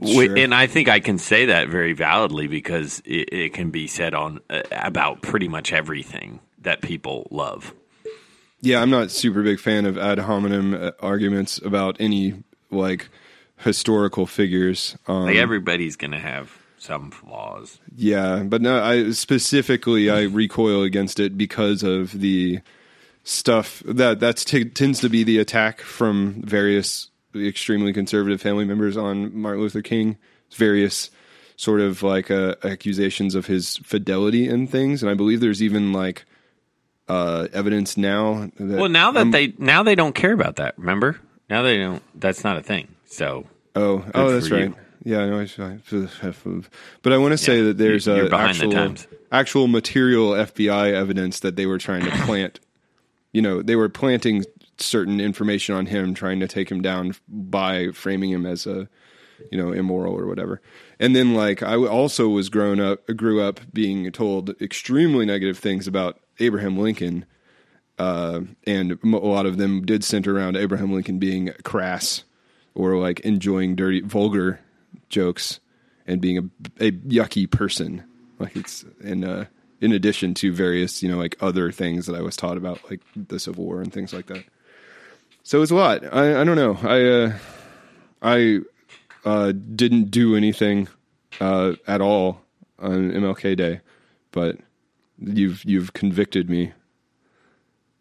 Sure. 0.04 0.38
And 0.38 0.54
I 0.54 0.68
think 0.68 0.89
I 0.89 1.00
can 1.00 1.18
say 1.18 1.46
that 1.46 1.70
very 1.70 1.93
validly 1.93 2.48
because 2.48 3.02
it, 3.06 3.30
it 3.32 3.54
can 3.54 3.72
be 3.72 3.88
said 3.88 4.14
on 4.14 4.39
uh, 4.50 4.64
about 4.72 5.22
pretty 5.22 5.48
much 5.48 5.72
everything 5.72 6.39
that 6.60 6.82
people 6.82 7.28
love. 7.32 7.74
Yeah, 8.62 8.82
I'm 8.82 8.89
not 8.89 9.12
super 9.12 9.43
big 9.43 9.60
fan 9.60 9.86
of 9.86 9.98
ad 9.98 10.20
hominem 10.20 10.74
uh, 10.74 10.91
arguments 11.00 11.60
about 11.60 11.98
any 12.00 12.43
like 12.72 13.10
historical 13.58 14.26
figures. 14.26 14.98
Um, 15.08 15.26
Like 15.26 15.38
everybody's 15.38 15.96
gonna 15.96 16.20
have 16.20 16.52
some 16.78 17.12
flaws. 17.12 17.80
Yeah, 17.96 18.43
but 18.43 18.62
no, 18.62 18.82
I 18.84 19.12
specifically 19.12 20.10
I 20.10 20.24
recoil 20.24 20.84
against 20.84 21.20
it 21.20 21.38
because 21.38 21.84
of 21.84 22.20
the 22.20 22.60
stuff 23.24 23.82
that 23.86 24.20
that's 24.20 24.46
t- 24.46 24.66
tends 24.66 25.00
to 25.02 25.10
be 25.10 25.24
the 25.24 25.39
attack 25.39 25.82
from 25.82 26.41
various 26.43 27.10
extremely 27.36 27.93
conservative 27.93 28.41
family 28.41 28.65
members 28.65 28.95
on 28.97 29.36
Martin 29.38 29.61
Luther 29.61 29.81
King. 29.81 30.17
Various 30.55 31.09
sort 31.57 31.81
of 31.81 32.03
like 32.03 32.29
uh, 32.31 32.55
accusations 32.63 33.33
of 33.36 33.45
his 33.47 33.77
fidelity 33.77 34.47
and 34.47 34.69
things, 34.69 35.01
and 35.01 35.09
I 35.09 35.13
believe 35.15 35.39
there's 35.41 35.63
even 35.63 35.91
like 35.93 36.25
uh, 37.07 37.47
evidence 37.53 37.97
now. 37.97 38.49
That 38.57 38.79
Well, 38.79 38.89
now 38.89 39.11
that 39.11 39.19
I'm- 39.19 39.31
they 39.31 39.53
now 39.57 39.83
they 39.83 39.95
don't 39.95 40.13
care 40.15 40.33
about 40.33 40.57
that. 40.57 40.77
Remember? 40.77 41.19
Now 41.49 41.61
they 41.61 41.77
don't. 41.77 42.01
That's 42.19 42.43
not 42.43 42.57
a 42.57 42.61
thing. 42.63 42.88
So 43.05 43.45
Oh, 43.75 44.03
oh, 44.13 44.31
that's 44.31 44.49
you. 44.49 44.55
right. 44.55 44.73
Yeah, 45.03 45.19
I 45.19 45.29
know. 45.29 45.39
I, 45.41 46.33
but 47.03 47.13
I 47.13 47.17
want 47.17 47.33
to 47.33 47.38
say 47.38 47.57
Yeah, 47.59 47.63
that 47.65 47.77
there's 47.77 48.07
you- 48.07 48.15
you're 48.15 48.25
uh, 48.25 48.29
the 48.29 48.38
actual 48.38 48.95
actual 49.31 49.67
material 49.67 50.29
FBI 50.31 50.93
evidence 50.93 51.39
that 51.41 51.55
they 51.55 51.65
were 51.65 51.77
trying 51.77 52.05
to 52.05 52.11
plant 52.25 52.59
you 53.33 53.41
know, 53.41 53.61
they 53.61 53.75
were 53.75 53.89
planting 53.89 54.45
certain 54.78 55.19
information 55.19 55.76
on 55.76 55.86
him, 55.86 56.13
trying 56.13 56.39
to 56.39 56.47
take 56.47 56.69
him 56.69 56.82
down 56.82 57.15
by 57.28 57.91
framing 57.91 58.32
him 58.32 58.45
as 58.45 58.65
a, 58.65 58.88
you 59.51 59.57
know, 59.57 59.71
immoral 59.71 60.17
or 60.17 60.28
whatever. 60.28 60.61
And 60.99 61.15
then 61.15 61.34
like 61.34 61.63
I 61.63 61.76
also 61.76 62.30
was 62.30 62.49
grown 62.49 62.80
up, 62.80 63.05
grew 63.15 63.41
up 63.41 63.59
being 63.73 64.11
told 64.11 64.49
extremely 64.61 65.26
negative 65.26 65.57
things 65.57 65.88
about 65.88 66.19
Abraham 66.39 66.78
Lincoln. 66.78 67.26
Uh, 67.97 68.41
and 68.67 68.99
a 69.03 69.07
lot 69.07 69.45
of 69.45 69.57
them 69.57 69.86
did 69.86 70.03
center 70.03 70.36
around 70.36 70.57
Abraham 70.57 70.93
Lincoln 70.93 71.17
being 71.17 71.51
crass 71.63 72.23
or 72.73 72.97
like 72.97 73.21
enjoying 73.21 73.76
dirty, 73.76 74.01
vulgar 74.01 74.59
jokes 75.09 75.59
and 76.05 76.21
being 76.21 76.38
a, 76.38 76.88
a 76.88 76.91
yucky 76.91 77.49
person. 77.49 78.03
Like 78.38 78.55
it's 78.55 78.86
in 79.01 79.23
uh, 79.23 79.45
in 79.82 79.91
addition 79.91 80.34
to 80.36 80.51
various 80.51 81.01
you 81.01 81.09
know 81.09 81.17
like 81.17 81.38
other 81.41 81.71
things 81.71 82.05
that 82.05 82.15
I 82.15 82.21
was 82.21 82.36
taught 82.36 82.57
about 82.57 82.80
like 82.89 83.01
the 83.15 83.39
Civil 83.39 83.65
War 83.65 83.82
and 83.82 83.91
things 83.93 84.13
like 84.13 84.28
that. 84.28 84.43
So 85.48 85.62
it's 85.62 85.70
a 85.72 85.76
lot. 85.76 86.04
I 86.12 86.41
I 86.41 86.43
don't 86.43 86.56
know. 86.56 86.76
I 86.82 87.04
uh, 87.06 87.38
I 88.20 88.60
uh, 89.24 89.52
didn't 89.52 90.10
do 90.10 90.36
anything 90.36 90.88
uh, 91.39 91.74
at 91.88 92.02
all 92.02 92.41
on 92.80 93.12
MLK 93.12 93.56
Day, 93.56 93.82
but 94.32 94.58
you've 95.20 95.64
you've 95.64 95.93
convicted 95.93 96.50
me. 96.50 96.74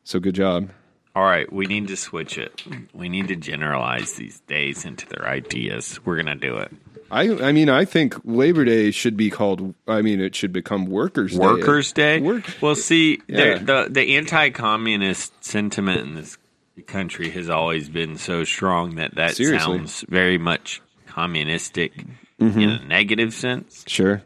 So 0.04 0.20
good 0.20 0.34
job. 0.34 0.70
All 1.14 1.22
right, 1.24 1.50
we 1.52 1.66
need 1.66 1.86
to 1.88 1.96
switch 1.96 2.38
it. 2.38 2.62
We 2.94 3.08
need 3.10 3.28
to 3.28 3.36
generalize 3.36 4.14
these 4.14 4.40
days 4.40 4.84
into 4.86 5.06
their 5.06 5.28
ideas. 5.28 6.00
We're 6.04 6.16
gonna 6.16 6.34
do 6.36 6.56
it. 6.56 6.72
I 7.10 7.28
I 7.48 7.52
mean 7.52 7.68
I 7.68 7.84
think 7.84 8.16
Labor 8.24 8.64
Day 8.64 8.90
should 8.90 9.18
be 9.18 9.28
called. 9.28 9.74
I 9.86 10.00
mean 10.00 10.18
it 10.18 10.34
should 10.34 10.52
become 10.54 10.86
Workers 10.86 11.32
Day. 11.32 11.38
Workers 11.38 11.92
Day. 11.92 12.20
Work- 12.20 12.56
Well, 12.62 12.74
see, 12.74 13.20
Yeah. 13.28 13.58
the 13.58 13.88
the 13.90 14.16
anti-communist 14.16 15.44
sentiment 15.44 16.00
in 16.00 16.14
this 16.14 16.38
country 16.82 17.30
has 17.30 17.48
always 17.50 17.88
been 17.88 18.16
so 18.16 18.44
strong 18.44 18.96
that 18.96 19.14
that 19.14 19.36
Seriously. 19.36 19.78
sounds 19.78 20.04
very 20.08 20.38
much 20.38 20.82
communistic 21.06 21.92
in 22.38 22.68
a 22.68 22.84
negative 22.84 23.32
sense. 23.32 23.84
Sure. 23.86 24.22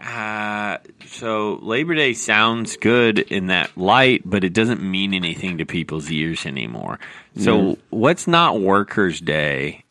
Uh, 0.00 0.78
so 1.06 1.58
Labor 1.62 1.94
Day 1.94 2.12
sounds 2.12 2.76
good 2.76 3.18
in 3.18 3.46
that 3.48 3.76
light, 3.76 4.22
but 4.24 4.44
it 4.44 4.52
doesn't 4.52 4.82
mean 4.82 5.14
anything 5.14 5.58
to 5.58 5.64
people's 5.66 6.10
ears 6.10 6.44
anymore. 6.46 6.98
So 7.38 7.78
what's 7.90 8.26
not 8.26 8.60
Workers' 8.60 9.20
Day? 9.20 9.84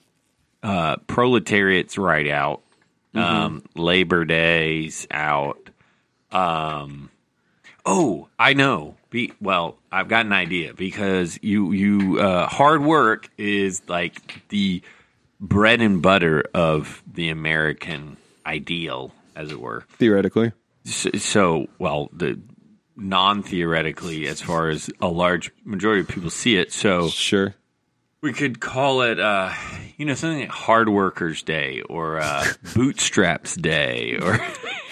Uh, 0.62 0.98
proletariat's 1.08 1.98
right 1.98 2.28
out. 2.28 2.62
Um, 3.14 3.64
Labor 3.76 4.26
Day's 4.26 5.08
out. 5.10 5.70
Um, 6.32 7.10
oh, 7.86 8.28
I 8.38 8.54
know. 8.54 8.96
Be, 9.16 9.32
well, 9.40 9.78
I've 9.94 10.10
got 10.10 10.26
an 10.26 10.34
idea 10.34 10.74
because 10.74 11.40
you 11.42 11.72
you 11.72 12.20
uh, 12.20 12.48
hard 12.48 12.84
work 12.84 13.30
is 13.38 13.82
like 13.88 14.44
the 14.50 14.82
bread 15.40 15.80
and 15.80 16.02
butter 16.02 16.44
of 16.54 17.02
the 17.10 17.30
American 17.30 18.18
ideal, 18.46 19.14
as 19.34 19.54
it 19.54 19.62
were. 19.62 19.86
Theoretically. 19.92 20.52
So, 20.84 21.12
so 21.12 21.68
well, 21.80 22.10
the 22.12 22.38
non 22.98 23.42
theoretically, 23.42 24.28
as 24.28 24.42
far 24.42 24.68
as 24.68 24.90
a 25.00 25.08
large 25.08 25.50
majority 25.64 26.02
of 26.02 26.10
people 26.10 26.30
see 26.30 26.58
it. 26.58 26.74
So 26.74 27.08
Sure. 27.08 27.56
we 28.20 28.34
could 28.34 28.60
call 28.60 29.02
it, 29.02 29.18
uh, 29.18 29.54
you 29.96 30.06
know, 30.06 30.14
something 30.16 30.42
like 30.42 30.50
Hard 30.50 30.90
Workers 30.90 31.42
Day 31.42 31.80
or 31.90 32.20
uh, 32.20 32.44
Bootstraps 32.76 33.56
Day, 33.56 34.18
or 34.22 34.46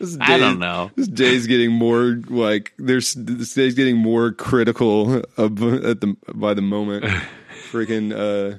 This 0.00 0.16
I 0.18 0.38
don't 0.38 0.54
day- 0.54 0.66
know. 0.66 0.90
This 0.96 1.08
day's 1.08 1.46
getting 1.46 1.72
more 1.72 2.18
like 2.28 2.72
there's 2.78 3.12
this 3.14 3.52
day's 3.54 3.74
getting 3.74 3.98
more 3.98 4.32
critical 4.32 5.22
of, 5.36 5.62
at 5.62 6.00
the 6.00 6.16
by 6.34 6.54
the 6.54 6.62
moment. 6.62 7.04
Freaking 7.70 8.12
uh 8.12 8.56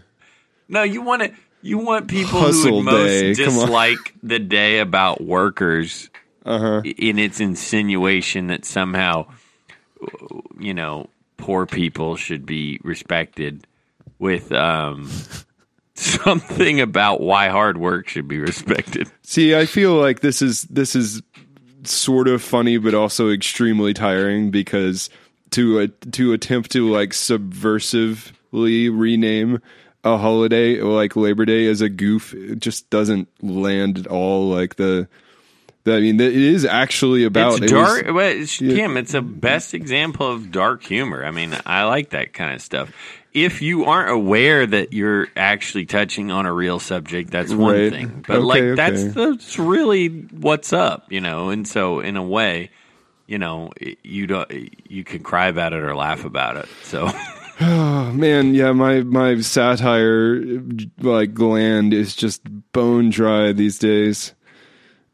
No, 0.70 0.84
you 0.84 1.02
want 1.02 1.24
to. 1.24 1.34
You 1.64 1.80
want 1.80 2.08
people 2.08 2.40
who 2.40 2.76
would 2.76 2.86
most 2.86 3.08
day, 3.08 3.34
dislike 3.34 4.16
the 4.24 4.40
day 4.40 4.80
about 4.80 5.22
workers 5.22 6.10
uh-huh. 6.46 6.82
in 6.84 7.20
its 7.20 7.40
insinuation 7.40 8.48
that 8.48 8.66
somehow, 8.66 9.28
you 10.60 10.74
know, 10.74 11.08
poor 11.38 11.66
people 11.66 12.16
should 12.16 12.46
be 12.46 12.80
respected 12.84 13.68
with 14.18 14.52
um, 14.52 15.10
something 15.96 16.82
about 16.82 17.22
why 17.22 17.50
hard 17.50 17.78
work 17.78 18.08
should 18.08 18.28
be 18.28 18.40
respected. 18.40 19.12
See, 19.22 19.56
I 19.56 19.66
feel 19.66 19.96
like 19.96 20.22
this 20.22 20.42
is 20.42 20.64
this 20.64 20.96
is 20.96 21.22
sort 21.84 22.28
of 22.28 22.42
funny, 22.42 22.78
but 22.78 22.94
also 22.94 23.30
extremely 23.30 23.94
tiring 23.94 24.52
because 24.52 25.10
to 25.52 25.82
uh, 25.82 25.88
to 26.12 26.34
attempt 26.34 26.72
to 26.72 26.90
like 26.90 27.12
subversively 27.12 28.90
rename 28.92 29.62
a 30.04 30.18
holiday 30.18 30.82
like 30.82 31.16
Labor 31.16 31.46
Day 31.46 31.68
as 31.68 31.82
a 31.82 31.90
goof 31.90 32.34
it 32.34 32.60
just 32.60 32.90
doesn't 32.90 33.28
land 33.44 34.00
at 34.00 34.08
all. 34.08 34.50
Like 34.50 34.76
the, 34.76 35.08
the 35.84 35.96
I 35.96 36.00
mean, 36.00 36.20
it 36.20 36.36
is 36.36 36.66
actually 36.66 37.24
about 37.24 37.62
it's 37.62 37.72
it 37.72 37.76
was- 37.76 38.02
dark, 38.02 38.16
well, 38.16 38.28
it's, 38.28 38.58
Kim. 38.58 38.98
It's 38.98 39.14
a 39.14 39.22
best 39.22 39.74
example 39.74 40.32
of 40.32 40.52
dark 40.52 40.84
humor. 40.84 41.24
I 41.24 41.32
mean, 41.32 41.56
I 41.66 41.84
like 41.84 42.12
that 42.12 42.34
kind 42.34 42.54
of 42.54 42.62
stuff. 42.62 42.92
If 43.34 43.62
you 43.62 43.86
aren't 43.86 44.10
aware 44.12 44.66
that 44.68 44.92
you're 44.92 45.28
actually 45.38 45.86
touching 45.86 46.32
on 46.32 46.46
a 46.46 46.52
real 46.54 46.80
subject, 46.80 47.32
that's 47.32 47.54
one 47.54 47.74
Right. 47.76 47.90
thing. 47.92 48.26
But 48.28 48.38
Okay, 48.38 48.44
like, 48.46 48.62
okay. 48.64 48.76
that's 48.76 49.14
that's 49.14 49.58
really 49.60 50.08
what's 50.10 50.74
up, 50.74 51.12
you 51.12 51.22
know. 51.22 51.50
And 51.50 51.66
so, 51.68 52.02
in 52.02 52.18
a 52.18 52.24
way, 52.24 52.72
you 53.28 53.38
know, 53.38 53.72
you 54.04 54.28
don't 54.28 54.52
you 54.90 55.04
can 55.06 55.24
cry 55.24 55.48
about 55.48 55.72
it 55.74 55.82
or 55.82 55.96
laugh 55.96 56.26
about 56.26 56.58
it. 56.58 56.68
So, 56.84 57.10
Oh, 57.62 58.12
man, 58.14 58.54
yeah, 58.54 58.74
my 58.74 59.02
my 59.04 59.40
satire 59.40 60.44
like 61.00 61.34
gland 61.34 61.94
is 61.94 62.16
just 62.16 62.42
bone 62.74 63.10
dry 63.12 63.54
these 63.54 63.80
days. 63.80 64.34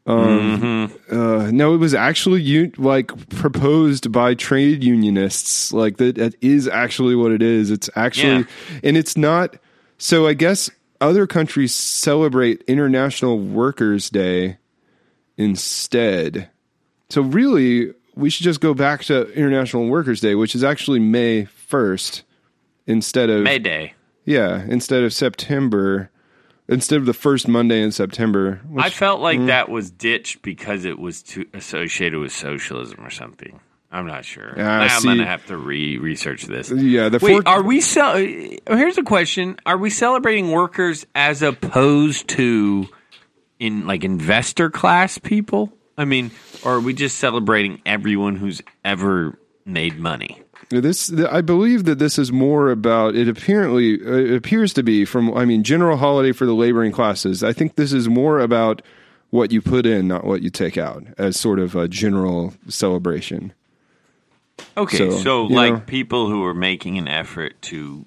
Um, 0.08 0.92
uh, 1.10 1.50
no, 1.52 1.74
it 1.74 1.78
was 1.78 1.92
actually 1.94 2.40
u- 2.42 2.72
like 2.78 3.28
proposed 3.30 4.10
by 4.10 4.34
trade 4.34 4.82
unionists. 4.82 5.72
Like 5.72 5.98
that, 5.98 6.14
that 6.16 6.34
is 6.40 6.66
actually 6.66 7.14
what 7.14 7.30
it 7.32 7.42
is. 7.42 7.70
It's 7.70 7.90
actually, 7.94 8.46
and 8.82 8.96
it's 8.96 9.16
not. 9.16 9.56
So 9.98 10.26
I 10.26 10.34
guess 10.34 10.70
other 11.00 11.26
countries 11.26 11.74
celebrate 11.74 12.62
International 12.66 13.38
Workers' 13.38 14.08
Day 14.10 14.56
instead. 15.36 16.48
So 17.10 17.22
really, 17.22 17.92
we 18.14 18.30
should 18.30 18.44
just 18.44 18.60
go 18.60 18.74
back 18.74 19.04
to 19.04 19.30
International 19.32 19.86
Workers' 19.88 20.20
Day, 20.20 20.34
which 20.34 20.54
is 20.54 20.64
actually 20.64 21.00
May 21.00 21.44
first 21.44 22.22
instead 22.86 23.30
of 23.30 23.42
May 23.42 23.58
Day. 23.58 23.94
yeah, 24.24 24.64
instead 24.68 25.02
of 25.04 25.12
September, 25.12 26.10
instead 26.68 26.98
of 27.00 27.06
the 27.06 27.14
first 27.14 27.48
Monday 27.48 27.82
in 27.82 27.90
September. 27.92 28.60
Which, 28.68 28.84
I 28.84 28.90
felt 28.90 29.20
Mm. 29.20 29.22
like 29.22 29.46
that 29.46 29.68
was 29.68 29.90
ditched 29.90 30.42
because 30.42 30.84
it 30.84 30.98
was 30.98 31.22
too 31.22 31.46
associated 31.54 32.18
with 32.20 32.32
socialism 32.32 33.04
or 33.04 33.10
something. 33.10 33.60
I'm 33.90 34.06
not 34.06 34.24
sure. 34.26 34.52
Ah, 34.58 34.80
I'm 34.82 35.00
see- 35.00 35.08
gonna 35.08 35.24
have 35.26 35.46
to 35.46 35.56
re 35.56 35.96
research 35.96 36.44
this. 36.44 36.70
yeah, 36.70 37.08
the 37.08 37.18
Wait, 37.22 37.32
four- 37.32 37.42
are 37.46 37.62
we 37.62 37.80
cel- 37.80 38.16
Here's 38.18 38.98
a 38.98 39.02
question: 39.02 39.56
Are 39.64 39.78
we 39.78 39.88
celebrating 39.88 40.50
workers 40.50 41.06
as 41.14 41.40
opposed 41.42 42.28
to 42.28 42.86
in 43.58 43.86
like 43.86 44.04
investor 44.04 44.68
class 44.68 45.16
people? 45.16 45.72
I 45.96 46.04
mean, 46.04 46.30
or 46.64 46.74
are 46.74 46.80
we 46.80 46.92
just 46.92 47.16
celebrating 47.18 47.80
everyone 47.86 48.36
who's 48.36 48.60
ever 48.84 49.38
made 49.64 49.98
money? 49.98 50.42
This 50.70 51.12
I 51.12 51.40
believe 51.40 51.84
that 51.84 51.98
this 51.98 52.18
is 52.18 52.30
more 52.30 52.70
about 52.70 53.14
it. 53.14 53.28
Apparently, 53.28 53.94
it 53.94 54.34
appears 54.34 54.72
to 54.74 54.82
be 54.82 55.04
from 55.04 55.32
I 55.34 55.44
mean 55.44 55.62
general 55.64 55.96
holiday 55.96 56.32
for 56.32 56.46
the 56.46 56.54
laboring 56.54 56.92
classes. 56.92 57.42
I 57.42 57.52
think 57.52 57.76
this 57.76 57.92
is 57.92 58.08
more 58.08 58.38
about 58.40 58.82
what 59.30 59.52
you 59.52 59.60
put 59.60 59.86
in, 59.86 60.08
not 60.08 60.24
what 60.24 60.42
you 60.42 60.50
take 60.50 60.78
out, 60.78 61.04
as 61.18 61.38
sort 61.38 61.58
of 61.58 61.74
a 61.76 61.86
general 61.88 62.54
celebration. 62.68 63.52
Okay, 64.76 64.96
So, 64.96 65.10
so, 65.10 65.44
like 65.44 65.72
know- 65.72 65.80
people 65.80 66.28
who 66.28 66.44
are 66.44 66.54
making 66.54 66.98
an 66.98 67.08
effort 67.08 67.60
to 67.62 68.04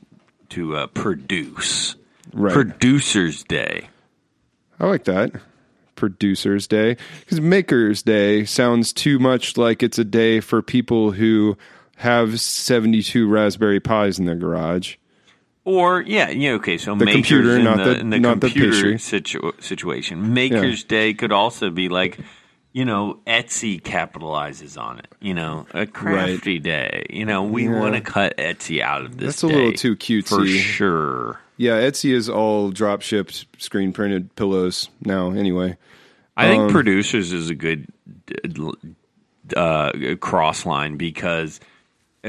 to 0.50 0.76
uh, 0.76 0.88
produce, 0.88 1.96
Right. 2.34 2.54
Producers 2.54 3.44
Day. 3.44 3.88
I 4.80 4.88
like 4.88 5.06
that. 5.06 5.32
Producers 5.96 6.68
Day. 6.68 6.98
Because 7.22 7.40
Makers 7.40 8.02
Day 8.04 8.44
sounds 8.46 8.92
too 8.92 9.20
much 9.20 9.56
like 9.58 9.84
it's 9.84 10.00
a 10.00 10.04
day 10.04 10.40
for 10.40 10.62
people 10.62 11.12
who 11.12 11.58
have 12.02 12.40
72 12.40 13.28
Raspberry 13.28 13.80
Pis 13.80 14.20
in 14.20 14.26
their 14.26 14.36
garage. 14.36 14.96
Or 15.64 16.02
yeah, 16.02 16.30
yeah, 16.30 16.52
okay. 16.54 16.78
So 16.80 16.96
makers 16.96 17.14
computer, 17.14 17.58
in 17.58 17.64
not 17.64 17.78
the, 17.78 17.84
the- 17.94 18.00
in 18.00 18.10
the 18.10 18.20
not 18.20 18.40
the 18.40 18.48
computer 18.48 18.72
pastry. 18.72 18.98
situ- 18.98 19.52
situation. 19.60 20.34
Makers 20.34 20.84
Day 20.84 21.14
could 21.14 21.32
also 21.32 21.70
be 21.70 21.88
like, 21.88 22.18
you 22.74 22.84
know, 22.84 23.20
Etsy 23.28 23.80
capitalizes 23.80 24.82
on 24.82 24.98
it. 24.98 25.08
You 25.20 25.36
know, 25.36 25.68
a 25.74 25.86
crafty 25.86 26.58
day. 26.58 27.06
You 27.12 27.26
know, 27.26 27.44
we 27.44 27.66
Yeah. 27.66 27.80
want 27.80 27.94
to 27.94 28.02
cut 28.02 28.36
Etsy 28.38 28.82
out 28.82 29.04
of 29.06 29.18
this. 29.18 29.40
That's 29.40 29.44
a 29.44 29.48
little 29.48 29.74
too 29.74 29.96
for 30.24 30.46
sure. 30.48 31.40
Yeah, 31.58 31.80
Etsy 31.82 32.12
is 32.12 32.28
all 32.28 32.72
drop 32.72 33.04
shipped, 33.04 33.46
screen 33.62 33.94
printed 33.94 34.36
pillows 34.36 34.90
now, 35.06 35.30
anyway. 35.30 35.78
I 36.36 36.48
think 36.48 36.64
Um, 36.64 36.70
producers 36.72 37.32
is 37.34 37.52
a 37.52 37.56
good 37.56 37.86
uh, 39.56 39.92
cross 40.20 40.66
line 40.66 40.98
because 40.98 41.60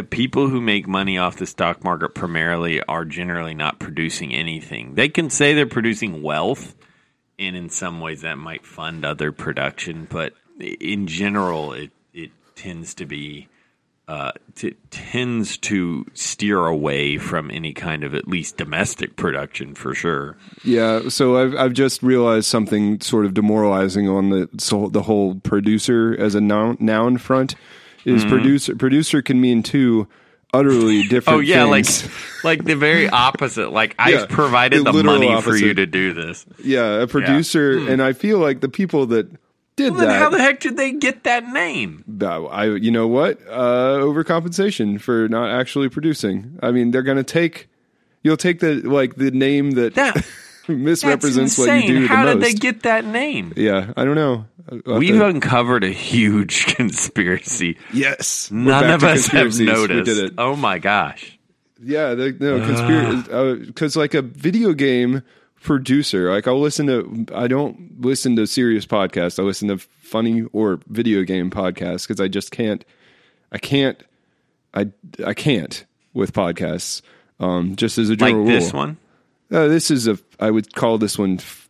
people 0.08 0.48
who 0.48 0.60
make 0.60 0.88
money 0.88 1.18
off 1.18 1.36
the 1.36 1.46
stock 1.46 1.84
market 1.84 2.14
primarily 2.14 2.82
are 2.82 3.04
generally 3.04 3.54
not 3.54 3.78
producing 3.78 4.32
anything. 4.32 4.94
They 4.94 5.08
can 5.08 5.28
say 5.28 5.52
they're 5.52 5.66
producing 5.66 6.22
wealth, 6.22 6.74
and 7.38 7.56
in 7.56 7.68
some 7.68 8.00
ways 8.00 8.22
that 8.22 8.38
might 8.38 8.64
fund 8.64 9.04
other 9.04 9.32
production, 9.32 10.06
but 10.08 10.32
in 10.58 11.06
general, 11.06 11.72
it 11.72 11.90
it 12.14 12.30
tends 12.54 12.94
to 12.94 13.06
be 13.06 13.48
uh, 14.08 14.32
t- 14.54 14.76
tends 14.90 15.58
to 15.58 16.06
steer 16.14 16.64
away 16.64 17.18
from 17.18 17.50
any 17.50 17.74
kind 17.74 18.02
of 18.02 18.14
at 18.14 18.26
least 18.26 18.56
domestic 18.56 19.16
production 19.16 19.74
for 19.74 19.94
sure. 19.94 20.36
Yeah, 20.64 21.08
so 21.08 21.36
I've 21.36 21.54
I've 21.54 21.72
just 21.74 22.02
realized 22.02 22.46
something 22.46 23.00
sort 23.00 23.26
of 23.26 23.34
demoralizing 23.34 24.08
on 24.08 24.30
the 24.30 24.48
so 24.58 24.88
the 24.88 25.02
whole 25.02 25.34
producer 25.34 26.16
as 26.18 26.34
a 26.34 26.40
noun, 26.40 26.78
noun 26.80 27.18
front 27.18 27.56
Mm-hmm. 28.04 28.16
is 28.16 28.24
producer 28.24 28.76
producer 28.76 29.22
can 29.22 29.40
mean 29.40 29.62
two 29.62 30.08
utterly 30.52 31.02
different. 31.08 31.36
Oh 31.36 31.40
yeah, 31.40 31.68
things. 31.70 32.04
like 32.04 32.12
like 32.44 32.64
the 32.64 32.76
very 32.76 33.08
opposite. 33.08 33.70
Like 33.72 33.94
Yeah, 33.98 34.22
I've 34.22 34.28
provided 34.28 34.84
the 34.84 34.92
the 34.92 35.04
money 35.04 35.40
for 35.42 35.56
you 35.56 35.74
to 35.74 35.86
do 35.86 36.12
this. 36.12 36.44
yeah, 36.62 37.02
a 37.02 37.06
producer, 37.06 37.78
and 37.88 38.02
I 38.02 38.12
feel 38.12 38.38
like 38.38 38.60
the 38.60 38.68
people 38.68 39.06
that 39.06 39.30
did 39.76 39.92
Hmm. 39.92 39.98
Well, 39.98 40.06
then 40.08 40.20
how 40.20 40.28
the 40.28 40.38
heck 40.38 40.60
did 40.60 40.76
they 40.76 40.92
get 40.92 41.24
that 41.24 41.46
name? 41.48 42.04
I, 42.46 42.66
you 42.66 42.90
know 42.90 43.08
what? 43.08 43.38
Uh, 43.48 43.98
overcompensation 44.00 45.00
for 45.00 45.28
not 45.28 45.50
actually 45.50 45.88
producing. 45.88 46.58
I 46.62 46.70
mean, 46.72 46.90
they're 46.90 47.02
going 47.02 47.16
to 47.16 47.24
take. 47.24 47.68
You'll 48.22 48.36
take 48.36 48.60
the 48.60 48.74
like 48.82 49.16
the 49.16 49.30
name 49.30 49.72
that, 49.72 49.94
That 49.94 50.24
misrepresents 50.68 51.58
what 51.58 51.82
you 51.84 52.00
do 52.00 52.06
How 52.06 52.24
the 52.26 52.34
did 52.34 52.42
they 52.42 52.52
get 52.54 52.82
that 52.84 53.04
name? 53.04 53.52
yeah, 53.56 53.92
I 53.96 54.04
don't 54.04 54.14
know. 54.14 54.46
I'll 54.86 54.98
We've 54.98 55.14
to- 55.16 55.26
uncovered 55.26 55.84
a 55.84 55.90
huge 55.90 56.66
conspiracy. 56.76 57.78
yes. 57.92 58.50
None 58.50 58.90
of 58.90 59.02
us 59.04 59.26
have 59.28 59.58
noticed. 59.58 60.08
We 60.08 60.14
did 60.14 60.18
it. 60.24 60.34
Oh 60.38 60.54
my 60.56 60.78
gosh. 60.78 61.38
Yeah, 61.84 62.14
the, 62.14 62.30
no 62.38 62.60
conspiracy 62.64 63.66
because 63.66 63.96
like 63.96 64.14
a 64.14 64.22
video 64.22 64.72
game 64.72 65.22
producer, 65.60 66.30
like 66.30 66.46
I'll 66.46 66.60
listen 66.60 66.86
to. 66.86 67.26
I 67.34 67.48
don't 67.48 68.00
listen 68.00 68.36
to 68.36 68.46
serious 68.46 68.86
podcasts. 68.86 69.38
I 69.38 69.42
listen 69.42 69.66
to 69.68 69.78
funny 69.78 70.42
or 70.52 70.78
video 70.86 71.22
game 71.24 71.50
podcasts 71.50 72.06
because 72.06 72.20
I 72.20 72.28
just 72.28 72.52
can't. 72.52 72.84
I 73.50 73.58
can't. 73.58 74.00
I 74.74 74.90
I 75.26 75.34
can't 75.34 75.84
with 76.14 76.32
podcasts. 76.32 77.02
Um, 77.40 77.74
just 77.74 77.98
as 77.98 78.08
a 78.10 78.12
Like 78.12 78.20
general 78.20 78.44
this 78.46 78.72
rule. 78.72 78.78
one? 78.82 78.96
Uh, 79.50 79.66
this 79.66 79.90
is 79.90 80.06
a. 80.06 80.16
I 80.46 80.50
would 80.50 80.74
call 80.74 80.98
this 80.98 81.18
one 81.18 81.34
f- 81.38 81.68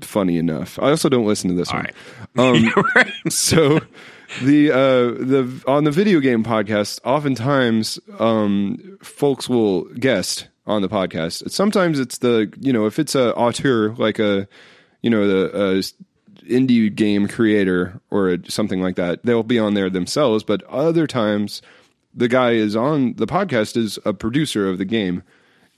funny 0.00 0.36
enough. 0.38 0.78
I 0.80 0.90
also 0.90 1.08
don't 1.08 1.26
listen 1.26 1.50
to 1.50 1.56
this 1.56 1.70
All 1.70 1.76
one. 1.78 1.86
right. 2.36 2.74
Um, 2.76 2.84
Right. 2.94 3.12
so 3.32 3.80
the 4.42 4.70
uh 4.70 5.10
the 5.24 5.62
on 5.66 5.84
the 5.84 5.90
video 5.90 6.20
game 6.20 6.44
podcast 6.44 7.00
oftentimes 7.04 7.98
um 8.20 8.96
folks 9.02 9.48
will 9.48 9.84
guest 9.94 10.46
on 10.68 10.82
the 10.82 10.88
podcast 10.88 11.50
sometimes 11.50 11.98
it's 11.98 12.18
the 12.18 12.52
you 12.60 12.72
know 12.72 12.86
if 12.86 13.00
it's 13.00 13.16
a 13.16 13.34
auteur 13.34 13.92
like 13.96 14.20
a 14.20 14.46
you 15.02 15.10
know 15.10 15.26
the 15.26 15.52
uh 15.52 15.82
indie 16.48 16.94
game 16.94 17.26
creator 17.26 18.00
or 18.10 18.38
something 18.48 18.80
like 18.80 18.94
that 18.94 19.20
they'll 19.24 19.42
be 19.42 19.58
on 19.58 19.74
there 19.74 19.90
themselves 19.90 20.44
but 20.44 20.62
other 20.64 21.08
times 21.08 21.60
the 22.14 22.28
guy 22.28 22.52
is 22.52 22.76
on 22.76 23.14
the 23.14 23.26
podcast 23.26 23.76
is 23.76 23.98
a 24.04 24.12
producer 24.12 24.68
of 24.68 24.78
the 24.78 24.84
game 24.84 25.24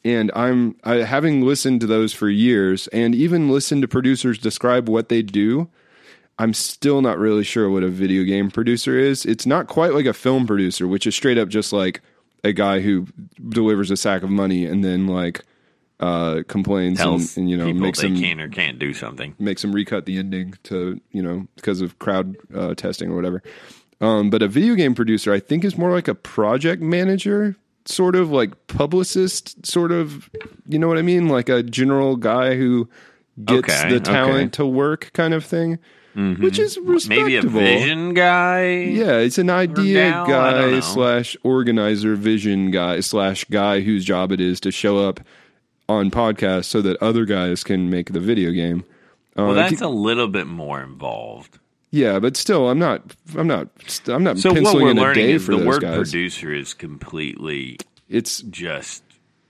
and 0.04 0.30
I'm 0.34 0.76
I, 0.84 0.96
having 0.96 1.42
listened 1.42 1.80
to 1.82 1.86
those 1.86 2.12
for 2.12 2.28
years 2.28 2.88
and 2.88 3.14
even 3.14 3.48
listened 3.48 3.82
to 3.82 3.88
producers 3.88 4.38
describe 4.38 4.88
what 4.88 5.08
they 5.08 5.22
do 5.22 5.68
I'm 6.38 6.54
still 6.54 7.02
not 7.02 7.18
really 7.18 7.44
sure 7.44 7.70
what 7.70 7.82
a 7.82 7.88
video 7.88 8.24
game 8.24 8.50
producer 8.50 8.98
is. 8.98 9.24
It's 9.24 9.46
not 9.46 9.66
quite 9.66 9.92
like 9.92 10.06
a 10.06 10.12
film 10.12 10.46
producer, 10.46 10.88
which 10.88 11.06
is 11.06 11.14
straight 11.14 11.38
up 11.38 11.48
just 11.48 11.72
like 11.72 12.00
a 12.42 12.52
guy 12.52 12.80
who 12.80 13.06
delivers 13.48 13.90
a 13.90 13.96
sack 13.96 14.22
of 14.22 14.30
money 14.30 14.64
and 14.66 14.82
then 14.84 15.06
like 15.06 15.42
uh, 16.00 16.42
complains 16.48 17.00
and, 17.00 17.36
and 17.36 17.50
you 17.50 17.56
know 17.56 17.72
makes 17.72 18.00
they 18.00 18.08
them 18.08 18.18
can 18.18 18.40
or 18.40 18.48
can't 18.48 18.78
do 18.78 18.92
something. 18.92 19.36
makes 19.38 19.62
them 19.62 19.72
recut 19.72 20.04
the 20.04 20.18
ending 20.18 20.54
to 20.64 21.00
you 21.12 21.22
know 21.22 21.46
because 21.54 21.80
of 21.80 21.98
crowd 22.00 22.36
uh, 22.54 22.74
testing 22.74 23.10
or 23.10 23.14
whatever. 23.14 23.42
Um, 24.00 24.28
but 24.28 24.42
a 24.42 24.48
video 24.48 24.74
game 24.74 24.96
producer, 24.96 25.32
I 25.32 25.38
think, 25.38 25.64
is 25.64 25.78
more 25.78 25.92
like 25.92 26.08
a 26.08 26.14
project 26.16 26.82
manager, 26.82 27.54
sort 27.86 28.16
of 28.16 28.30
like 28.30 28.66
publicist, 28.66 29.64
sort 29.66 29.92
of. 29.92 30.30
You 30.66 30.78
know 30.78 30.88
what 30.88 30.98
I 30.98 31.02
mean? 31.02 31.28
Like 31.28 31.48
a 31.48 31.62
general 31.62 32.16
guy 32.16 32.56
who 32.56 32.88
gets 33.44 33.58
Okay, 33.70 33.88
the 33.90 33.96
okay. 33.96 34.04
talent 34.04 34.52
to 34.54 34.66
work, 34.66 35.10
kind 35.12 35.34
of 35.34 35.44
thing. 35.44 35.78
Which 36.14 36.58
is 36.58 36.76
respectable. 36.78 37.22
Maybe 37.24 37.36
a 37.36 37.42
vision 37.42 38.12
guy. 38.12 38.68
Yeah, 38.70 39.16
it's 39.16 39.38
an 39.38 39.48
idea 39.48 40.10
gal, 40.10 40.26
guy 40.26 40.80
slash 40.80 41.38
organizer, 41.42 42.16
vision 42.16 42.70
guy 42.70 43.00
slash 43.00 43.44
guy 43.44 43.80
whose 43.80 44.04
job 44.04 44.30
it 44.30 44.38
is 44.38 44.60
to 44.60 44.70
show 44.70 44.98
up 44.98 45.20
on 45.88 46.10
podcasts 46.10 46.66
so 46.66 46.82
that 46.82 47.02
other 47.02 47.24
guys 47.24 47.64
can 47.64 47.88
make 47.88 48.12
the 48.12 48.20
video 48.20 48.50
game. 48.50 48.84
Uh, 49.38 49.44
Well, 49.44 49.54
that's 49.54 49.80
a 49.80 49.88
little 49.88 50.28
bit 50.28 50.46
more 50.46 50.82
involved. 50.82 51.58
Yeah, 51.92 52.18
but 52.18 52.36
still, 52.36 52.68
I'm 52.68 52.78
not. 52.80 53.02
I'm 53.36 53.46
not. 53.46 53.68
I'm 54.08 54.24
not 54.24 54.38
So 54.38 54.48
what 54.50 54.56
penciling 54.56 54.84
we're 54.84 54.90
in 54.90 54.98
a 54.98 55.00
learning 55.02 55.26
day 55.26 55.32
is 55.32 55.44
for 55.46 55.54
the 55.56 55.64
word 55.64 55.82
guys. 55.82 55.96
producer 55.96 56.52
is 56.52 56.74
completely 56.74 57.78
It's 58.08 58.42
just 58.42 59.04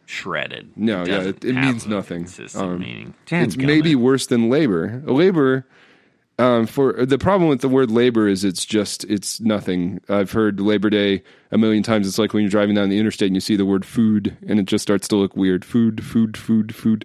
shredded. 0.04 0.72
No, 0.76 1.04
yeah, 1.06 1.22
it- 1.22 1.44
it 1.44 1.54
means 1.54 1.86
nothing. 1.86 2.28
Um, 2.54 2.80
meaning. 2.80 3.14
it's 3.30 3.56
Dadgummit. 3.56 3.64
maybe 3.66 3.94
worse 3.94 4.26
than 4.26 4.50
labor. 4.50 5.02
Labor. 5.06 5.66
Um, 6.38 6.66
for 6.66 7.04
the 7.06 7.18
problem 7.18 7.48
with 7.48 7.60
the 7.60 7.68
word 7.68 7.90
labor 7.90 8.26
is 8.26 8.42
it's 8.42 8.64
just 8.64 9.04
it's 9.04 9.40
nothing. 9.40 10.00
I've 10.08 10.32
heard 10.32 10.58
Labor 10.60 10.90
Day 10.90 11.22
a 11.52 11.58
million 11.58 11.82
times. 11.82 12.08
It's 12.08 12.18
like 12.18 12.32
when 12.32 12.42
you're 12.42 12.50
driving 12.50 12.74
down 12.74 12.88
the 12.88 12.98
interstate 12.98 13.28
and 13.28 13.36
you 13.36 13.40
see 13.40 13.54
the 13.54 13.66
word 13.66 13.84
food 13.84 14.36
and 14.48 14.58
it 14.58 14.64
just 14.64 14.82
starts 14.82 15.06
to 15.08 15.16
look 15.16 15.36
weird. 15.36 15.64
Food, 15.64 16.04
food, 16.04 16.36
food, 16.36 16.74
food. 16.74 17.04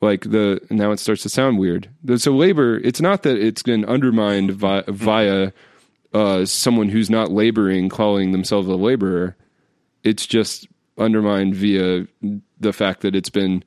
Like 0.00 0.22
the 0.22 0.60
now 0.70 0.92
it 0.92 1.00
starts 1.00 1.22
to 1.22 1.28
sound 1.28 1.58
weird. 1.58 1.88
So 2.16 2.32
labor, 2.32 2.76
it's 2.78 3.00
not 3.00 3.24
that 3.24 3.36
it's 3.36 3.62
been 3.62 3.84
undermined 3.84 4.52
via, 4.52 4.84
via 4.86 5.52
uh, 6.14 6.44
someone 6.44 6.88
who's 6.88 7.10
not 7.10 7.32
laboring 7.32 7.88
calling 7.88 8.30
themselves 8.32 8.68
a 8.68 8.76
laborer. 8.76 9.36
It's 10.04 10.24
just 10.26 10.68
undermined 10.96 11.54
via 11.56 12.06
the 12.60 12.72
fact 12.72 13.00
that 13.00 13.16
it's 13.16 13.28
been 13.30 13.64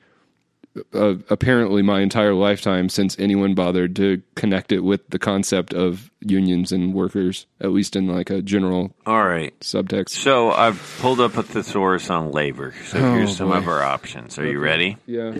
uh, 0.93 1.15
apparently 1.29 1.81
my 1.81 1.99
entire 1.99 2.33
lifetime 2.33 2.87
since 2.87 3.19
anyone 3.19 3.53
bothered 3.53 3.93
to 3.97 4.21
connect 4.35 4.71
it 4.71 4.79
with 4.79 5.05
the 5.09 5.19
concept 5.19 5.73
of 5.73 6.09
unions 6.21 6.71
and 6.71 6.93
workers, 6.93 7.45
at 7.59 7.71
least 7.71 7.97
in 7.97 8.07
like 8.07 8.29
a 8.29 8.41
general 8.41 8.95
All 9.05 9.25
right. 9.25 9.57
subtext. 9.59 10.09
So 10.11 10.51
I've 10.51 10.81
pulled 11.01 11.19
up 11.19 11.35
a 11.35 11.43
thesaurus 11.43 12.09
on 12.09 12.31
labor. 12.31 12.73
So 12.85 12.99
Oh, 12.99 13.15
here's 13.15 13.35
some 13.35 13.49
boy. 13.49 13.55
of 13.57 13.67
our 13.67 13.83
options. 13.83 14.39
Are 14.39 14.49
you 14.49 14.59
ready? 14.59 14.95
Yeah. 15.05 15.33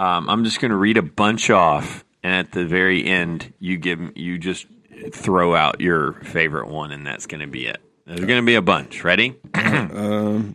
Um, 0.00 0.30
I'm 0.30 0.44
just 0.44 0.60
going 0.60 0.70
to 0.70 0.78
read 0.78 0.96
a 0.96 1.02
bunch 1.02 1.50
off, 1.50 2.06
and 2.22 2.32
at 2.34 2.52
the 2.52 2.64
very 2.64 3.04
end, 3.04 3.52
you 3.58 3.76
give 3.76 4.16
you 4.16 4.38
just 4.38 4.66
throw 5.12 5.54
out 5.54 5.82
your 5.82 6.14
favorite 6.24 6.68
one, 6.68 6.90
and 6.90 7.06
that's 7.06 7.26
going 7.26 7.42
to 7.42 7.46
be 7.46 7.66
it. 7.66 7.82
There's 8.06 8.20
going 8.20 8.40
to 8.40 8.46
be 8.46 8.54
a 8.54 8.62
bunch. 8.62 9.04
Ready? 9.04 9.36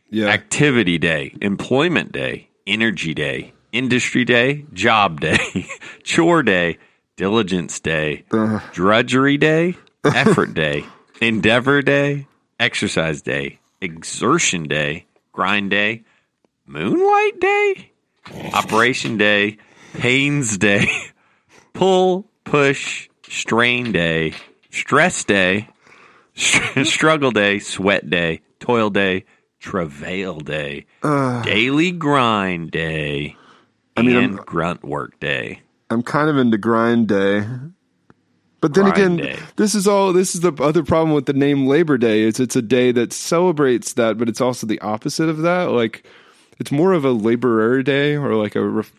Yeah. 0.09 0.27
Activity 0.27 0.97
day, 0.97 1.35
employment 1.41 2.11
day, 2.11 2.49
energy 2.65 3.13
day, 3.13 3.53
industry 3.71 4.25
day, 4.25 4.65
job 4.73 5.21
day, 5.21 5.67
chore 6.03 6.41
day, 6.41 6.79
diligence 7.15 7.79
day, 7.79 8.23
drudgery 8.71 9.37
day, 9.37 9.75
effort 10.03 10.53
day, 10.55 10.85
endeavor 11.21 11.81
day, 11.83 12.27
exercise 12.59 13.21
day, 13.21 13.59
exertion 13.79 14.63
day, 14.63 15.05
grind 15.31 15.69
day, 15.69 16.03
moonlight 16.65 17.39
day, 17.39 17.91
operation 18.53 19.17
day, 19.17 19.57
pains 19.93 20.57
day, 20.57 20.87
pull, 21.73 22.27
push, 22.43 23.09
strain 23.27 23.91
day, 23.91 24.33
stress 24.71 25.23
day, 25.23 25.67
struggle 26.83 27.31
day, 27.31 27.59
sweat 27.59 28.09
day, 28.09 28.41
toil 28.59 28.89
day, 28.89 29.25
travail 29.59 30.39
day, 30.39 30.85
daily 31.01 31.91
grind 31.91 32.71
day, 32.71 33.35
mean, 33.97 34.15
and 34.15 34.35
I'm- 34.35 34.43
grunt 34.45 34.83
work 34.83 35.19
day. 35.19 35.61
I'm 35.91 36.01
kind 36.01 36.29
of 36.31 36.37
into 36.37 36.57
grind 36.57 37.07
day. 37.07 37.45
But 38.59 38.73
then 38.73 38.85
Grind 38.85 38.97
again, 38.97 39.17
day. 39.17 39.39
this 39.57 39.75
is 39.75 39.87
all 39.87 40.11
this 40.11 40.33
is 40.33 40.41
the 40.41 40.51
other 40.53 40.81
problem 40.83 41.13
with 41.13 41.27
the 41.27 41.33
name 41.33 41.67
Labor 41.67 41.99
Day 41.99 42.21
is 42.21 42.39
it's 42.39 42.55
a 42.55 42.61
day 42.63 42.91
that 42.93 43.13
celebrates 43.13 43.93
that, 43.93 44.17
but 44.17 44.27
it's 44.27 44.41
also 44.41 44.65
the 44.65 44.81
opposite 44.81 45.29
of 45.29 45.39
that. 45.43 45.65
Like 45.69 46.03
it's 46.59 46.71
more 46.71 46.93
of 46.93 47.05
a 47.05 47.11
laborer 47.11 47.83
day 47.83 48.15
or 48.15 48.35
like 48.35 48.55
a 48.55 48.61
ref- 48.61 48.93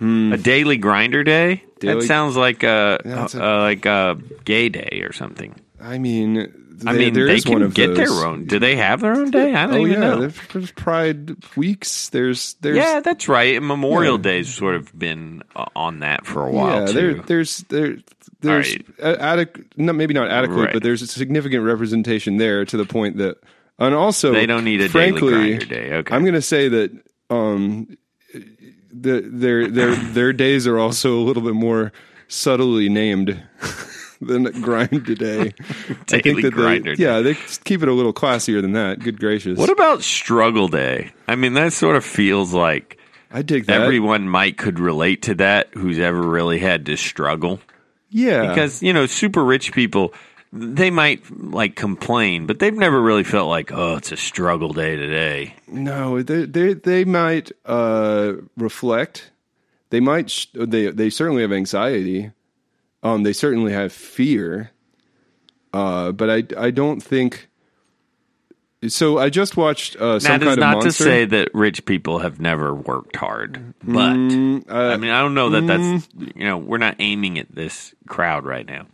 A 0.00 0.36
daily 0.36 0.76
grinder 0.76 1.22
day. 1.24 1.56
Hmm. 1.56 1.70
Daily- 1.80 2.00
that 2.00 2.06
sounds 2.06 2.36
like 2.36 2.62
a, 2.62 3.00
that's 3.04 3.34
a- 3.34 3.44
uh, 3.44 3.58
like 3.60 3.86
a 3.86 4.18
gay 4.44 4.68
day 4.68 5.02
or 5.04 5.12
something. 5.12 5.54
I 5.80 5.98
mean, 5.98 6.52
I 6.86 6.92
mean, 6.94 7.12
there 7.14 7.26
they 7.26 7.40
can 7.40 7.62
of 7.62 7.72
get 7.74 7.88
those. 7.88 7.96
their 7.96 8.26
own. 8.26 8.44
Do 8.46 8.58
they 8.58 8.76
have 8.76 9.00
their 9.00 9.12
own 9.12 9.30
day? 9.30 9.54
I 9.54 9.66
don't 9.66 9.74
Oh 9.76 9.86
even 9.86 9.92
yeah, 9.92 9.98
know. 10.00 10.28
there's, 10.52 10.72
Pride 10.72 11.36
weeks. 11.56 12.08
There's 12.10 12.54
there's 12.60 12.76
Yeah, 12.76 13.00
that's 13.00 13.28
right. 13.28 13.62
Memorial 13.62 14.16
Yeah. 14.16 14.22
Day's 14.22 14.52
sort 14.54 14.74
of 14.76 14.96
been 14.98 15.42
uh, 15.56 15.66
on 15.76 16.00
that 16.00 16.26
for 16.26 16.46
a 16.46 16.50
while 16.50 16.86
yeah. 16.86 16.92
There 16.92 17.14
there's 17.14 17.58
there 17.68 17.96
there's 18.40 18.76
right. 18.76 18.86
a- 18.98 19.16
adequ- 19.46 19.64
no, 19.76 19.92
maybe 19.94 20.12
not 20.14 20.30
adequate, 20.30 20.56
Right. 20.64 20.72
but 20.74 20.82
there's 20.82 21.02
a 21.02 21.06
significant 21.06 21.64
representation 21.64 22.36
there 22.38 22.64
to 22.66 22.76
the 22.76 22.86
point 22.86 23.16
that 23.18 23.36
And 23.80 23.94
also, 23.94 24.32
They 24.32 24.46
don't 24.46 24.64
need 24.64 24.82
a 24.82 24.88
frankly, 24.88 25.32
daily 25.32 25.32
grinder 25.56 25.64
day. 25.66 25.92
Okay. 25.94 26.14
I'm 26.14 26.22
going 26.22 26.34
to 26.34 26.42
say 26.42 26.68
that 26.68 26.92
um, 27.30 27.96
the, 28.92 29.22
their 29.26 29.68
their 29.68 29.94
their 29.94 30.32
days 30.32 30.66
are 30.66 30.78
also 30.78 31.18
a 31.18 31.22
little 31.24 31.42
bit 31.42 31.54
more 31.54 31.92
subtly 32.28 32.88
named 32.88 33.42
than 34.20 34.44
grind 34.60 35.06
today. 35.06 35.54
I 36.12 36.20
Daily 36.20 36.42
that 36.42 36.52
grinder 36.52 36.94
they, 36.94 37.02
yeah, 37.02 37.20
they 37.20 37.34
keep 37.64 37.82
it 37.82 37.88
a 37.88 37.92
little 37.94 38.12
classier 38.12 38.60
than 38.60 38.72
that. 38.72 39.00
Good 39.00 39.18
gracious, 39.18 39.56
what 39.58 39.70
about 39.70 40.02
struggle 40.02 40.68
day? 40.68 41.12
I 41.26 41.36
mean, 41.36 41.54
that 41.54 41.72
sort 41.72 41.96
of 41.96 42.04
feels 42.04 42.52
like 42.52 42.98
I 43.30 43.42
dig 43.42 43.66
that. 43.66 43.80
everyone 43.80 44.28
might 44.28 44.58
could 44.58 44.78
relate 44.78 45.22
to 45.22 45.34
that 45.36 45.70
who's 45.72 45.98
ever 45.98 46.20
really 46.20 46.58
had 46.58 46.86
to 46.86 46.96
struggle. 46.96 47.60
yeah, 48.10 48.48
Because, 48.48 48.82
you 48.82 48.92
know, 48.92 49.06
super 49.06 49.44
rich 49.44 49.72
people, 49.72 50.12
they 50.52 50.90
might 50.90 51.22
like 51.30 51.76
complain, 51.76 52.46
but 52.46 52.58
they've 52.58 52.74
never 52.74 53.00
really 53.00 53.24
felt 53.24 53.48
like, 53.48 53.70
oh, 53.72 53.96
it's 53.96 54.10
a 54.12 54.16
struggle 54.16 54.72
day 54.72 54.96
today. 54.96 55.54
No, 55.68 56.22
they 56.22 56.44
they 56.46 56.74
they 56.74 57.04
might 57.04 57.52
uh, 57.66 58.34
reflect. 58.56 59.30
They 59.90 60.00
might 60.00 60.30
sh- 60.30 60.46
they 60.54 60.88
they 60.90 61.10
certainly 61.10 61.42
have 61.42 61.52
anxiety. 61.52 62.32
Um, 63.02 63.22
they 63.22 63.32
certainly 63.32 63.72
have 63.72 63.92
fear. 63.92 64.72
Uh, 65.72 66.10
but 66.12 66.28
I 66.30 66.42
I 66.58 66.70
don't 66.70 67.00
think. 67.00 67.48
So 68.88 69.18
I 69.18 69.28
just 69.28 69.58
watched 69.58 69.96
uh, 69.96 70.18
some 70.18 70.40
That 70.40 70.42
is 70.42 70.48
kind 70.48 70.58
of 70.58 70.58
not 70.60 70.72
monster. 70.82 71.04
to 71.04 71.10
say 71.10 71.24
that 71.26 71.50
rich 71.54 71.84
people 71.84 72.20
have 72.20 72.40
never 72.40 72.74
worked 72.74 73.14
hard, 73.16 73.74
but 73.84 74.14
Mm, 74.14 74.64
uh, 74.70 74.74
I 74.74 74.96
mean, 74.96 75.10
I 75.10 75.20
don't 75.20 75.34
know 75.34 75.50
that 75.50 75.66
that's 75.66 76.08
you 76.16 76.44
know 76.46 76.56
we're 76.56 76.78
not 76.78 76.96
aiming 76.98 77.38
at 77.38 77.54
this 77.54 77.94
crowd 78.08 78.44
right 78.46 78.66
now. 78.66 78.86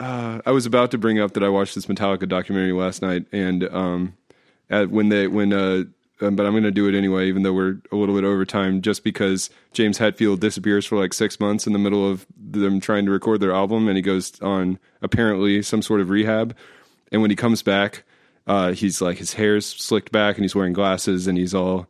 Uh, 0.00 0.40
I 0.46 0.50
was 0.50 0.66
about 0.66 0.90
to 0.92 0.98
bring 0.98 1.20
up 1.20 1.34
that 1.34 1.44
I 1.44 1.48
watched 1.48 1.74
this 1.74 1.86
Metallica 1.86 2.28
documentary 2.28 2.72
last 2.72 3.02
night, 3.02 3.26
and 3.32 3.64
um, 3.68 4.14
at, 4.70 4.90
when 4.90 5.10
they 5.10 5.26
when 5.28 5.52
uh, 5.52 5.84
um, 6.22 6.36
but 6.36 6.46
I'm 6.46 6.52
going 6.52 6.64
to 6.64 6.70
do 6.70 6.88
it 6.88 6.94
anyway, 6.94 7.28
even 7.28 7.42
though 7.42 7.52
we're 7.52 7.76
a 7.92 7.96
little 7.96 8.14
bit 8.14 8.24
over 8.24 8.44
time, 8.44 8.82
just 8.82 9.04
because 9.04 9.50
James 9.72 9.98
Hetfield 9.98 10.40
disappears 10.40 10.86
for 10.86 10.98
like 10.98 11.12
six 11.12 11.38
months 11.38 11.66
in 11.66 11.72
the 11.72 11.78
middle 11.78 12.08
of 12.10 12.26
them 12.36 12.80
trying 12.80 13.04
to 13.04 13.10
record 13.10 13.40
their 13.40 13.52
album, 13.52 13.88
and 13.88 13.96
he 13.96 14.02
goes 14.02 14.40
on 14.40 14.78
apparently 15.02 15.62
some 15.62 15.82
sort 15.82 16.00
of 16.00 16.10
rehab, 16.10 16.56
and 17.12 17.20
when 17.20 17.30
he 17.30 17.36
comes 17.36 17.62
back, 17.62 18.02
uh, 18.46 18.72
he's 18.72 19.02
like 19.02 19.18
his 19.18 19.34
hair's 19.34 19.66
slicked 19.66 20.12
back, 20.12 20.36
and 20.36 20.44
he's 20.44 20.54
wearing 20.54 20.72
glasses, 20.72 21.26
and 21.26 21.36
he's 21.36 21.54
all 21.54 21.86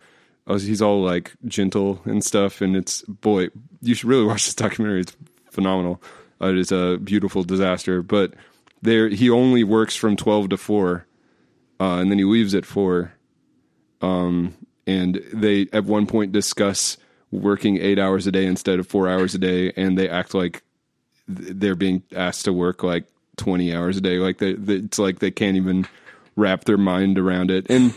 uh, 0.49 0.59
he's 0.59 0.83
all 0.83 1.01
like 1.01 1.33
gentle 1.45 2.01
and 2.05 2.25
stuff, 2.25 2.61
and 2.61 2.75
it's 2.77 3.03
boy, 3.03 3.49
you 3.83 3.95
should 3.95 4.09
really 4.09 4.25
watch 4.25 4.47
this 4.47 4.55
documentary. 4.55 5.03
It's 5.03 5.17
phenomenal. 5.51 6.03
It 6.41 6.57
is 6.57 6.72
a 6.72 6.99
beautiful 7.03 7.43
disaster, 7.43 8.03
but 8.03 8.34
there 8.82 9.09
he 9.09 9.28
only 9.28 9.62
works 9.62 9.95
from 9.95 10.16
twelve 10.16 10.49
to 10.49 10.57
four, 10.57 11.07
uh, 11.78 11.99
and 11.99 12.11
then 12.11 12.18
he 12.18 12.24
leaves 12.24 12.55
at 12.55 12.64
four. 12.64 13.12
Um, 14.01 14.55
and 14.86 15.22
they 15.32 15.68
at 15.72 15.84
one 15.84 16.07
point 16.07 16.32
discuss 16.32 16.97
working 17.30 17.76
eight 17.76 17.99
hours 17.99 18.26
a 18.26 18.32
day 18.32 18.47
instead 18.47 18.78
of 18.78 18.86
four 18.86 19.09
hours 19.09 19.34
a 19.34 19.38
day, 19.38 19.72
and 19.76 19.99
they 19.99 20.09
act 20.09 20.34
like 20.34 20.62
they're 21.28 21.74
being 21.74 22.03
asked 22.16 22.47
to 22.47 22.53
work 22.53 22.82
like 22.82 23.05
twenty 23.36 23.74
hours 23.74 23.99
a 23.99 24.01
day. 24.01 24.18
Like 24.18 24.38
they, 24.38 24.55
they, 24.55 24.76
it's 24.76 24.99
like 24.99 25.18
they 25.18 25.30
can't 25.30 25.57
even 25.57 25.86
wrap 26.36 26.64
their 26.64 26.78
mind 26.78 27.18
around 27.18 27.51
it. 27.51 27.66
And 27.68 27.93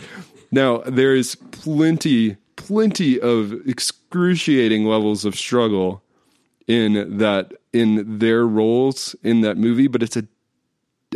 now 0.51 0.79
there 0.79 1.15
is 1.15 1.35
plenty, 1.51 2.35
plenty 2.57 3.19
of 3.19 3.53
excruciating 3.67 4.85
levels 4.85 5.23
of 5.23 5.35
struggle 5.35 6.03
in 6.68 7.18
that 7.18 7.53
in 7.72 8.20
their 8.20 8.45
roles 8.45 9.16
in 9.24 9.41
that 9.41 9.57
movie, 9.57 9.88
but 9.88 10.01
it's 10.03 10.18
a 10.18 10.26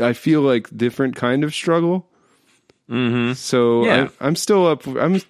I 0.02 0.14
feel 0.14 0.42
like 0.42 0.76
different 0.76 1.16
kind 1.16 1.44
of 1.44 1.54
struggle. 1.54 2.08
Mm-hmm. 2.90 3.34
So 3.34 3.86
Yeah. 3.86 4.10
I, 4.22 4.28
I'm 4.28 4.36
still 4.36 4.66
up. 4.68 4.86
I'm. 4.88 5.22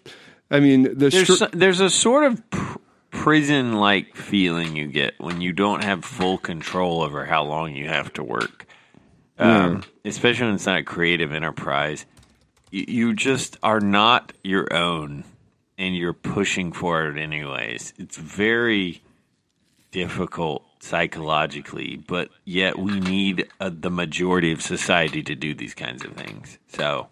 I 0.49 0.59
mean, 0.59 0.83
the 0.83 1.09
There's 1.09 1.23
str- 1.23 1.33
so- 1.33 1.49
there's 1.51 1.79
a 1.79 1.89
sort 1.89 2.23
of 2.25 2.49
pr- 2.49 2.77
prison 3.11 3.73
like 3.73 4.15
feeling 4.15 4.75
you 4.75 4.87
get 4.87 5.13
when 5.19 5.41
you 5.41 5.51
don't 5.53 5.83
have 5.83 6.05
full 6.05 6.37
control 6.37 7.01
over 7.01 7.25
how 7.25 7.43
long 7.43 7.75
you 7.75 7.87
have 7.87 8.13
to 8.13 8.23
work, 8.23 8.65
um, 9.39 9.83
especially 10.05 10.45
when 10.45 10.55
it's 10.55 10.65
not 10.65 10.79
a 10.79 10.83
creative 10.83 11.31
enterprise. 11.33 12.05
You, 12.71 12.85
you 12.87 13.13
just 13.13 13.57
are 13.63 13.79
not 13.79 14.31
your 14.43 14.73
own, 14.73 15.23
and 15.77 15.95
you're 15.97 16.13
pushing 16.13 16.71
for 16.71 17.07
it 17.07 17.17
anyways. 17.17 17.93
It's 17.97 18.17
very 18.17 19.01
difficult 19.97 20.63
psychologically, 20.79 21.95
but 21.95 22.29
yet 22.45 22.77
we 22.77 22.99
need 22.99 23.47
uh, 23.59 23.71
the 23.73 23.89
majority 23.89 24.51
of 24.51 24.61
society 24.61 25.23
to 25.23 25.33
do 25.33 25.55
these 25.55 25.73
kinds 25.73 26.05
of 26.05 26.11
things. 26.11 26.59
So 26.67 27.07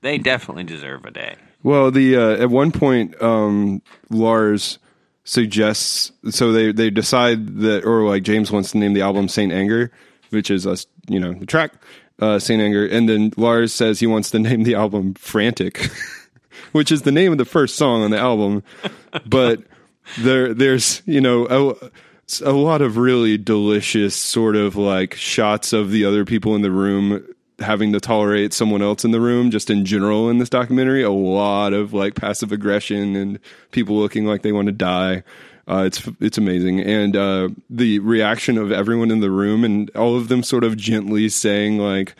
they 0.00 0.18
definitely 0.18 0.64
deserve 0.64 1.04
a 1.04 1.12
day. 1.12 1.36
Well, 1.62 1.92
the 1.92 2.16
uh, 2.16 2.42
at 2.42 2.50
one 2.50 2.72
point, 2.72 3.22
um, 3.22 3.82
Lars 4.10 4.80
suggests 5.22 6.10
so 6.28 6.50
they 6.50 6.72
they 6.72 6.90
decide 6.90 7.60
that, 7.60 7.84
or 7.84 8.02
like 8.02 8.24
James 8.24 8.50
wants 8.50 8.72
to 8.72 8.78
name 8.78 8.94
the 8.94 9.02
album 9.02 9.28
Saint 9.28 9.52
Anger, 9.52 9.92
which 10.30 10.50
is 10.50 10.66
us, 10.66 10.88
you 11.08 11.20
know, 11.20 11.34
the 11.34 11.46
track 11.46 11.74
uh, 12.18 12.40
Saint 12.40 12.60
Anger, 12.60 12.84
and 12.84 13.08
then 13.08 13.32
Lars 13.36 13.72
says 13.72 14.00
he 14.00 14.08
wants 14.08 14.32
to 14.32 14.40
name 14.40 14.64
the 14.64 14.74
album 14.74 15.14
Frantic, 15.14 15.88
which 16.72 16.90
is 16.90 17.02
the 17.02 17.12
name 17.12 17.30
of 17.30 17.38
the 17.38 17.44
first 17.44 17.76
song 17.76 18.02
on 18.02 18.10
the 18.10 18.18
album, 18.18 18.64
but 19.24 19.62
there 20.18 20.52
there's 20.52 21.00
you 21.06 21.20
know 21.20 21.78
a, 22.44 22.52
lot 22.52 22.82
of 22.82 22.96
really 22.96 23.38
delicious 23.38 24.16
sort 24.16 24.56
of 24.56 24.76
like 24.76 25.14
shots 25.14 25.72
of 25.72 25.90
the 25.90 26.04
other 26.04 26.24
people 26.24 26.54
in 26.54 26.62
the 26.62 26.70
room 26.70 27.26
having 27.58 27.92
to 27.92 28.00
tolerate 28.00 28.52
someone 28.52 28.82
else 28.82 29.04
in 29.04 29.10
the 29.10 29.20
room 29.20 29.50
just 29.50 29.70
in 29.70 29.84
general 29.84 30.28
in 30.28 30.38
this 30.38 30.48
documentary. 30.48 31.02
A 31.02 31.10
lot 31.10 31.72
of 31.72 31.92
like 31.92 32.14
passive 32.14 32.52
aggression 32.52 33.14
and 33.16 33.38
people 33.70 33.96
looking 33.96 34.26
like 34.26 34.42
they 34.42 34.52
want 34.52 34.66
to 34.66 34.72
die. 34.72 35.22
Uh, 35.68 35.84
it's 35.86 36.06
it's 36.20 36.38
amazing. 36.38 36.80
And 36.80 37.16
uh, 37.16 37.48
the 37.70 37.98
reaction 38.00 38.58
of 38.58 38.72
everyone 38.72 39.10
in 39.10 39.20
the 39.20 39.30
room 39.30 39.64
and 39.64 39.90
all 39.90 40.16
of 40.16 40.28
them 40.28 40.42
sort 40.42 40.64
of 40.64 40.76
gently 40.76 41.28
saying 41.28 41.78
like 41.78 42.14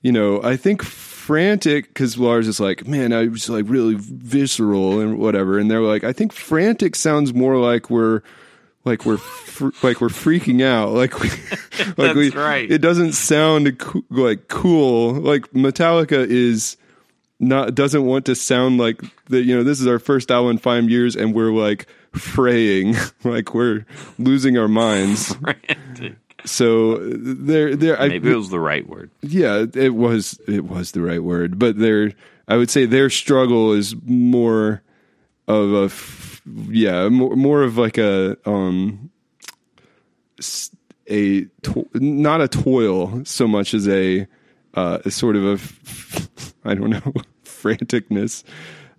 you 0.00 0.10
know 0.10 0.42
i 0.42 0.56
think 0.56 0.82
frantic 0.82 1.86
because 1.86 2.18
lars 2.18 2.48
is 2.48 2.58
like 2.58 2.88
man 2.88 3.12
i 3.12 3.28
was 3.28 3.48
like 3.48 3.64
really 3.68 3.94
visceral 3.96 5.00
and 5.00 5.18
whatever. 5.18 5.58
And 5.58 5.70
they're 5.70 5.80
like 5.80 6.04
i 6.04 6.12
think 6.12 6.32
frantic 6.32 6.96
sounds 6.96 7.32
more 7.32 7.56
like 7.56 7.88
we're 7.90 8.22
like 8.84 9.04
we're 9.04 9.16
fr- 9.16 9.68
like 9.82 10.00
we're 10.00 10.08
freaking 10.08 10.62
out 10.62 10.92
like 10.92 11.18
we 11.20 11.28
like 11.78 11.96
That's 11.96 12.14
we 12.16 12.30
right. 12.30 12.70
it 12.70 12.78
doesn't 12.78 13.12
sound 13.12 13.78
co- 13.78 14.02
like 14.10 14.48
cool 14.48 15.12
like 15.14 15.50
metallica 15.52 16.26
is 16.26 16.76
not 17.38 17.74
doesn't 17.74 18.04
want 18.04 18.26
to 18.26 18.34
sound 18.34 18.78
like 18.78 19.00
that 19.26 19.42
you 19.42 19.56
know 19.56 19.62
this 19.64 19.80
is 19.80 19.86
our 19.86 19.98
first 19.98 20.30
album 20.30 20.52
in 20.52 20.58
five 20.58 20.88
years 20.88 21.16
and 21.16 21.34
we're 21.34 21.52
like 21.52 21.86
fraying 22.12 22.94
like 23.24 23.54
we're 23.54 23.84
losing 24.18 24.56
our 24.58 24.68
minds 24.68 25.34
Frantic. 25.36 26.14
so 26.44 26.98
there 26.98 27.74
there 27.74 28.00
I, 28.00 28.08
Maybe 28.08 28.30
it 28.30 28.36
was 28.36 28.50
the 28.50 28.60
right 28.60 28.86
word. 28.88 29.10
yeah 29.22 29.64
it 29.74 29.94
was 29.94 30.38
it 30.46 30.64
was 30.64 30.92
the 30.92 31.00
right 31.00 31.22
word 31.22 31.58
but 31.58 31.78
their 31.78 32.12
i 32.48 32.56
would 32.56 32.70
say 32.70 32.84
their 32.86 33.10
struggle 33.10 33.72
is 33.72 33.94
more 34.04 34.82
of 35.48 35.72
a 35.72 35.88
yeah 36.46 37.08
more, 37.08 37.36
more 37.36 37.62
of 37.62 37.76
like 37.78 37.98
a 37.98 38.36
um 38.48 39.10
a 41.08 41.44
to- 41.62 41.88
not 41.94 42.40
a 42.40 42.48
toil 42.48 43.24
so 43.24 43.46
much 43.46 43.74
as 43.74 43.86
a 43.88 44.26
uh 44.74 44.98
a 45.04 45.10
sort 45.10 45.36
of 45.36 45.44
a 45.44 45.52
f- 45.52 46.54
i 46.64 46.74
don't 46.74 46.90
know 46.90 47.12
franticness 47.44 48.44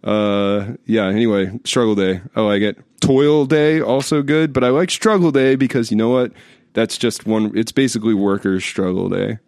uh 0.03 0.74
yeah 0.86 1.06
anyway 1.07 1.52
struggle 1.65 1.95
day 1.95 2.22
Oh, 2.36 2.48
i 2.48 2.53
like 2.53 2.61
it 2.61 2.78
toil 3.02 3.45
day 3.45 3.82
also 3.82 4.22
good 4.22 4.53
but 4.53 4.64
i 4.64 4.70
like 4.70 4.90
struggle 4.91 5.32
day 5.32 5.56
because 5.56 5.91
you 5.91 5.98
know 5.98 6.10
what 6.10 6.32
that's 6.74 6.98
just 6.98 7.26
one 7.26 7.52
it's 7.57 7.72
basically 7.72 8.14
workers 8.14 8.64
struggle 8.64 9.10
day 9.10 9.40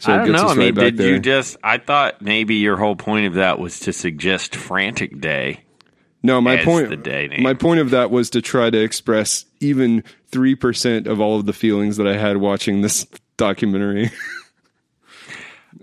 so 0.00 0.12
I 0.12 0.18
don't 0.18 0.30
know. 0.30 0.46
I 0.46 0.54
mean, 0.54 0.74
right 0.76 0.94
did 0.96 1.04
you 1.04 1.18
just? 1.18 1.56
I 1.64 1.78
thought 1.78 2.22
maybe 2.22 2.54
your 2.54 2.76
whole 2.76 2.94
point 2.94 3.26
of 3.26 3.34
that 3.34 3.58
was 3.58 3.80
to 3.80 3.92
suggest 3.92 4.54
frantic 4.54 5.20
day. 5.20 5.64
No, 6.22 6.40
my 6.40 6.64
point. 6.64 6.88
the 6.88 6.96
day 6.96 7.28
name. 7.28 7.42
My 7.42 7.54
point 7.54 7.80
of 7.80 7.90
that 7.90 8.10
was 8.10 8.30
to 8.30 8.42
try 8.42 8.70
to 8.70 8.78
express 8.78 9.44
even 9.60 10.02
three 10.28 10.54
percent 10.54 11.06
of 11.06 11.20
all 11.20 11.36
of 11.38 11.46
the 11.46 11.52
feelings 11.52 11.96
that 11.96 12.06
I 12.06 12.16
had 12.16 12.38
watching 12.38 12.80
this 12.80 13.06
documentary. 13.36 14.10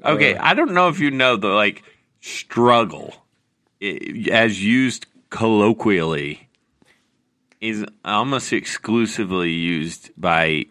Okay, 0.04 0.36
I 0.36 0.54
don't 0.54 0.74
know 0.74 0.88
if 0.90 1.00
you 1.00 1.10
know 1.10 1.36
the 1.36 1.48
like 1.48 1.84
struggle, 2.22 3.16
as 3.82 4.64
used 4.64 5.08
colloquially, 5.32 6.48
is 7.60 7.86
almost 8.04 8.54
exclusively 8.54 9.52
used 9.52 10.12
by 10.16 10.66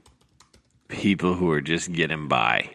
people 0.88 1.34
who 1.34 1.50
are 1.50 1.60
just 1.60 1.92
getting 1.92 2.28
by. 2.28 2.70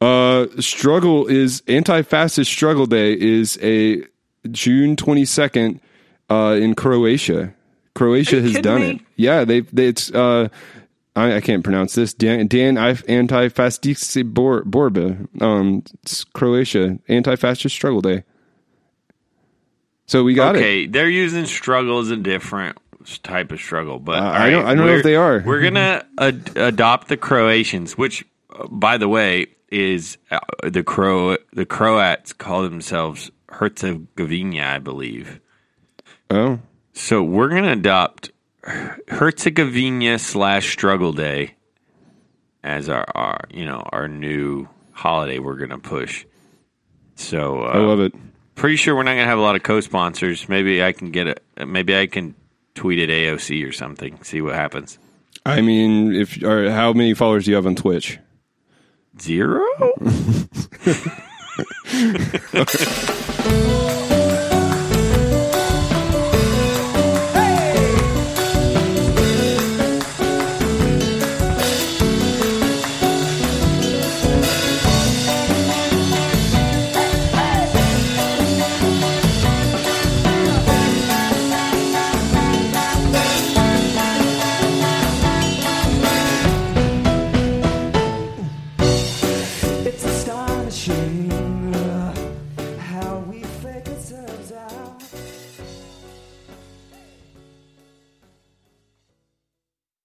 Uh, 0.00 0.46
struggle 0.60 1.26
is 1.26 1.62
anti-fascist 1.66 2.50
struggle 2.50 2.86
day 2.86 3.18
is 3.18 3.58
a 3.62 4.04
June 4.50 4.96
twenty 4.96 5.24
second 5.24 5.80
uh, 6.30 6.56
in 6.60 6.74
Croatia. 6.74 7.54
Croatia 7.94 8.40
has 8.40 8.54
done 8.60 8.80
me? 8.80 8.90
it. 8.90 9.00
Yeah, 9.16 9.44
they, 9.44 9.60
they 9.60 9.88
it's 9.88 10.10
uh, 10.12 10.48
I, 11.16 11.36
I 11.36 11.40
can't 11.40 11.64
pronounce 11.64 11.94
this. 11.96 12.14
Dan, 12.14 12.46
Dan 12.46 12.78
anti-fascist 12.78 14.32
Bor, 14.34 14.62
Borba. 14.64 15.18
Um, 15.40 15.82
it's 16.02 16.22
Croatia 16.22 16.98
anti-fascist 17.08 17.74
struggle 17.74 18.00
day. 18.00 18.22
So 20.06 20.22
we 20.22 20.34
got 20.34 20.56
okay, 20.56 20.60
it. 20.60 20.64
Okay, 20.64 20.86
they're 20.86 21.08
using 21.08 21.44
struggle 21.46 21.98
as 21.98 22.10
a 22.10 22.16
different 22.16 22.78
type 23.22 23.52
of 23.52 23.58
struggle, 23.60 23.98
but 23.98 24.16
Uh, 24.22 24.26
all 24.26 24.32
I 24.32 24.50
don't- 24.50 24.64
I 24.66 24.74
don't 24.74 24.86
know 24.86 24.94
if 24.94 25.02
they 25.02 25.16
are. 25.16 25.42
We're 25.44 25.62
gonna 25.62 26.04
ad- 26.18 26.56
adopt 26.56 27.08
the 27.08 27.16
Croatians, 27.16 27.98
which, 27.98 28.24
uh, 28.56 28.66
by 28.68 28.96
the 28.96 29.08
way, 29.08 29.46
is 29.70 30.16
uh, 30.30 30.38
the 30.62 30.82
Cro 30.82 31.36
the 31.52 31.66
Croats 31.66 32.32
call 32.32 32.62
themselves 32.62 33.30
Herzegovina, 33.50 34.62
I 34.74 34.78
believe. 34.78 35.40
Oh, 36.30 36.58
So 36.92 37.22
we're 37.22 37.48
gonna 37.48 37.72
adopt 37.72 38.30
Herzegovina 39.08 40.18
slash 40.18 40.70
Struggle 40.72 41.12
Day 41.12 41.54
as 42.62 42.88
our, 42.88 43.04
our 43.14 43.40
you 43.50 43.64
know 43.64 43.82
our 43.92 44.08
new 44.08 44.68
holiday. 44.92 45.38
We're 45.38 45.56
gonna 45.56 45.78
push. 45.78 46.24
So 47.14 47.62
uh, 47.62 47.68
I 47.68 47.78
love 47.78 48.00
it. 48.00 48.12
pretty 48.54 48.76
sure 48.76 48.94
we're 48.94 49.02
not 49.04 49.12
gonna 49.12 49.24
have 49.26 49.38
a 49.38 49.42
lot 49.42 49.56
of 49.56 49.62
co-sponsors. 49.62 50.48
Maybe 50.48 50.82
I 50.82 50.92
can 50.92 51.10
get 51.10 51.26
it. 51.26 51.42
Maybe 51.66 51.96
I 51.96 52.06
can 52.06 52.34
tweet 52.74 52.98
at 52.98 53.08
AOC 53.08 53.66
or 53.66 53.72
something. 53.72 54.22
See 54.22 54.40
what 54.42 54.54
happens. 54.54 54.98
I 55.46 55.62
mean, 55.62 56.14
if 56.14 56.42
or 56.42 56.70
how 56.70 56.92
many 56.92 57.14
followers 57.14 57.46
do 57.46 57.52
you 57.52 57.56
have 57.56 57.66
on 57.66 57.74
Twitch? 57.74 58.18
Zero. 59.20 59.64
Okay. 61.58 63.98